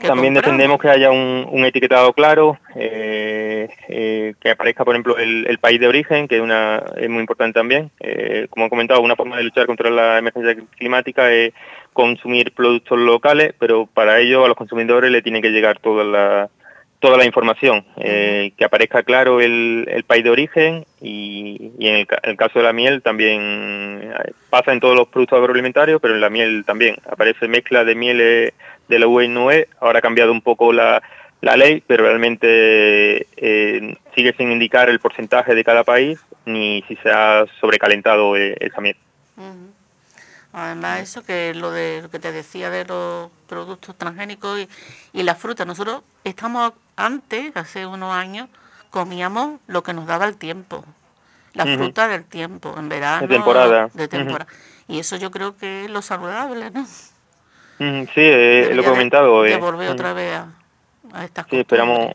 también 0.00 0.34
defendemos 0.34 0.80
que 0.80 0.88
haya 0.88 1.10
un, 1.10 1.48
un 1.50 1.64
etiquetado 1.64 2.12
claro, 2.12 2.58
eh, 2.76 3.68
eh, 3.88 4.34
que 4.40 4.50
aparezca, 4.50 4.84
por 4.84 4.94
ejemplo, 4.94 5.18
el, 5.18 5.46
el, 5.48 5.58
país 5.58 5.80
de 5.80 5.88
origen, 5.88 6.28
que 6.28 6.36
es, 6.36 6.42
una, 6.42 6.80
es 6.96 7.10
muy 7.10 7.20
importante 7.20 7.58
también. 7.58 7.90
Eh, 7.98 8.46
como 8.50 8.66
he 8.66 8.70
comentado, 8.70 9.00
una 9.00 9.16
forma 9.16 9.36
de 9.36 9.42
luchar 9.42 9.66
contra 9.66 9.90
la 9.90 10.18
emergencia 10.18 10.56
climática 10.76 11.32
es 11.32 11.52
consumir 11.92 12.52
productos 12.52 12.98
locales, 12.98 13.54
pero 13.58 13.86
para 13.86 14.20
ello 14.20 14.44
a 14.44 14.48
los 14.48 14.56
consumidores 14.56 15.10
le 15.10 15.22
tiene 15.22 15.42
que 15.42 15.50
llegar 15.50 15.80
toda 15.80 16.04
la 16.04 16.50
toda 17.04 17.18
la 17.18 17.26
información, 17.26 17.84
eh, 17.98 18.52
que 18.56 18.64
aparezca 18.64 19.02
claro 19.02 19.42
el, 19.42 19.86
el, 19.90 20.04
país 20.04 20.24
de 20.24 20.30
origen 20.30 20.86
y, 21.02 21.72
y 21.78 21.88
en, 21.88 22.06
el, 22.22 22.36
caso 22.38 22.60
de 22.60 22.64
la 22.64 22.72
miel 22.72 23.02
también 23.02 24.10
pasa 24.48 24.72
en 24.72 24.80
todos 24.80 24.96
los 24.96 25.08
productos 25.08 25.38
agroalimentarios, 25.38 26.00
pero 26.00 26.14
en 26.14 26.22
la 26.22 26.30
miel 26.30 26.64
también 26.64 26.96
aparece 27.06 27.46
mezcla 27.46 27.84
de 27.84 27.94
mieles 27.94 28.54
de 28.88 28.98
la 28.98 29.06
UE, 29.06 29.68
ahora 29.80 29.98
ha 29.98 30.02
cambiado 30.02 30.32
un 30.32 30.40
poco 30.40 30.72
la, 30.72 31.02
la 31.42 31.58
ley, 31.58 31.82
pero 31.86 32.04
realmente 32.04 33.26
eh, 33.36 33.96
sigue 34.14 34.32
sin 34.38 34.50
indicar 34.50 34.88
el 34.88 34.98
porcentaje 34.98 35.54
de 35.54 35.62
cada 35.62 35.84
país 35.84 36.18
ni 36.46 36.82
si 36.88 36.96
se 36.96 37.10
ha 37.10 37.44
sobrecalentado 37.60 38.34
eh, 38.34 38.56
esa 38.60 38.80
miel. 38.80 38.96
Uh 39.36 39.42
-huh. 39.42 39.73
Además, 40.54 41.00
eso 41.00 41.24
que 41.24 41.52
lo 41.52 41.72
de 41.72 42.00
lo 42.02 42.10
que 42.10 42.20
te 42.20 42.30
decía 42.30 42.70
de 42.70 42.84
los 42.84 43.28
productos 43.48 43.96
transgénicos 43.96 44.60
y, 44.60 44.68
y 45.12 45.22
la 45.24 45.34
fruta. 45.34 45.64
Nosotros 45.64 46.02
estamos 46.22 46.72
antes, 46.96 47.56
hace 47.56 47.86
unos 47.86 48.14
años, 48.14 48.48
comíamos 48.90 49.58
lo 49.66 49.82
que 49.82 49.92
nos 49.92 50.06
daba 50.06 50.26
el 50.26 50.36
tiempo. 50.36 50.84
La 51.54 51.64
uh 51.64 51.66
-huh. 51.66 51.76
fruta 51.76 52.06
del 52.06 52.24
tiempo, 52.24 52.74
en 52.78 52.88
verano. 52.88 53.26
De 53.26 53.34
temporada. 53.34 53.90
De 53.94 54.06
temporada. 54.06 54.46
Uh 54.48 54.54
-huh. 54.54 54.94
Y 54.94 54.98
eso 55.00 55.16
yo 55.16 55.30
creo 55.30 55.56
que 55.56 55.84
es 55.84 55.90
lo 55.90 56.02
saludable, 56.02 56.70
¿no? 56.70 56.86
Sí, 57.78 58.10
eh, 58.16 58.70
lo 58.74 58.82
he 58.82 58.84
comentado. 58.84 59.42
De, 59.42 59.50
de 59.50 59.56
volver 59.56 59.90
otra 59.90 60.12
vez 60.12 60.36
a, 60.36 60.46
a 61.12 61.24
estas 61.24 61.46
Sí, 61.50 61.58
esperamos. 61.58 62.12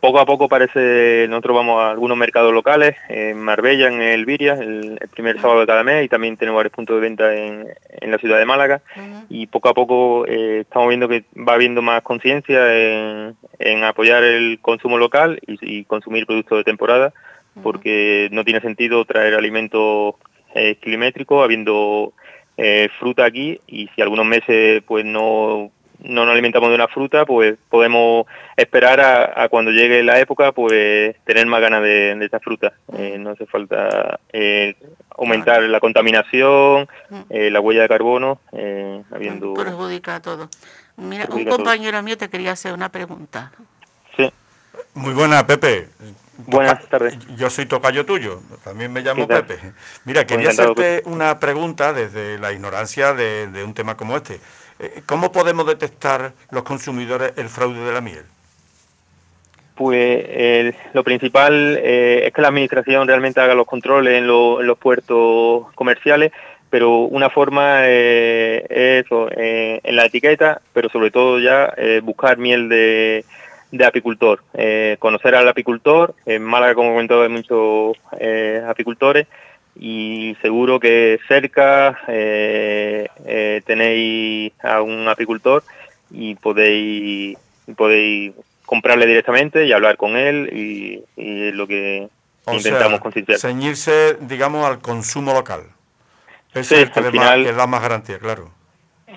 Poco 0.00 0.20
a 0.20 0.24
poco 0.24 0.48
parece, 0.48 1.26
nosotros 1.28 1.56
vamos 1.56 1.82
a 1.82 1.90
algunos 1.90 2.16
mercados 2.16 2.52
locales, 2.52 2.94
en 3.08 3.40
Marbella, 3.40 3.88
en 3.88 4.00
Elviria, 4.00 4.52
el, 4.54 4.98
el 5.00 5.08
primer 5.08 5.40
sábado 5.40 5.60
de 5.60 5.66
cada 5.66 5.82
mes, 5.82 6.04
y 6.04 6.08
también 6.08 6.36
tenemos 6.36 6.58
varios 6.58 6.72
puntos 6.72 6.94
de 6.94 7.00
venta 7.02 7.34
en, 7.34 7.66
en 8.00 8.10
la 8.12 8.18
ciudad 8.18 8.38
de 8.38 8.44
Málaga, 8.44 8.82
uh 8.96 9.00
-huh. 9.00 9.26
y 9.28 9.48
poco 9.48 9.68
a 9.68 9.74
poco 9.74 10.26
eh, 10.28 10.60
estamos 10.60 10.88
viendo 10.90 11.08
que 11.08 11.24
va 11.36 11.54
habiendo 11.54 11.82
más 11.82 12.02
conciencia 12.02 12.60
en, 12.72 13.34
en, 13.58 13.82
apoyar 13.82 14.22
el 14.22 14.60
consumo 14.62 14.96
local 14.96 15.40
y, 15.44 15.58
y 15.78 15.84
consumir 15.84 16.24
productos 16.24 16.58
de 16.58 16.64
temporada, 16.64 17.06
uh 17.08 17.58
-huh. 17.58 17.62
porque 17.64 18.28
no 18.30 18.44
tiene 18.44 18.60
sentido 18.60 19.04
traer 19.04 19.34
alimentos 19.34 20.14
eh, 20.54 20.76
kilométricos 20.76 21.42
habiendo 21.42 22.12
eh, 22.56 22.88
fruta 23.00 23.24
aquí, 23.24 23.60
y 23.66 23.88
si 23.88 24.02
algunos 24.02 24.24
meses 24.24 24.84
pues 24.86 25.04
no 25.04 25.72
no 26.04 26.24
nos 26.24 26.32
alimentamos 26.32 26.68
de 26.68 26.74
una 26.76 26.88
fruta, 26.88 27.24
pues 27.24 27.56
podemos 27.68 28.26
esperar 28.56 29.00
a, 29.00 29.42
a, 29.42 29.48
cuando 29.48 29.70
llegue 29.72 30.02
la 30.02 30.20
época, 30.20 30.52
pues 30.52 31.16
tener 31.24 31.46
más 31.46 31.60
ganas 31.60 31.82
de, 31.82 32.14
de 32.14 32.24
esta 32.24 32.40
fruta. 32.40 32.74
Eh, 32.96 33.16
no 33.18 33.30
hace 33.30 33.46
falta 33.46 34.20
eh, 34.32 34.76
aumentar 35.16 35.62
la 35.62 35.80
contaminación, 35.80 36.88
eh, 37.30 37.50
la 37.50 37.60
huella 37.60 37.82
de 37.82 37.88
carbono, 37.88 38.40
eh, 38.52 39.02
habiendo... 39.10 39.54
Perjudica 39.54 40.20
todo. 40.20 40.48
Mira, 40.96 41.26
un 41.30 41.44
compañero 41.44 42.02
mío 42.02 42.16
te 42.16 42.28
quería 42.28 42.52
hacer 42.52 42.72
una 42.72 42.88
pregunta. 42.90 43.50
Sí. 44.16 44.30
Muy 44.94 45.12
buena, 45.12 45.46
Pepe. 45.46 45.88
Buenas 46.36 46.84
tardes. 46.88 47.16
Yo 47.36 47.48
soy 47.48 47.66
tocayo 47.66 48.04
tuyo, 48.04 48.40
también 48.64 48.92
me 48.92 49.02
llamo 49.02 49.26
Pepe. 49.28 49.56
Mira, 50.04 50.26
quería 50.26 50.50
hacerte 50.50 51.02
una 51.04 51.38
pregunta 51.38 51.92
desde 51.92 52.38
la 52.38 52.52
ignorancia 52.52 53.14
de, 53.14 53.46
de 53.46 53.62
un 53.62 53.72
tema 53.72 53.96
como 53.96 54.16
este. 54.16 54.40
Eh, 54.80 55.02
¿Cómo 55.06 55.30
podemos 55.30 55.66
detectar 55.66 56.32
los 56.50 56.62
consumidores 56.64 57.32
el 57.36 57.48
fraude 57.48 57.80
de 57.80 57.92
la 57.92 58.00
miel? 58.00 58.24
Pues 59.76 60.74
lo 60.92 61.02
principal 61.02 61.78
eh, 61.82 62.26
es 62.26 62.32
que 62.32 62.42
la 62.42 62.48
administración 62.48 63.08
realmente 63.08 63.40
haga 63.40 63.54
los 63.54 63.66
controles 63.66 64.18
en 64.18 64.26
los 64.26 64.78
puertos 64.78 65.72
comerciales, 65.74 66.32
pero 66.70 67.00
una 67.00 67.28
forma 67.28 67.80
eh, 67.82 68.64
es 68.68 69.04
eso, 69.04 69.28
en 69.32 69.96
la 69.96 70.06
etiqueta, 70.06 70.60
pero 70.72 70.88
sobre 70.90 71.10
todo 71.10 71.40
ya 71.40 71.74
buscar 72.02 72.38
miel 72.38 72.68
de, 72.68 73.24
de 73.72 73.84
apicultor, 73.84 74.44
conocer 75.00 75.34
al 75.34 75.48
apicultor. 75.48 76.14
En 76.24 76.44
Málaga, 76.44 76.74
como 76.74 76.90
he 76.90 76.92
comentado, 76.92 77.22
hay 77.22 77.28
muchos 77.28 77.96
apicultores 78.68 79.26
y 79.76 80.36
seguro 80.40 80.78
que 80.80 81.18
cerca 81.28 81.98
eh, 82.08 83.08
eh, 83.26 83.62
tenéis 83.66 84.52
a 84.62 84.82
un 84.82 85.08
apicultor 85.08 85.62
y 86.10 86.34
podéis 86.36 87.36
podéis 87.76 88.32
comprarle 88.66 89.06
directamente 89.06 89.66
y 89.66 89.72
hablar 89.72 89.96
con 89.96 90.16
él 90.16 90.50
y, 90.52 91.02
y 91.20 91.48
es 91.48 91.54
lo 91.54 91.66
que 91.66 92.08
o 92.44 92.54
intentamos 92.54 93.00
concienciar. 93.00 93.38
Ceñirse, 93.38 94.16
digamos, 94.20 94.66
al 94.66 94.78
consumo 94.80 95.32
local. 95.32 95.62
Sí, 96.52 96.60
Ese 96.60 96.74
es 96.76 96.82
el 96.82 96.90
que 96.92 97.00
al 97.00 97.10
final- 97.10 97.38
más, 97.40 97.46
que 97.50 97.56
da 97.56 97.66
más 97.66 97.82
garantía, 97.82 98.18
claro. 98.18 98.50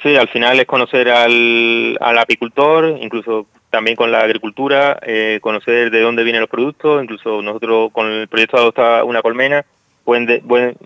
Sí, 0.01 0.15
al 0.15 0.27
final 0.29 0.59
es 0.59 0.65
conocer 0.65 1.09
al, 1.09 1.97
al 1.99 2.17
apicultor, 2.19 2.97
incluso 3.01 3.47
también 3.69 3.95
con 3.97 4.11
la 4.11 4.19
agricultura, 4.19 4.99
eh, 5.01 5.39
conocer 5.41 5.91
de 5.91 6.01
dónde 6.01 6.23
vienen 6.23 6.41
los 6.41 6.49
productos, 6.49 7.03
incluso 7.03 7.41
nosotros 7.41 7.91
con 7.91 8.07
el 8.07 8.27
proyecto 8.27 8.57
Adopta 8.57 9.03
una 9.03 9.21
colmena 9.21 9.65
pueden, 10.07 10.25
de- 10.25 10.39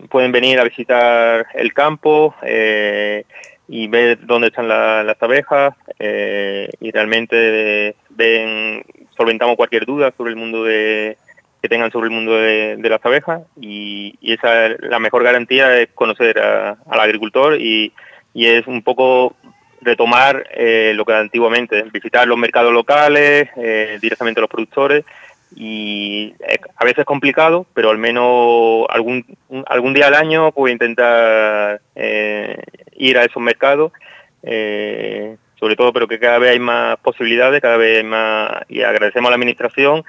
pueden, 0.09 0.32
venir 0.32 0.59
a 0.59 0.63
visitar 0.63 1.45
el 1.53 1.76
campo 1.76 2.34
eh, 2.41 3.24
y 3.67 3.88
ver 3.88 4.26
dónde 4.26 4.47
están 4.47 4.67
la- 4.67 5.03
las 5.03 5.22
abejas 5.22 5.76
eh, 5.99 6.67
y 6.80 6.89
realmente 6.89 7.93
ven, 8.09 8.84
solventamos 9.15 9.57
cualquier 9.57 9.86
duda 9.86 10.11
sobre 10.17 10.32
el 10.32 10.38
mundo 10.38 10.63
de 10.63 11.17
que 11.61 11.69
tengan 11.69 11.91
sobre 11.91 12.07
el 12.07 12.15
mundo 12.15 12.34
de, 12.34 12.78
las 12.82 13.05
abejas 13.05 13.43
y, 13.59 14.15
esa 14.24 14.65
es 14.65 14.80
la 14.80 14.97
mejor 14.97 15.24
garantía 15.24 15.78
es 15.78 15.89
conocer 15.93 16.39
al 16.39 16.99
agricultor 16.99 17.61
y, 17.61 17.93
y 18.34 18.47
es 18.47 18.65
un 18.65 18.82
poco 18.82 19.36
retomar 19.82 20.47
eh, 20.55 20.93
lo 20.95 21.05
que 21.05 21.13
antiguamente, 21.13 21.84
visitar 21.93 22.28
los 22.28 22.39
mercados 22.39 22.74
locales, 22.74 23.49
directamente 24.01 24.41
los 24.41 24.49
productores 24.49 25.05
y 25.56 26.34
a 26.78 26.84
veces 26.86 26.99
es 26.99 27.06
complicado, 27.06 27.66
pero 27.74 27.89
al 27.89 27.97
menos 27.97 28.86
algún 28.89 29.26
algún 29.68 29.93
día 29.93 30.08
al 30.08 30.16
año 30.16 30.52
puedo 30.52 30.72
intentar 30.72 31.82
eh, 31.95 32.58
ir 32.95 33.18
a 33.18 33.24
esos 33.26 33.41
mercados, 33.43 33.91
eh, 34.43 35.36
sobre 35.60 35.76
todo, 35.76 35.91
pero 35.93 36.08
que 36.08 36.20
cada 36.20 36.39
vez 36.39 36.52
hay 36.52 36.60
más 36.60 36.97
posibilidades, 36.99 37.62
cada 37.62 37.78
vez 37.78 37.97
hay 37.99 38.04
más 38.04 38.64
y 38.70 38.82
agradecemos 38.82 39.28
a 39.28 39.32
la 39.32 39.36
administración 39.36 40.04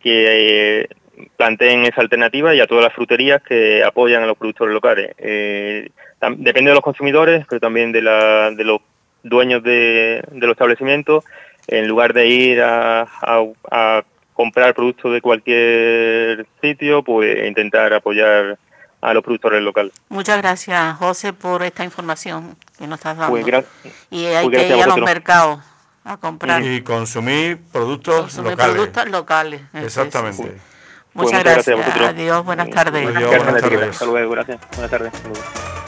que 0.00 0.82
eh, 0.82 0.88
planteen 1.36 1.84
esa 1.84 2.00
alternativa 2.00 2.54
y 2.54 2.60
a 2.60 2.66
todas 2.66 2.84
las 2.84 2.94
fruterías 2.94 3.42
que 3.42 3.82
apoyan 3.84 4.22
a 4.22 4.26
los 4.26 4.36
productores 4.38 4.72
locales. 4.72 5.14
Depende 5.18 6.70
de 6.70 6.74
los 6.74 6.82
consumidores, 6.82 7.44
pero 7.48 7.60
también 7.60 7.92
de, 7.92 8.02
la, 8.02 8.50
de 8.50 8.64
los 8.64 8.80
dueños 9.22 9.62
de, 9.62 10.22
de 10.30 10.46
los 10.46 10.54
establecimientos, 10.54 11.24
en 11.66 11.86
lugar 11.86 12.12
de 12.12 12.26
ir 12.26 12.60
a, 12.62 13.02
a- 13.02 13.44
a 13.70 14.02
comprar 14.38 14.72
productos 14.72 15.12
de 15.12 15.20
cualquier 15.20 16.46
sitio, 16.62 17.02
pues 17.02 17.44
intentar 17.48 17.92
apoyar 17.92 18.56
a 19.00 19.12
los 19.12 19.24
productores 19.24 19.60
locales. 19.62 19.92
Muchas 20.08 20.38
gracias, 20.38 20.96
José, 20.98 21.32
por 21.32 21.64
esta 21.64 21.82
información 21.82 22.56
que 22.78 22.86
nos 22.86 23.00
estás 23.00 23.16
dando. 23.16 23.32
Pues, 23.32 23.44
gra- 23.44 23.64
y 24.10 24.26
hay 24.26 24.48
pues 24.48 24.58
que 24.60 24.68
ir 24.68 24.80
a 24.80 24.84
a 24.84 24.86
los 24.86 24.98
mercados 24.98 25.58
a 26.04 26.16
comprar 26.18 26.62
Y 26.62 26.82
consumir 26.82 27.58
productos 27.72 28.20
consumir 28.20 28.52
locales. 28.52 28.74
productos 28.76 29.08
locales. 29.08 29.60
Sí, 29.72 29.78
Exactamente. 29.78 30.36
sí. 30.44 30.48
Pues 30.48 31.24
Muchas, 31.32 31.40
muchas 31.40 31.54
gracias 31.66 31.76
gracias. 31.78 32.08
Adiós, 32.10 32.44
buenas 32.44 32.70
tardes. 32.70 33.06
Adiós, 33.08 33.28
buenas 33.44 33.60
tardes. 33.60 33.88
Hasta 33.90 34.04
luego, 34.06 34.30
gracias. 34.30 34.58
Buenas 34.70 34.90
tardes. 34.90 35.12
Hasta 35.14 35.28
luego. 35.28 35.87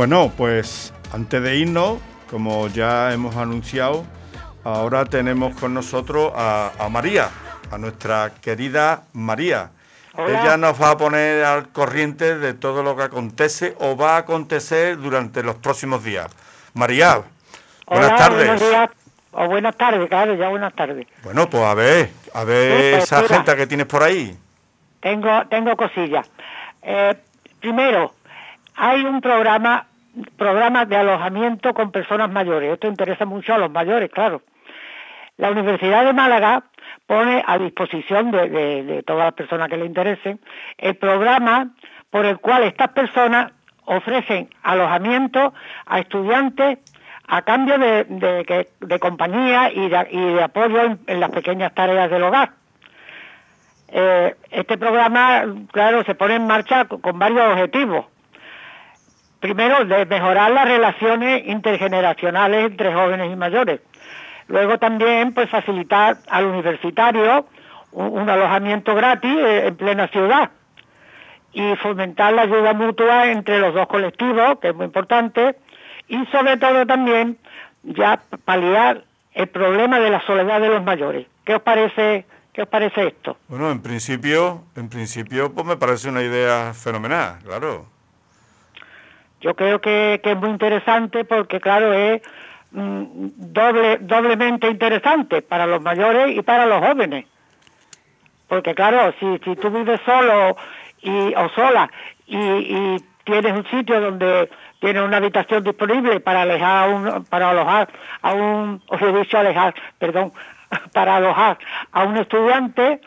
Bueno, 0.00 0.32
pues 0.34 0.94
antes 1.12 1.42
de 1.42 1.56
irnos, 1.56 1.98
como 2.30 2.68
ya 2.68 3.12
hemos 3.12 3.36
anunciado, 3.36 4.06
ahora 4.64 5.04
tenemos 5.04 5.54
con 5.60 5.74
nosotros 5.74 6.32
a, 6.34 6.72
a 6.78 6.88
María, 6.88 7.28
a 7.70 7.76
nuestra 7.76 8.32
querida 8.40 9.02
María. 9.12 9.72
Hola. 10.14 10.40
Ella 10.40 10.56
nos 10.56 10.80
va 10.80 10.92
a 10.92 10.96
poner 10.96 11.44
al 11.44 11.68
corriente 11.68 12.38
de 12.38 12.54
todo 12.54 12.82
lo 12.82 12.96
que 12.96 13.02
acontece 13.02 13.76
o 13.78 13.94
va 13.94 14.14
a 14.14 14.20
acontecer 14.20 14.96
durante 14.96 15.42
los 15.42 15.56
próximos 15.56 16.02
días. 16.02 16.34
María, 16.72 17.20
buenas 17.86 18.08
Hola, 18.08 18.16
tardes. 18.16 18.46
Buenos 18.46 18.70
días. 18.70 18.90
O 19.32 19.46
buenas 19.48 19.76
tardes, 19.76 20.08
claro, 20.08 20.34
ya 20.34 20.48
buenas 20.48 20.72
tardes. 20.72 21.06
Bueno, 21.22 21.50
pues 21.50 21.62
a 21.62 21.74
ver, 21.74 22.10
a 22.32 22.44
ver 22.44 23.02
Sí, 23.02 23.12
pues, 23.18 23.28
esa 23.28 23.40
mira. 23.42 23.54
que 23.54 23.66
tienes 23.66 23.86
por 23.86 24.02
ahí. 24.02 24.34
Tengo, 25.00 25.46
tengo 25.50 25.76
cosillas. 25.76 26.26
Eh, 26.84 27.14
primero, 27.60 28.14
hay 28.82 29.04
un 29.04 29.20
programa, 29.20 29.86
programa 30.36 30.84
de 30.84 30.96
alojamiento 30.96 31.74
con 31.74 31.90
personas 31.92 32.30
mayores. 32.30 32.72
Esto 32.72 32.86
interesa 32.88 33.24
mucho 33.24 33.54
a 33.54 33.58
los 33.58 33.70
mayores, 33.70 34.10
claro. 34.10 34.42
La 35.36 35.50
Universidad 35.50 36.04
de 36.04 36.12
Málaga 36.12 36.64
pone 37.06 37.42
a 37.46 37.58
disposición 37.58 38.30
de, 38.30 39.02
todas 39.06 39.24
las 39.24 39.34
personas 39.34 39.68
que 39.68 39.76
le 39.78 39.86
interesen 39.86 40.38
el 40.78 40.96
programa 40.96 41.70
por 42.10 42.26
el 42.26 42.38
cual 42.38 42.64
estas 42.64 42.88
personas 42.90 43.52
ofrecen 43.86 44.50
alojamiento 44.62 45.54
a 45.86 45.98
estudiantes 46.00 46.78
a 47.26 47.42
cambio 47.42 47.78
de, 47.78 48.66
de 48.80 48.98
compañía 48.98 49.70
y 49.72 49.88
de, 49.88 50.42
apoyo 50.42 50.98
en- 51.06 51.20
las 51.20 51.30
pequeñas 51.30 51.72
tareas 51.74 52.10
del 52.10 52.22
hogar. 52.24 52.50
Eh, 53.88 54.36
este 54.50 54.78
programa, 54.78 55.44
claro, 55.72 56.04
se 56.04 56.14
pone 56.14 56.36
en 56.36 56.46
marcha 56.46 56.84
co- 56.86 57.00
con 57.00 57.18
varios 57.18 57.50
objetivos. 57.52 58.06
Primero, 59.40 59.84
de 59.86 60.04
mejorar 60.04 60.50
las 60.50 60.66
relaciones 60.66 61.46
intergeneracionales 61.46 62.66
entre 62.66 62.92
jóvenes 62.92 63.32
y 63.32 63.36
mayores. 63.36 63.80
Luego 64.48 64.78
también, 64.78 65.32
pues, 65.32 65.48
facilitar 65.48 66.18
al 66.28 66.44
universitario 66.44 67.46
un, 67.92 68.28
alojamiento 68.28 68.94
gratis 68.94 69.34
eh, 69.34 69.68
en 69.68 69.76
plena 69.76 70.08
ciudad 70.08 70.50
y 71.52 71.74
fomentar 71.76 72.32
la 72.32 72.42
ayuda 72.42 72.72
mutua 72.74 73.30
entre 73.30 73.58
los 73.58 73.74
dos 73.74 73.88
colectivos, 73.88 74.58
que 74.60 74.68
es 74.68 74.74
muy 74.74 74.86
importante, 74.86 75.56
y 76.06 76.24
sobre 76.26 76.56
todo 76.58 76.86
también 76.86 77.38
ya 77.82 78.20
paliar 78.44 79.04
el 79.32 79.48
problema 79.48 79.98
de 80.00 80.10
la 80.10 80.20
soledad 80.26 80.60
de 80.60 80.68
los 80.68 80.82
mayores. 80.82 81.26
¿Qué 81.44 81.54
os 81.54 81.62
parece, 81.62 82.26
qué 82.52 82.62
os 82.62 82.68
parece 82.68 83.08
esto? 83.08 83.36
Bueno, 83.48 83.70
en 83.70 83.82
principio, 83.82 84.64
en 84.76 84.88
principio, 84.88 85.52
pues 85.52 85.66
me 85.66 85.76
parece 85.76 86.08
una 86.08 86.22
idea 86.22 86.72
fenomenal, 86.74 87.38
claro. 87.44 87.86
Yo 89.40 89.54
creo 89.54 89.80
que, 89.80 90.20
que 90.22 90.32
es 90.32 90.36
muy 90.36 90.50
interesante 90.50 91.24
porque, 91.24 91.60
claro, 91.60 91.92
es 91.92 92.22
mm, 92.72 93.28
doble, 93.36 93.98
doblemente 94.00 94.68
interesante 94.68 95.42
para 95.42 95.66
los 95.66 95.80
mayores 95.80 96.36
y 96.36 96.42
para 96.42 96.66
los 96.66 96.80
jóvenes. 96.84 97.26
Porque, 98.48 98.74
claro, 98.74 99.14
si, 99.18 99.38
tú 99.56 99.70
vives 99.70 100.00
solo 100.04 100.56
y, 101.00 101.34
o 101.34 101.48
sola 101.50 101.90
y, 102.26 102.36
y 102.36 102.96
tienes 103.24 103.52
un 103.52 103.66
sitio 103.66 104.00
donde 104.00 104.50
tienes 104.80 105.02
una 105.02 105.18
habitación 105.18 105.62
disponible 105.62 106.20
para 106.20 106.42
alejar 106.42 106.84
a 106.84 106.86
un, 106.88 107.24
para 107.24 107.50
alojar 107.50 107.88
a 108.22 108.32
un, 108.32 108.82
os 108.88 109.00
he 109.00 109.12
dicho 109.12 109.38
alejar, 109.38 109.74
perdón, 109.98 110.32
para 110.92 111.16
alojar 111.16 111.58
a 111.92 112.04
un 112.04 112.16
estudiante, 112.16 113.00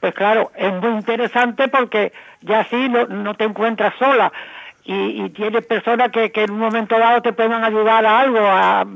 pues 0.00 0.14
claro, 0.14 0.50
es 0.56 0.72
muy 0.72 0.90
interesante 0.90 1.68
porque 1.68 2.12
ya 2.40 2.60
así 2.60 2.88
no, 2.88 3.06
no 3.06 3.34
te 3.34 3.44
encuentras 3.44 3.94
sola 3.98 4.32
y, 4.84 5.24
y 5.24 5.30
tienes 5.30 5.64
personas 5.66 6.10
que, 6.10 6.30
que 6.32 6.44
en 6.44 6.50
un 6.52 6.58
momento 6.58 6.98
dado 6.98 7.22
te 7.22 7.32
puedan 7.32 7.62
ayudar 7.64 8.04
a 8.06 8.20
algo, 8.20 8.38
a, 8.40 8.86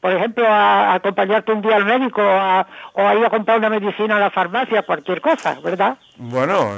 por 0.00 0.12
ejemplo, 0.12 0.46
a, 0.46 0.92
a 0.92 0.94
acompañarte 0.94 1.52
un 1.52 1.60
día 1.62 1.76
al 1.76 1.84
médico 1.84 2.20
a- 2.22 2.66
o 2.92 3.06
a 3.06 3.14
ir 3.14 3.24
a 3.24 3.30
comprar 3.30 3.58
una 3.58 3.70
medicina 3.70 4.16
a 4.16 4.20
la 4.20 4.30
farmacia, 4.30 4.82
cualquier 4.82 5.20
cosa, 5.20 5.58
¿verdad? 5.62 5.96
Bueno, 6.16 6.70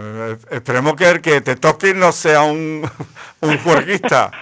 esperemos 0.51 0.95
que 0.95 1.09
el 1.11 1.21
que 1.21 1.41
te 1.41 1.57
toque 1.57 1.93
no 1.95 2.13
sea 2.13 2.43
un, 2.43 2.83
un 3.41 3.59
juerguista. 3.59 4.31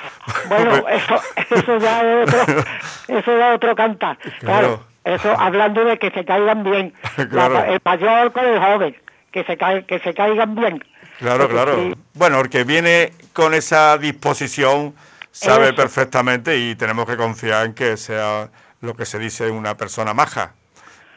Bueno, 0.48 0.86
eso, 0.88 1.14
eso 1.54 1.78
ya 1.78 2.02
es 2.02 2.28
otro, 2.34 2.62
eso 3.08 3.38
ya 3.38 3.48
es 3.50 3.56
otro 3.56 3.74
cantar. 3.74 4.18
Claro, 4.40 4.80
eso 5.02 5.34
hablando 5.38 5.84
de 5.86 5.98
que 5.98 6.10
se 6.10 6.22
caigan 6.26 6.62
bien, 6.64 6.92
La- 7.16 7.26
Claro. 7.28 7.64
el 7.64 7.80
mayor 7.82 8.32
con 8.32 8.44
el 8.44 8.58
joven, 8.60 8.94
que 9.32 9.44
se, 9.44 9.56
cae, 9.56 9.84
que 9.86 9.98
se 10.00 10.12
caigan 10.12 10.54
bien. 10.54 10.84
Claro, 11.18 11.48
claro. 11.48 11.92
Bueno, 12.14 12.40
el 12.40 12.48
que 12.48 12.64
viene 12.64 13.12
con 13.32 13.54
esa 13.54 13.98
disposición 13.98 14.94
sabe 15.30 15.66
Eso. 15.66 15.76
perfectamente 15.76 16.56
y 16.58 16.74
tenemos 16.76 17.06
que 17.06 17.16
confiar 17.16 17.66
en 17.66 17.74
que 17.74 17.96
sea 17.96 18.48
lo 18.80 18.94
que 18.94 19.04
se 19.04 19.18
dice 19.18 19.50
una 19.50 19.76
persona 19.76 20.14
maja 20.14 20.52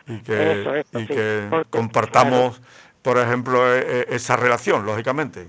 y 0.08 0.20
que, 0.22 0.62
Eso, 0.62 0.78
y 0.78 0.84
sí, 1.02 1.08
que 1.08 1.48
porque, 1.50 1.70
compartamos, 1.70 2.62
por 3.04 3.18
ejemplo, 3.20 3.72
e- 3.74 3.80
e- 4.10 4.16
esa 4.16 4.36
relación, 4.36 4.86
lógicamente. 4.86 5.48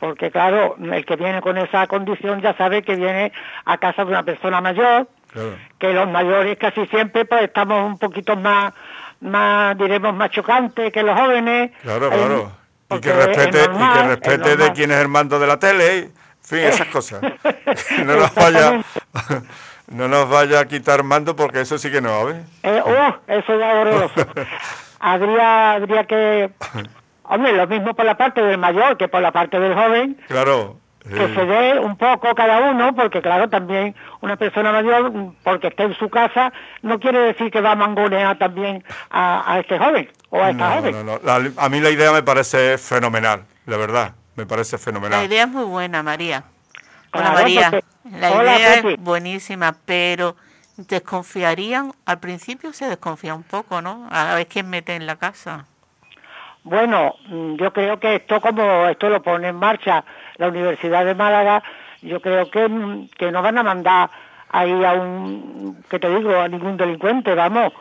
porque 0.00 0.32
claro, 0.32 0.74
el 0.80 1.04
que 1.06 1.14
viene 1.14 1.40
con 1.40 1.56
esa 1.58 1.86
condición 1.86 2.40
ya 2.42 2.56
sabe 2.56 2.82
que 2.82 2.96
viene 2.96 3.32
a 3.64 3.78
casa 3.78 4.04
de 4.04 4.10
una 4.10 4.24
persona 4.24 4.60
mayor, 4.60 5.08
Claro. 5.32 5.56
que 5.78 5.92
los 5.92 6.08
mayores 6.10 6.58
casi 6.58 6.84
siempre 6.88 7.24
pues 7.24 7.42
estamos 7.42 7.86
un 7.86 7.96
poquito 7.98 8.34
más, 8.36 8.74
más 9.20 9.78
diremos, 9.78 10.12
más 10.12 10.30
chocantes 10.32 10.92
que 10.92 11.04
los 11.04 11.16
jóvenes. 11.18 11.70
Claro, 11.82 12.12
Eh, 12.12 12.46
Y 12.96 13.00
que 13.00 13.10
es 13.10 13.16
respete, 13.16 13.64
y 13.64 13.92
que 13.92 14.00
es 14.00 14.06
respete 14.06 14.56
de 14.56 14.72
quién 14.72 14.90
es 14.90 14.98
el 14.98 15.08
mando 15.08 15.38
de 15.38 15.46
la 15.46 15.58
tele, 15.58 15.98
en 15.98 16.12
fin, 16.42 16.58
esas 16.58 16.88
cosas. 16.88 17.22
no 18.04 18.16
nos 18.16 18.34
vaya, 18.34 18.82
no 19.88 20.08
nos 20.08 20.28
vaya 20.28 20.60
a 20.60 20.64
quitar 20.66 21.02
mando 21.02 21.36
porque 21.36 21.60
eso 21.60 21.78
sí 21.78 21.90
que 21.90 22.00
no, 22.00 22.26
¿ves? 22.26 22.36
Eh, 22.62 22.82
uh, 22.84 23.32
eso 23.32 23.58
ya 23.58 23.72
es 23.72 23.86
horroroso. 23.86 24.26
habría, 25.00 25.72
habría 25.72 26.04
que... 26.04 26.50
Hombre, 27.24 27.52
lo 27.52 27.66
mismo 27.66 27.94
por 27.94 28.04
la 28.04 28.16
parte 28.16 28.42
del 28.42 28.58
mayor 28.58 28.96
que 28.96 29.08
por 29.08 29.22
la 29.22 29.32
parte 29.32 29.58
del 29.58 29.74
joven, 29.74 30.20
Claro. 30.28 30.81
Que 31.08 31.34
se 31.34 31.44
dé 31.46 31.78
un 31.78 31.96
poco 31.96 32.34
cada 32.34 32.70
uno, 32.70 32.94
porque 32.94 33.20
claro, 33.20 33.48
también 33.48 33.94
una 34.20 34.36
persona 34.36 34.70
mayor, 34.72 35.12
porque 35.42 35.68
esté 35.68 35.82
en 35.84 35.94
su 35.98 36.08
casa, 36.08 36.52
no 36.82 37.00
quiere 37.00 37.18
decir 37.18 37.50
que 37.50 37.60
va 37.60 37.72
a 37.72 37.76
mangonear 37.76 38.38
también 38.38 38.84
a, 39.10 39.52
a 39.54 39.60
este 39.60 39.78
joven 39.78 40.08
o 40.30 40.42
a 40.42 40.50
esta 40.50 40.68
no, 40.68 40.76
joven. 40.76 40.92
no, 40.92 41.04
no. 41.04 41.20
La- 41.24 41.50
a 41.56 41.68
mí 41.68 41.80
la 41.80 41.90
idea 41.90 42.12
me 42.12 42.22
parece 42.22 42.78
fenomenal, 42.78 43.44
la 43.66 43.76
verdad. 43.76 44.14
Me 44.36 44.46
parece 44.46 44.76
La 44.76 44.82
fenomenal. 44.82 45.24
idea 45.26 45.42
es 45.44 45.48
muy 45.50 45.64
buena, 45.64 46.02
María. 46.02 46.44
Hola, 47.12 47.22
Claro, 47.24 47.32
María. 47.34 47.70
porque- 47.70 47.84
La 48.18 48.30
Hola, 48.32 48.58
idea 48.58 48.74
es 48.74 48.96
buenísima, 48.98 49.76
pero 49.84 50.34
desconfiarían, 50.76 51.92
al 52.06 52.18
principio 52.20 52.72
se 52.72 52.86
desconfía 52.86 53.34
un 53.34 53.42
poco, 53.42 53.82
¿no? 53.82 54.08
A 54.10 54.34
ver 54.34 54.46
quién 54.46 54.70
mete 54.70 54.94
en 54.94 55.06
la 55.06 55.16
casa. 55.16 55.66
Bueno, 56.64 57.16
mm, 57.28 57.56
yo 57.56 57.72
creo 57.72 57.98
que 57.98 58.16
esto 58.16 58.40
como 58.40 58.86
esto 58.88 59.08
lo 59.08 59.22
pone 59.22 59.48
en 59.48 59.56
marcha 59.56 60.04
la 60.36 60.48
Universidad 60.48 61.04
de 61.04 61.14
Málaga, 61.14 61.62
yo 62.02 62.20
creo 62.20 62.50
que, 62.50 62.68
mm, 62.68 63.08
que 63.18 63.30
no 63.32 63.42
van 63.42 63.58
a 63.58 63.62
mandar 63.62 64.10
ahí 64.50 64.84
a 64.84 64.92
un, 64.92 65.82
que 65.88 65.98
te 65.98 66.08
digo, 66.08 66.38
a 66.40 66.48
ningún 66.48 66.76
delincuente, 66.76 67.34
vamos. 67.34 67.72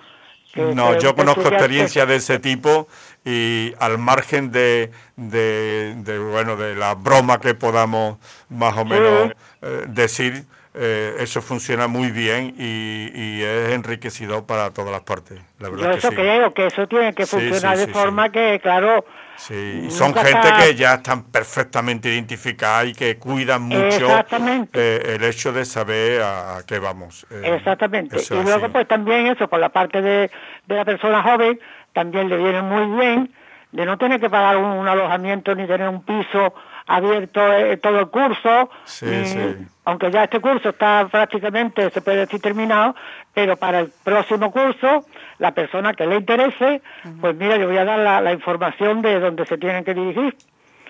que- 0.54 0.62
No, 0.76 0.92
que 0.92 1.00
yo 1.00 1.16
conozco 1.16 1.42
experiencias 1.48 2.08
de 2.08 2.16
ese 2.18 2.38
tipo 2.40 2.88
y 3.24 3.74
al 3.80 3.98
margen 3.98 4.52
de, 4.52 4.92
de, 5.16 5.96
de, 5.96 6.20
bueno 6.20 6.58
de 6.58 6.76
la 6.76 6.94
broma 6.96 7.40
que 7.40 7.54
podamos 7.54 8.18
más 8.50 8.76
o 8.78 8.84
menos 8.84 9.32
eh, 9.62 9.86
decir, 9.88 10.44
eh, 10.74 11.16
eso 11.20 11.42
funciona 11.42 11.88
muy 11.88 12.12
bien 12.12 12.56
y, 12.58 13.12
y 13.14 13.42
es 13.44 13.70
enriquecedor 13.74 14.46
para 14.46 14.72
todas 14.72 14.92
las 14.92 15.02
partes. 15.02 15.40
La 15.60 15.70
verdad 15.70 15.86
Yo 15.86 15.92
que 15.92 15.98
eso 16.00 16.10
sí. 16.10 16.16
creo 16.16 16.54
que 16.54 16.66
eso 16.68 16.88
tiene 16.88 17.14
que 17.14 17.26
funcionar 17.26 17.78
sí, 17.78 17.86
de 17.86 17.94
forma 17.94 18.30
que, 18.32 18.60
claro, 18.62 19.06
Sí, 19.38 19.86
y 19.88 19.90
son 19.92 20.14
gente 20.14 20.30
está- 20.30 20.58
que 20.58 20.76
ya 20.76 20.94
están 20.96 21.24
perfectamente 21.24 22.10
identificadas 22.10 22.88
y 22.88 22.94
que 22.94 23.18
cuidan 23.18 23.64
mucho 23.64 24.08
eh, 24.74 25.16
el 25.16 25.24
hecho 25.24 25.52
de 25.52 25.66
saber 25.66 26.22
a, 26.22 26.58
a 26.58 26.64
qué 26.64 26.78
vamos. 26.78 27.26
eh, 27.32 27.56
Exactamente. 27.58 28.18
Y 28.30 28.34
luego, 28.36 28.66
así. 28.66 28.72
pues 28.72 28.88
también 28.88 29.28
eso, 29.28 29.48
por 29.48 29.60
la 29.60 29.70
parte 29.70 30.02
de, 30.02 30.30
de 30.68 30.76
la 30.76 30.86
persona 30.86 31.24
joven, 31.24 31.60
también 31.94 32.30
le 32.30 32.38
viene 32.38 32.62
muy 32.62 33.00
bien 33.00 33.32
de 33.72 33.86
no 33.86 33.98
tener 33.98 34.20
que 34.20 34.30
pagar 34.30 34.58
un, 34.58 34.66
un 34.66 34.88
alojamiento 34.88 35.56
ni 35.56 35.66
tener 35.66 35.90
un 35.90 36.04
piso 36.04 36.54
abierto 36.86 37.42
eh, 37.54 37.78
todo 37.78 38.00
el 38.00 38.10
curso. 38.10 38.70
Sí, 38.86 39.26
sí. 39.26 39.40
Aunque 39.84 40.12
ya 40.12 40.24
este 40.26 40.40
curso 40.40 40.70
está 40.70 41.08
prácticamente, 41.10 41.90
se 41.90 42.02
puede 42.02 42.18
decir, 42.18 42.40
terminado, 42.40 42.96
pero 43.34 43.58
para 43.58 43.80
el 43.80 43.92
próximo 44.04 44.52
curso, 44.52 45.06
la 45.40 45.52
persona 45.54 45.94
que 45.94 46.06
le 46.06 46.18
interese, 46.18 46.82
pues 47.20 47.36
mira, 47.36 47.58
yo 47.58 47.68
voy 47.68 47.78
a 47.78 47.86
dar 47.86 47.98
la, 48.00 48.22
la 48.22 48.32
información 48.32 49.02
de 49.02 49.20
donde 49.20 49.46
se 49.48 49.58
tienen 49.58 49.84
que 49.84 49.96
dirigir. 49.96 50.36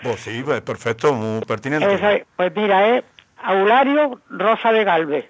Pues 0.03 0.19
sí, 0.19 0.41
pues, 0.43 0.59
perfecto, 0.61 1.13
muy 1.13 1.39
pertinente. 1.45 1.93
Es- 1.93 2.25
pues 2.35 2.53
mira, 2.55 2.97
es 2.97 3.03
Aulario 3.41 4.19
Rosa 4.29 4.73
de 4.73 4.83
Galvez, 4.83 5.25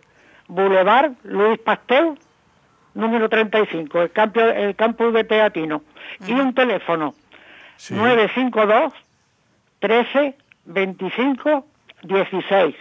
Boulevard 0.47 1.12
Luis 1.24 1.59
Pastel, 1.59 2.18
número 2.95 3.30
35, 3.30 4.01
el, 4.01 4.12
campo, 4.12 4.39
el 4.41 4.76
campus 4.76 5.14
de 5.14 5.24
Teatino. 5.24 5.84
Y 6.26 6.34
un 6.34 6.53
teléfono, 6.55 7.14
Sí. 7.78 7.93
952 7.93 8.91
13 9.80 10.36
25 10.66 11.66
16. 12.03 12.76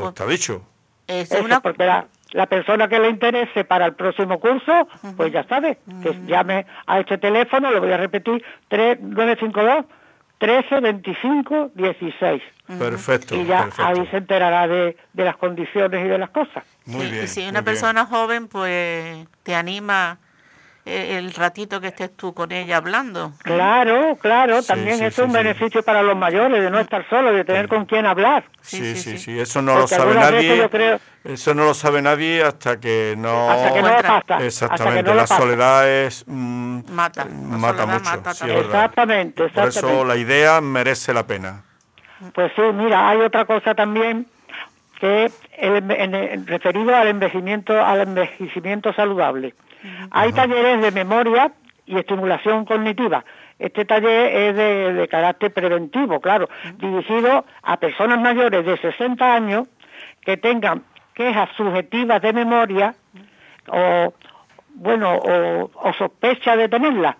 Pues 0.00 0.08
está 0.10 0.26
dicho. 0.26 0.62
Es 1.06 1.30
Eso, 1.32 1.42
una... 1.44 1.60
porque 1.60 1.84
la, 1.86 2.06
la 2.32 2.46
persona 2.46 2.88
que 2.88 2.98
le 2.98 3.08
interese 3.08 3.64
para 3.64 3.86
el 3.86 3.94
próximo 3.94 4.38
curso, 4.40 4.86
pues 5.16 5.32
ya 5.32 5.44
sabe, 5.44 5.78
que 6.02 6.18
llame 6.26 6.66
a 6.86 7.00
este 7.00 7.16
teléfono, 7.18 7.70
lo 7.70 7.80
voy 7.80 7.92
a 7.92 7.96
repetir, 7.96 8.44
3952 8.68 9.84
13 10.38 10.80
25 10.80 11.70
16. 11.74 12.42
Perfecto. 12.78 13.34
Y 13.34 13.44
ya 13.46 13.64
perfecto. 13.64 13.86
ahí 13.86 14.06
se 14.10 14.16
enterará 14.18 14.68
de, 14.68 14.96
de 15.12 15.24
las 15.24 15.36
condiciones 15.36 16.04
y 16.04 16.08
de 16.08 16.18
las 16.18 16.30
cosas. 16.30 16.64
Muy 16.84 17.06
Sí, 17.06 17.10
bien. 17.10 17.24
y 17.24 17.26
si 17.28 17.40
una 17.42 17.50
bien. 17.52 17.64
persona 17.64 18.06
joven, 18.06 18.46
pues 18.46 19.26
te 19.42 19.54
anima 19.56 20.18
el 21.18 21.32
ratito 21.34 21.80
que 21.80 21.88
estés 21.88 22.16
tú 22.16 22.32
con 22.34 22.50
ella 22.52 22.76
hablando. 22.78 23.32
Claro, 23.42 24.16
claro, 24.20 24.62
Sí, 24.62 24.68
también 24.68 24.98
sí, 24.98 25.04
es 25.04 25.14
sí, 25.14 25.20
un 25.22 25.28
sí. 25.30 25.36
beneficio 25.36 25.82
para 25.82 26.02
los 26.02 26.16
mayores 26.16 26.62
de 26.62 26.70
no 26.70 26.78
estar 26.80 27.08
solos, 27.08 27.34
de 27.34 27.44
tener 27.44 27.68
con 27.68 27.84
quién 27.86 28.06
hablar. 28.06 28.44
Sí, 28.62 28.94
sí, 28.96 29.18
sí, 29.18 29.38
eso 29.38 29.60
no 29.62 29.76
lo 29.78 29.86
sabe 29.86 30.14
nadie. 30.14 30.56
yo 30.56 30.70
creo- 30.70 31.00
Eso 31.24 31.52
no 31.54 31.64
lo 31.64 31.74
sabe 31.74 32.00
nadie 32.00 32.42
hasta 32.42 32.80
que 32.80 33.14
no. 33.18 33.50
Hasta 33.50 33.74
que 33.74 33.82
no 33.82 33.88
lo 33.88 34.02
pasa. 34.02 34.44
Exactamente, 34.44 34.64
hasta 34.88 34.94
que 34.96 35.02
no 35.02 35.08
lo 35.10 35.14
la 35.16 35.22
pasa. 35.22 35.36
soledad 35.36 35.88
es. 35.90 36.24
mm, 36.26 36.80
Mata, 36.92 37.24
la 37.24 37.30
mata 37.30 37.82
soledad 37.82 37.86
mucho. 38.00 38.04
mata 38.10 38.46
verdad. 38.46 38.64
Exactamente, 38.64 39.42
Por 39.42 39.50
eso 39.50 39.66
exactamente. 39.68 40.04
la 40.06 40.16
idea 40.16 40.60
merece 40.60 41.12
la 41.12 41.26
pena. 41.26 41.62
Pues 42.34 42.52
sí, 42.56 42.62
mira, 42.74 43.08
hay 43.10 43.18
otra 43.20 43.44
cosa 43.44 43.74
también 43.74 44.26
que 45.00 45.30
el, 45.58 45.76
en- 45.92 46.14
en- 46.14 46.46
referido 46.46 46.94
al 46.96 47.08
envejecimiento, 47.08 47.72
al 47.84 48.00
envejecimiento 48.00 48.92
saludable. 48.92 49.54
Hay 50.10 50.32
talleres 50.32 50.80
de 50.82 50.90
memoria 50.90 51.52
y 51.86 51.96
estimulación 51.96 52.64
cognitiva. 52.64 53.24
Este 53.58 53.84
taller 53.84 54.34
es 54.34 54.56
de, 54.56 54.92
de 54.92 55.08
carácter 55.08 55.52
preventivo, 55.52 56.20
claro, 56.20 56.48
dirigido 56.76 57.44
a 57.62 57.76
personas 57.78 58.20
mayores 58.20 58.64
de 58.64 58.76
60 58.76 59.34
años 59.34 59.66
que 60.20 60.36
tengan 60.36 60.84
quejas 61.14 61.48
subjetivas 61.56 62.22
de 62.22 62.32
memoria 62.32 62.94
o, 63.66 64.14
bueno, 64.74 65.16
o, 65.16 65.70
o 65.74 65.92
sospecha 65.94 66.56
de 66.56 66.68
tenerla. 66.68 67.16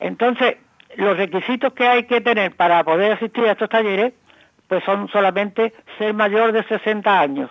Entonces, 0.00 0.56
los 0.96 1.16
requisitos 1.16 1.72
que 1.72 1.86
hay 1.86 2.04
que 2.04 2.20
tener 2.20 2.56
para 2.56 2.82
poder 2.82 3.12
asistir 3.12 3.44
a 3.44 3.52
estos 3.52 3.68
talleres, 3.68 4.12
pues 4.68 4.82
son 4.84 5.08
solamente 5.08 5.72
ser 5.98 6.14
mayor 6.14 6.52
de 6.52 6.64
60 6.64 7.20
años. 7.20 7.50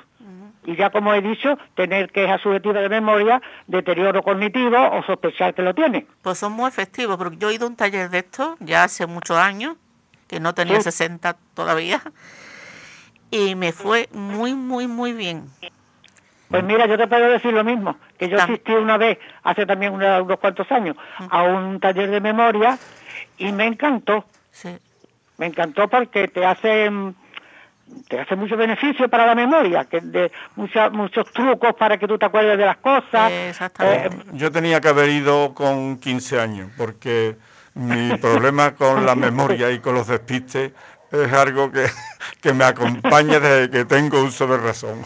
Y 0.65 0.75
ya 0.75 0.89
como 0.91 1.13
he 1.13 1.21
dicho, 1.21 1.57
tener 1.75 2.11
quejas 2.11 2.41
subjetivas 2.41 2.81
de 2.83 2.89
memoria, 2.89 3.41
deterioro 3.67 4.23
cognitivo 4.23 4.77
o 4.91 5.03
sospechar 5.03 5.53
que 5.53 5.61
lo 5.61 5.73
tiene. 5.73 6.05
Pues 6.21 6.37
son 6.37 6.53
muy 6.53 6.67
efectivos, 6.69 7.17
porque 7.17 7.37
yo 7.37 7.49
he 7.49 7.55
ido 7.55 7.65
a 7.65 7.69
un 7.69 7.75
taller 7.75 8.09
de 8.09 8.19
estos 8.19 8.55
ya 8.59 8.83
hace 8.85 9.05
muchos 9.05 9.37
años, 9.37 9.75
que 10.27 10.39
no 10.39 10.53
tenía 10.53 10.77
Sí. 10.77 10.83
60 10.83 11.35
todavía, 11.53 12.01
y 13.29 13.55
me 13.55 13.71
fue 13.71 14.07
muy, 14.13 14.53
muy, 14.53 14.87
muy 14.87 15.11
bien. 15.13 15.45
Pues 16.49 16.63
mira, 16.63 16.85
yo 16.85 16.97
te 16.97 17.07
puedo 17.07 17.27
decir 17.29 17.51
lo 17.51 17.63
mismo, 17.63 17.97
que 18.17 18.29
yo 18.29 18.37
asistí 18.39 18.71
una 18.73 18.97
vez, 18.97 19.17
hace 19.43 19.65
también 19.65 19.91
una- 19.93 20.21
unos 20.21 20.39
cuantos 20.39 20.71
años, 20.71 20.95
a 21.29 21.43
un 21.43 21.79
taller 21.79 22.09
de 22.11 22.21
memoria 22.21 22.77
y 23.37 23.51
me 23.51 23.65
encantó. 23.65 24.25
Sí. 24.51 24.77
Me 25.37 25.47
encantó 25.47 25.87
porque 25.87 26.27
te 26.27 26.45
hace 26.45 26.89
mm, 26.91 27.15
te 28.07 28.19
hace 28.19 28.35
mucho 28.35 28.55
beneficio 28.57 29.07
para 29.09 29.25
la 29.25 29.35
memoria, 29.35 29.85
que 29.85 29.99
de 30.01 30.31
mucha- 30.55 30.89
muchos 30.89 31.31
trucos 31.31 31.73
para 31.75 31.97
que 31.97 32.07
tú 32.07 32.17
te 32.17 32.25
acuerdes 32.25 32.57
de 32.57 32.65
las 32.65 32.77
cosas. 32.77 33.31
Eh, 33.31 33.49
exactamente. 33.49 34.15
Eh, 34.15 34.19
Yo 34.33 34.51
tenía 34.51 34.79
que 34.81 34.87
haber 34.89 35.09
ido 35.09 35.53
con 35.53 35.97
15 35.97 36.39
años, 36.39 36.69
porque 36.77 37.35
mi 37.75 38.17
problema 38.21 38.75
con 38.75 39.05
la 39.05 39.15
memoria 39.15 39.71
y 39.71 39.79
con 39.79 39.95
los 39.95 40.07
despistes 40.07 40.71
es 41.11 41.31
algo 41.31 41.71
que, 41.71 41.85
que 42.41 42.53
me 42.53 42.63
acompaña 42.63 43.39
desde 43.39 43.69
que 43.69 43.85
tengo 43.85 44.23
uso 44.23 44.47
de 44.47 44.57
razón. 44.57 45.03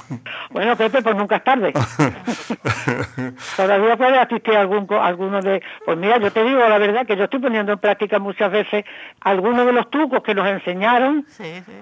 Bueno, 0.51 0.75
Pepe, 0.77 1.01
pues 1.01 1.15
nunca 1.17 1.35
es 1.37 1.43
tarde. 1.43 1.73
Todavía 3.57 3.97
puedes 3.97 4.17
asistir 4.17 4.55
a 4.55 4.61
algún, 4.61 4.87
co- 4.87 5.01
alguno 5.01 5.41
de... 5.41 5.61
Pues 5.85 5.97
mira, 5.97 6.17
yo 6.17 6.31
te 6.31 6.43
digo 6.43 6.59
la 6.59 6.77
verdad 6.77 7.05
que 7.05 7.15
yo 7.17 7.25
estoy 7.25 7.39
poniendo 7.39 7.73
en 7.73 7.79
práctica 7.79 8.19
muchas 8.19 8.51
veces 8.51 8.85
algunos 9.21 9.65
de 9.65 9.73
los 9.73 9.89
trucos 9.89 10.23
que 10.23 10.33
nos 10.33 10.47
enseñaron 10.47 11.25
Sí, 11.29 11.61
sí. 11.65 11.73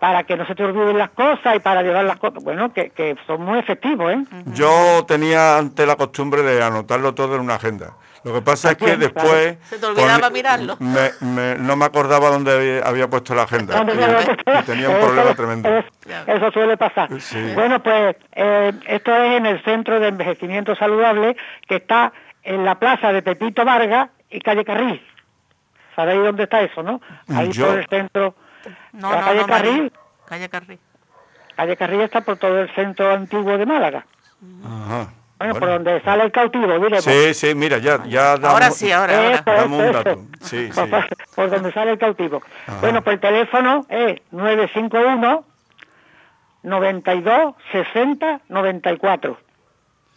Para 0.00 0.24
que 0.24 0.36
no 0.36 0.46
se 0.46 0.54
te 0.54 0.64
olviden 0.64 0.98
las 0.98 1.10
cosas 1.10 1.56
y 1.56 1.60
para 1.60 1.82
llevar 1.82 2.04
las 2.04 2.18
cosas. 2.18 2.42
Bueno, 2.44 2.72
que, 2.72 2.90
que 2.90 3.16
son 3.26 3.42
muy 3.42 3.58
efectivos, 3.58 4.12
¿eh? 4.12 4.24
Yo 4.54 5.04
tenía 5.06 5.56
antes 5.58 5.86
la 5.86 5.96
costumbre 5.96 6.42
de 6.42 6.62
anotarlo 6.62 7.14
todo 7.14 7.36
en 7.36 7.40
una 7.42 7.54
agenda. 7.54 7.92
Lo 8.24 8.32
que 8.32 8.40
pasa 8.40 8.70
es 8.72 8.78
que 8.78 8.86
También, 8.86 9.12
después... 9.12 9.58
Se 9.68 9.78
te 9.78 9.84
olvidaba 9.86 10.20
con- 10.20 10.32
mirarlo. 10.32 10.76
me- 10.80 11.10
me- 11.20 11.56
no 11.56 11.76
me 11.76 11.84
acordaba 11.84 12.30
dónde 12.30 12.52
había, 12.52 12.80
había 12.88 13.08
puesto 13.08 13.34
la 13.34 13.42
agenda. 13.42 13.76
¿Dónde 13.76 13.92
Y- 13.94 14.62
tenía 14.64 14.88
un 14.88 14.96
Eso- 14.96 15.06
problema 15.06 15.34
tremendo. 15.34 15.68
es- 15.68 15.84
Eso 16.26 16.50
suele 16.50 16.76
pasar. 16.78 17.08
Sí. 17.20 17.52
Bueno, 17.54 17.82
pues 17.82 18.16
eh, 18.32 18.72
esto 18.86 19.14
es 19.14 19.36
en 19.36 19.44
el 19.46 19.62
Centro 19.62 20.00
de 20.00 20.08
Envejecimiento 20.08 20.74
Saludable 20.74 21.36
que 21.68 21.76
está 21.76 22.12
en 22.42 22.64
la 22.64 22.78
plaza 22.78 23.12
de 23.12 23.20
Pepito 23.22 23.62
Vargas 23.64 24.08
y 24.30 24.40
calle 24.40 24.64
Carril. 24.64 25.02
¿Sabéis 25.94 26.22
dónde 26.24 26.44
está 26.44 26.60
eso, 26.62 26.82
no? 26.82 27.00
Ahí 27.34 27.50
Yo- 27.52 27.66
por 27.68 27.78
el 27.78 27.86
centro. 27.88 28.34
No, 28.92 29.10
la 29.10 29.20
no, 29.20 29.26
calle 29.26 29.40
no, 29.40 29.46
María. 29.48 29.70
Carril. 29.72 29.92
Calle 30.26 30.48
Carril. 30.48 30.78
Calle 31.56 31.76
Carril 31.76 32.00
está 32.00 32.20
por 32.22 32.36
todo 32.36 32.60
el 32.60 32.70
centro 32.74 33.12
antiguo 33.12 33.56
de 33.58 33.66
Málaga. 33.66 34.06
Ajá. 34.64 35.08
Bueno, 35.38 35.54
Bueno. 35.54 35.58
por 35.60 35.68
donde 35.68 36.00
sale 36.02 36.24
el 36.24 36.32
cautivo, 36.32 36.66
diremos. 36.78 37.04
Sí, 37.04 37.34
sí, 37.34 37.54
mira, 37.54 37.78
ya, 37.78 38.04
ya 38.06 38.36
damos, 38.36 38.50
Ahora 38.50 38.70
sí, 38.70 38.90
ahora, 38.92 39.16
ahora. 39.16 39.34
Eso, 39.36 39.44
damos 39.46 39.80
un 39.86 39.92
dato. 39.92 40.22
Sí, 40.42 40.70
por, 40.74 40.84
sí. 40.84 40.90
por- 40.90 41.08
por 41.34 41.50
donde 41.50 41.72
sale 41.72 41.90
el 41.92 41.98
cautivo. 41.98 42.42
Ajá. 42.66 42.80
Bueno, 42.80 43.02
pues 43.02 43.14
el 43.14 43.20
teléfono 43.20 43.84
es 43.88 44.20
951 44.30 45.44
92 46.62 47.54
60 47.72 48.40
94. 48.48 49.38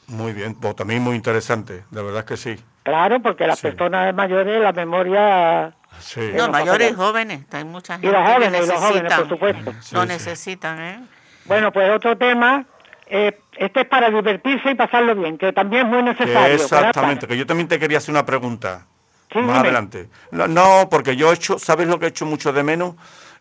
Muy 0.08 0.32
bien, 0.34 0.56
pues 0.56 0.76
también 0.76 1.02
muy 1.02 1.16
interesante, 1.16 1.84
de 1.92 2.04
verdad 2.04 2.24
que 2.24 2.38
sí. 2.38 2.56
Claro, 2.84 3.20
porque 3.22 3.46
las 3.46 3.60
Sí. 3.60 3.68
personas 3.68 4.14
mayores, 4.16 4.62
la 4.62 4.72
memoria... 4.72 5.74
Sí. 6.00 6.22
No, 6.36 6.50
mayores 6.50 6.92
y 6.92 6.94
jóvenes. 6.96 7.42
Hay 7.52 7.64
mucha 7.64 7.94
gente 7.94 8.08
Y 8.08 8.12
los 8.12 8.22
que 8.28 8.34
jóvenes, 8.34 8.64
y 8.64 8.68
los 8.68 8.80
jóvenes, 8.80 9.04
necesitan. 9.04 9.20
por 9.20 9.30
supuesto. 9.30 9.74
Sí, 9.82 9.96
Lo 9.96 10.02
sí. 10.04 10.08
necesitan, 10.08 10.82
¿eh? 10.82 11.00
Bueno, 11.46 11.72
pues 11.72 11.90
otro 11.92 12.18
tema, 12.18 12.66
eh, 13.08 13.40
este 13.58 13.82
es 13.82 13.88
para 13.88 14.10
divertirse 14.10 14.72
y 14.72 14.76
pasarlo 14.76 15.16
bien, 15.16 15.38
que 15.38 15.52
también 15.54 15.88
es 15.88 15.92
muy 15.92 16.00
Que 16.04 16.10
necesario. 16.24 16.56
exactamente, 16.56 17.22
¿verdad? 17.22 17.28
que 17.30 17.38
yo 17.38 17.46
también 17.46 17.68
te 17.68 17.80
quería 17.80 17.98
hacer 18.00 18.12
una 18.12 18.26
pregunta. 18.26 18.86
Sí, 19.32 19.40
más 19.40 19.48
dime. 19.48 19.60
adelante. 19.60 20.10
No, 20.32 20.48
no, 20.48 20.88
porque 20.90 21.16
yo 21.16 21.32
he 21.32 21.36
hecho, 21.36 21.58
¿sabes 21.60 21.88
lo 21.88 22.00
que 22.00 22.06
he 22.06 22.10
hecho 22.10 22.26
mucho 22.26 22.54
de 22.54 22.64
menos? 22.64 22.96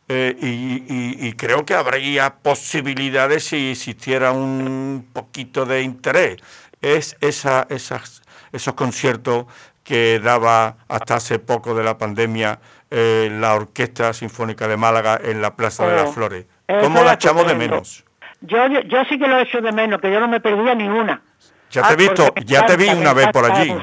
Eh, 0.09 0.37
y, 0.41 0.47
y- 0.47 1.27
y 1.29 1.33
creo 1.35 1.65
que 1.67 1.75
habría 1.75 2.35
posibilidades 2.37 3.45
si 3.45 3.71
existiera 3.73 4.31
un 4.33 5.09
poquito 5.13 5.67
de 5.67 5.83
interés. 5.83 6.37
Es 6.81 7.17
esa, 7.21 7.67
esas, 7.71 8.23
esos 8.53 8.75
conciertos 8.75 9.47
que 9.87 10.18
daba 10.18 10.76
hasta 10.89 11.14
hace 11.14 11.39
poco 11.39 11.72
de 11.74 11.84
la 11.84 11.97
pandemia 11.97 12.59
eh, 12.91 13.28
la 13.41 13.55
Orquesta 13.55 14.12
Sinfónica 14.12 14.66
de 14.66 14.76
Málaga 14.76 15.18
en 15.22 15.41
la 15.41 15.55
Plaza 15.55 15.87
de 15.87 15.93
Oh, 15.93 15.97
las 16.05 16.12
Flores. 16.14 16.45
eso 16.66 16.80
¿Cómo 16.80 17.05
la 17.05 17.12
echamos 17.14 17.47
de 17.47 17.55
menos? 17.55 18.05
Yo, 18.41 18.66
yo, 18.66 18.80
yo 18.80 19.05
sí 19.09 19.16
que 19.18 19.28
lo 19.28 19.39
he 19.39 19.43
hecho 19.43 19.61
de 19.61 19.70
menos, 19.70 20.01
que 20.01 20.11
yo 20.11 20.18
no 20.18 20.26
me 20.28 20.41
perdía 20.41 20.74
ni 20.74 20.89
una. 20.89 21.22
Ya 21.70 21.82
te 21.82 21.89
he 21.89 21.93
Ah, 21.93 21.97
visto, 21.97 22.34
ya 22.45 22.66
te 22.66 22.76
vi 22.76 22.89
una 22.89 23.12
vez 23.12 23.28
por 23.28 23.51
allí. 23.51 23.74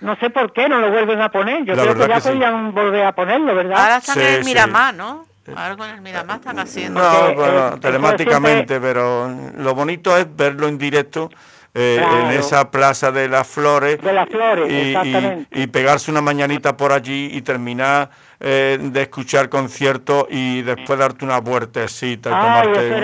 No 0.00 0.16
sé 0.16 0.30
por 0.30 0.52
qué 0.54 0.68
no 0.68 0.80
lo 0.80 0.90
vuelven 0.90 1.20
a 1.20 1.30
poner. 1.30 1.64
Yo 1.64 1.74
La 1.74 1.82
creo 1.82 1.94
que 1.94 2.08
ya 2.08 2.14
que 2.16 2.20
sí. 2.22 2.28
podían 2.30 2.74
volver 2.74 3.04
a 3.04 3.12
ponerlo, 3.12 3.54
¿verdad? 3.54 3.78
Ahora 3.78 3.96
están 3.98 4.14
Sí, 4.16 4.20
en 4.22 4.26
el 4.34 4.42
sí. 4.44 4.50
Miramar, 4.50 4.94
¿no? 4.94 5.26
Ahora 5.54 5.76
con 5.76 5.88
el 5.90 6.00
Miramar 6.00 6.36
están 6.38 6.58
haciendo. 6.58 7.00
No, 7.00 7.34
bueno, 7.34 7.68
eh, 7.68 7.78
telemáticamente, 7.80 8.80
pero 8.80 9.30
lo 9.56 9.74
bonito 9.74 10.16
es 10.16 10.26
verlo 10.34 10.66
en 10.68 10.76
directo 10.78 11.30
eh, 11.78 11.96
Claro. 11.98 12.30
en 12.30 12.38
esa 12.38 12.70
plaza 12.70 13.12
de 13.12 13.28
las 13.28 13.46
flores. 13.46 14.00
De 14.00 14.12
las 14.12 14.28
flores, 14.28 14.70
y, 14.72 14.74
y- 14.74 14.88
exactamente. 14.96 15.60
y 15.60 15.66
pegarse 15.66 16.10
una 16.10 16.22
mañanita 16.22 16.74
por 16.76 16.92
allí 16.92 17.28
y 17.32 17.42
terminar 17.42 18.08
eh, 18.40 18.78
de 18.80 19.02
escuchar 19.02 19.48
conciertos 19.48 20.26
y 20.30 20.62
después 20.62 20.98
darte 20.98 21.24
una 21.24 21.38
vueltecita 21.40 22.30
y 22.30 22.32
Ay, 22.34 22.40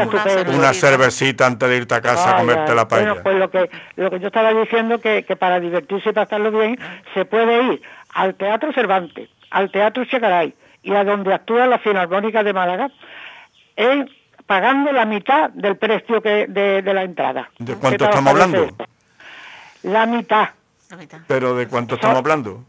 tomarte 0.08 0.48
un- 0.50 0.54
una 0.56 0.72
cervecita 0.74 1.46
antes 1.46 1.68
de 1.68 1.76
irte 1.76 1.94
a 1.94 2.00
casa 2.00 2.36
a 2.36 2.40
comerte 2.40 2.74
la 2.74 2.86
paella. 2.88 3.14
Bueno, 3.14 3.22
pues 3.22 3.36
lo 3.38 3.50
que, 3.50 3.70
lo 3.96 4.10
que 4.10 4.20
yo 4.20 4.26
estaba 4.28 4.52
diciendo 4.52 4.98
que, 5.00 5.24
que 5.24 5.36
para 5.36 5.58
divertirse 5.60 6.10
y 6.10 6.12
pasarlo 6.12 6.50
bien 6.50 6.78
se 7.14 7.24
puede 7.24 7.62
ir 7.74 7.82
al 8.14 8.34
Teatro 8.34 8.72
Cervantes, 8.72 9.28
al 9.50 9.70
Teatro 9.70 10.04
Chegaray 10.04 10.54
y 10.82 10.92
a 10.94 11.04
donde 11.04 11.32
actúa 11.32 11.66
la 11.66 11.78
Filarmónica 11.78 12.42
de 12.42 12.52
Málaga, 12.52 12.90
pagando 14.52 14.92
la 14.92 15.06
mitad 15.06 15.48
del 15.50 15.76
precio 15.76 16.20
que 16.20 16.46
de, 16.46 16.82
de 16.82 16.92
la 16.94 17.04
entrada. 17.04 17.48
¿De 17.58 17.72
¿Qué 17.72 17.78
cuánto 17.80 18.04
estamos 18.04 18.32
hablando? 18.32 18.64
esto? 18.64 18.84
La 19.84 20.04
mitad. 20.04 20.48
La 20.90 20.96
mitad. 20.98 21.18
Pero 21.26 21.54
¿de 21.56 21.66
cuánto 21.68 21.94
estamos 21.94 22.18
hablando? 22.18 22.62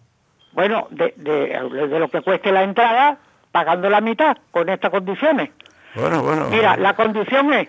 Bueno, 0.54 0.88
de, 0.92 1.14
de, 1.18 1.88
de 1.90 2.00
lo 2.00 2.08
que 2.08 2.22
cueste 2.22 2.54
la 2.54 2.64
entrada, 2.64 3.18
pagando 3.52 3.90
la 3.90 4.00
mitad, 4.00 4.38
con 4.52 4.70
estas 4.70 4.92
condiciones. 4.92 5.50
Bueno, 5.96 6.24
bueno. 6.24 6.46
Mira, 6.50 6.78
la 6.78 6.94
condición 6.96 7.52
es, 7.54 7.68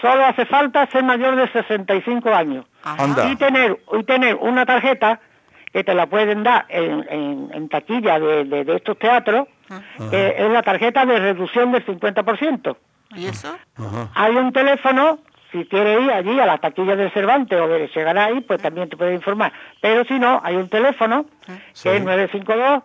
solo 0.00 0.24
hace 0.26 0.46
falta 0.46 0.86
ser 0.86 1.02
mayor 1.02 1.34
de 1.34 1.50
65 1.50 2.32
años. 2.32 2.66
Anda. 2.84 3.28
Y 3.28 3.34
tener, 3.34 3.80
y 3.98 4.04
tener 4.04 4.36
una 4.36 4.64
tarjeta 4.64 5.18
que 5.72 5.82
te 5.82 5.92
la 5.92 6.06
pueden 6.06 6.44
dar 6.44 6.66
en, 6.68 7.04
en- 7.10 7.50
en 7.52 7.68
taquilla 7.68 8.20
de, 8.20 8.44
de- 8.44 8.64
de 8.64 8.76
estos 8.76 8.96
teatros, 8.96 9.48
que 10.10 10.36
es 10.38 10.50
la 10.52 10.62
tarjeta 10.62 11.04
de 11.04 11.18
reducción 11.18 11.72
del 11.72 11.84
50%. 11.84 12.76
¿Y 13.14 13.26
eso? 13.26 13.56
Ajá. 13.76 14.08
Hay 14.14 14.34
un 14.36 14.52
teléfono, 14.52 15.18
si 15.52 15.64
quieres 15.66 16.02
ir 16.02 16.10
allí 16.10 16.38
a 16.40 16.46
la 16.46 16.58
taquilla 16.58 16.96
del 16.96 17.10
Cervantes 17.12 17.58
o 17.60 17.68
de 17.68 17.88
llegar 17.94 18.18
ahí, 18.18 18.40
pues 18.40 18.60
también 18.60 18.88
te 18.88 18.96
puedes 18.96 19.14
informar. 19.14 19.52
Pero 19.80 20.04
si 20.04 20.18
no, 20.18 20.40
hay 20.44 20.56
un 20.56 20.68
teléfono 20.68 21.26
Sí. 21.72 21.88
que 21.88 21.96
es 21.96 22.02
952 22.04 22.82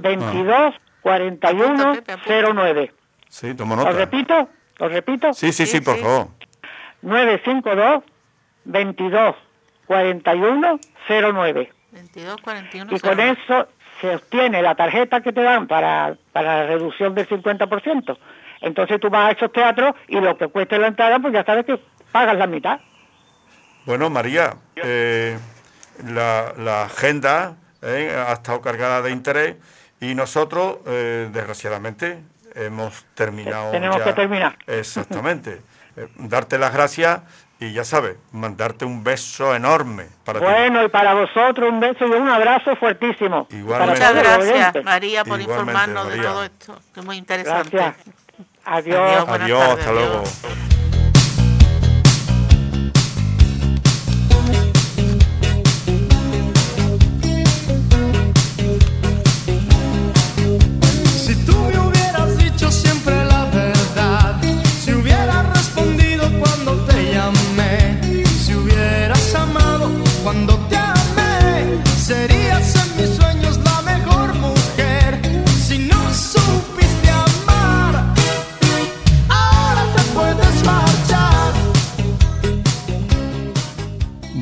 22 0.00 0.74
41 1.02 1.92
Pepe, 1.94 2.12
apunta. 2.12 2.52
09. 2.52 2.92
Sí, 3.28 3.54
tomo 3.54 3.74
¿Os 3.74 3.84
nota. 3.84 3.92
repito? 3.92 4.48
¿Os 4.78 4.92
repito? 4.92 5.32
Sí, 5.32 5.52
sí, 5.52 5.64
sí, 5.66 5.78
Sí, 5.78 5.80
por 5.80 5.96
sí. 5.96 6.02
favor. 6.02 6.28
952 7.02 8.02
22 8.64 9.34
41 9.86 10.78
09. 11.08 11.72
22, 11.92 12.36
41, 12.42 12.94
Y 12.94 13.00
con 13.00 13.20
eso 13.20 13.68
se 14.00 14.16
obtiene 14.16 14.60
la 14.60 14.74
tarjeta 14.74 15.20
que 15.22 15.32
te 15.32 15.42
dan 15.42 15.66
para, 15.66 16.16
para 16.32 16.58
la 16.62 16.66
reducción 16.66 17.14
del 17.14 17.26
50%. 17.28 18.18
Entonces 18.66 18.98
tú 19.00 19.08
vas 19.08 19.28
a 19.28 19.30
esos 19.32 19.52
teatros 19.52 19.94
y 20.08 20.20
lo 20.20 20.36
que 20.36 20.48
cueste 20.48 20.76
la 20.76 20.88
entrada, 20.88 21.20
pues 21.20 21.32
ya 21.32 21.44
sabes 21.44 21.64
que 21.64 21.78
pagas 22.10 22.36
la 22.36 22.48
mitad. 22.48 22.80
Bueno, 23.84 24.10
María, 24.10 24.56
eh, 24.74 25.38
la, 26.04 26.52
la 26.58 26.82
agenda 26.82 27.54
eh, 27.80 28.12
ha 28.28 28.32
estado 28.32 28.60
cargada 28.60 29.02
de 29.02 29.12
interés 29.12 29.56
y 30.00 30.16
nosotros, 30.16 30.78
eh, 30.86 31.30
desgraciadamente, 31.32 32.18
hemos 32.56 33.04
terminado. 33.14 33.70
Tenemos 33.70 33.98
ya. 33.98 34.04
que 34.04 34.12
terminar. 34.14 34.58
Exactamente. 34.66 35.60
Eh, 35.96 36.08
darte 36.16 36.58
las 36.58 36.72
gracias 36.74 37.20
y 37.60 37.72
ya 37.72 37.84
sabes, 37.84 38.16
mandarte 38.32 38.84
un 38.84 39.04
beso 39.04 39.54
enorme 39.54 40.08
para 40.24 40.40
ti. 40.40 40.44
Bueno, 40.44 40.84
y 40.84 40.88
para 40.88 41.14
vosotros 41.14 41.70
un 41.70 41.78
beso 41.78 42.04
y 42.04 42.10
un 42.10 42.28
abrazo 42.28 42.74
fuertísimo. 42.74 43.46
Igualmente. 43.50 43.94
Muchas 43.94 44.14
gracias. 44.14 44.84
María, 44.84 45.24
por 45.24 45.40
Igualmente, 45.40 45.70
informarnos 45.72 46.08
de 46.08 46.18
todo 46.18 46.44
esto, 46.44 46.78
que 46.92 47.00
es 47.00 47.06
muy 47.06 47.16
interesante. 47.16 47.76
Gracias. 47.76 48.25
Adiós. 48.66 48.98
Adiós. 48.98 49.24
buenas 49.26 49.42
Adiós, 49.44 49.60
tardes, 49.60 49.78
hasta 49.86 49.90
adiós. 49.90 50.10
luego. 50.10 50.75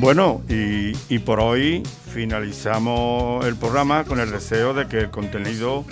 Bueno, 0.05 0.43
y, 0.47 0.91
y 1.09 1.17
por 1.17 1.39
hoy 1.39 1.81
finalizamos 2.13 3.43
el 3.43 3.55
programa 3.55 4.03
con 4.03 4.19
el 4.19 4.29
deseo 4.29 4.75
de 4.75 4.87
que 4.87 4.99
el 4.99 5.09
contenido 5.09 5.83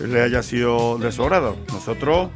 le 0.00 0.22
haya 0.22 0.44
sido 0.44 0.96
de 0.96 1.10
su. 1.10 1.56
Nosotros 1.72 2.30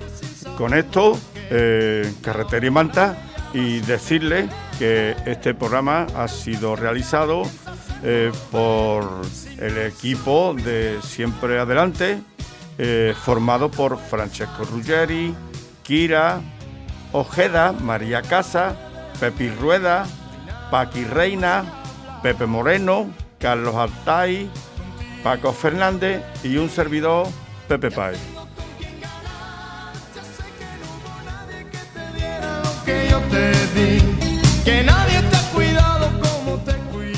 con 0.59 0.75
esto, 0.75 1.17
eh, 1.49 2.13
Carretera 2.23 2.67
y 2.67 2.71
Manta, 2.71 3.17
y 3.55 3.79
decirle 3.83 4.49
que 4.81 5.15
este 5.25 5.55
programa 5.55 6.09
ha 6.17 6.27
sido 6.27 6.75
realizado 6.75 7.45
eh, 8.03 8.33
por 8.51 9.23
el 9.61 9.79
equipo 9.79 10.55
de 10.55 10.99
Siempre 11.03 11.61
Adelante, 11.61 12.19
eh, 12.79 13.15
formado 13.17 13.71
por 13.71 13.97
Francesco 13.97 14.65
Ruggeri, 14.65 15.33
Kira, 15.85 16.41
Ojeda, 17.13 17.71
María 17.71 18.23
Casa, 18.23 18.75
Pepi 19.21 19.51
Rueda, 19.51 20.05
Paqui 20.73 21.05
Reina, 21.05 21.65
Pepe 22.23 22.47
Moreno, 22.47 23.11
Carlos 23.39 23.75
Altay, 23.75 24.49
Paco 25.23 25.53
Fernández 25.53 26.23
y 26.43 26.57
un 26.57 26.71
servidor, 26.71 27.29
Pepe 27.69 27.91
Páez. 27.91 28.19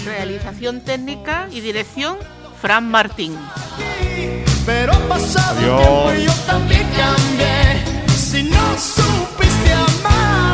Realización 0.05 0.81
técnica 0.81 1.47
y 1.53 1.61
dirección, 1.61 2.17
Fran 2.61 2.91
Martín. 2.91 3.39
Pero 4.67 4.95
ha 4.95 5.09
pasado 5.09 5.61
Adiós. 5.61 6.13
tiempo 6.13 6.33
yo 6.33 6.33
también 6.45 6.89
cambié. 6.97 7.85
Si 8.17 8.43
no 8.43 8.77
supiste 8.77 9.73
amar. 9.73 10.54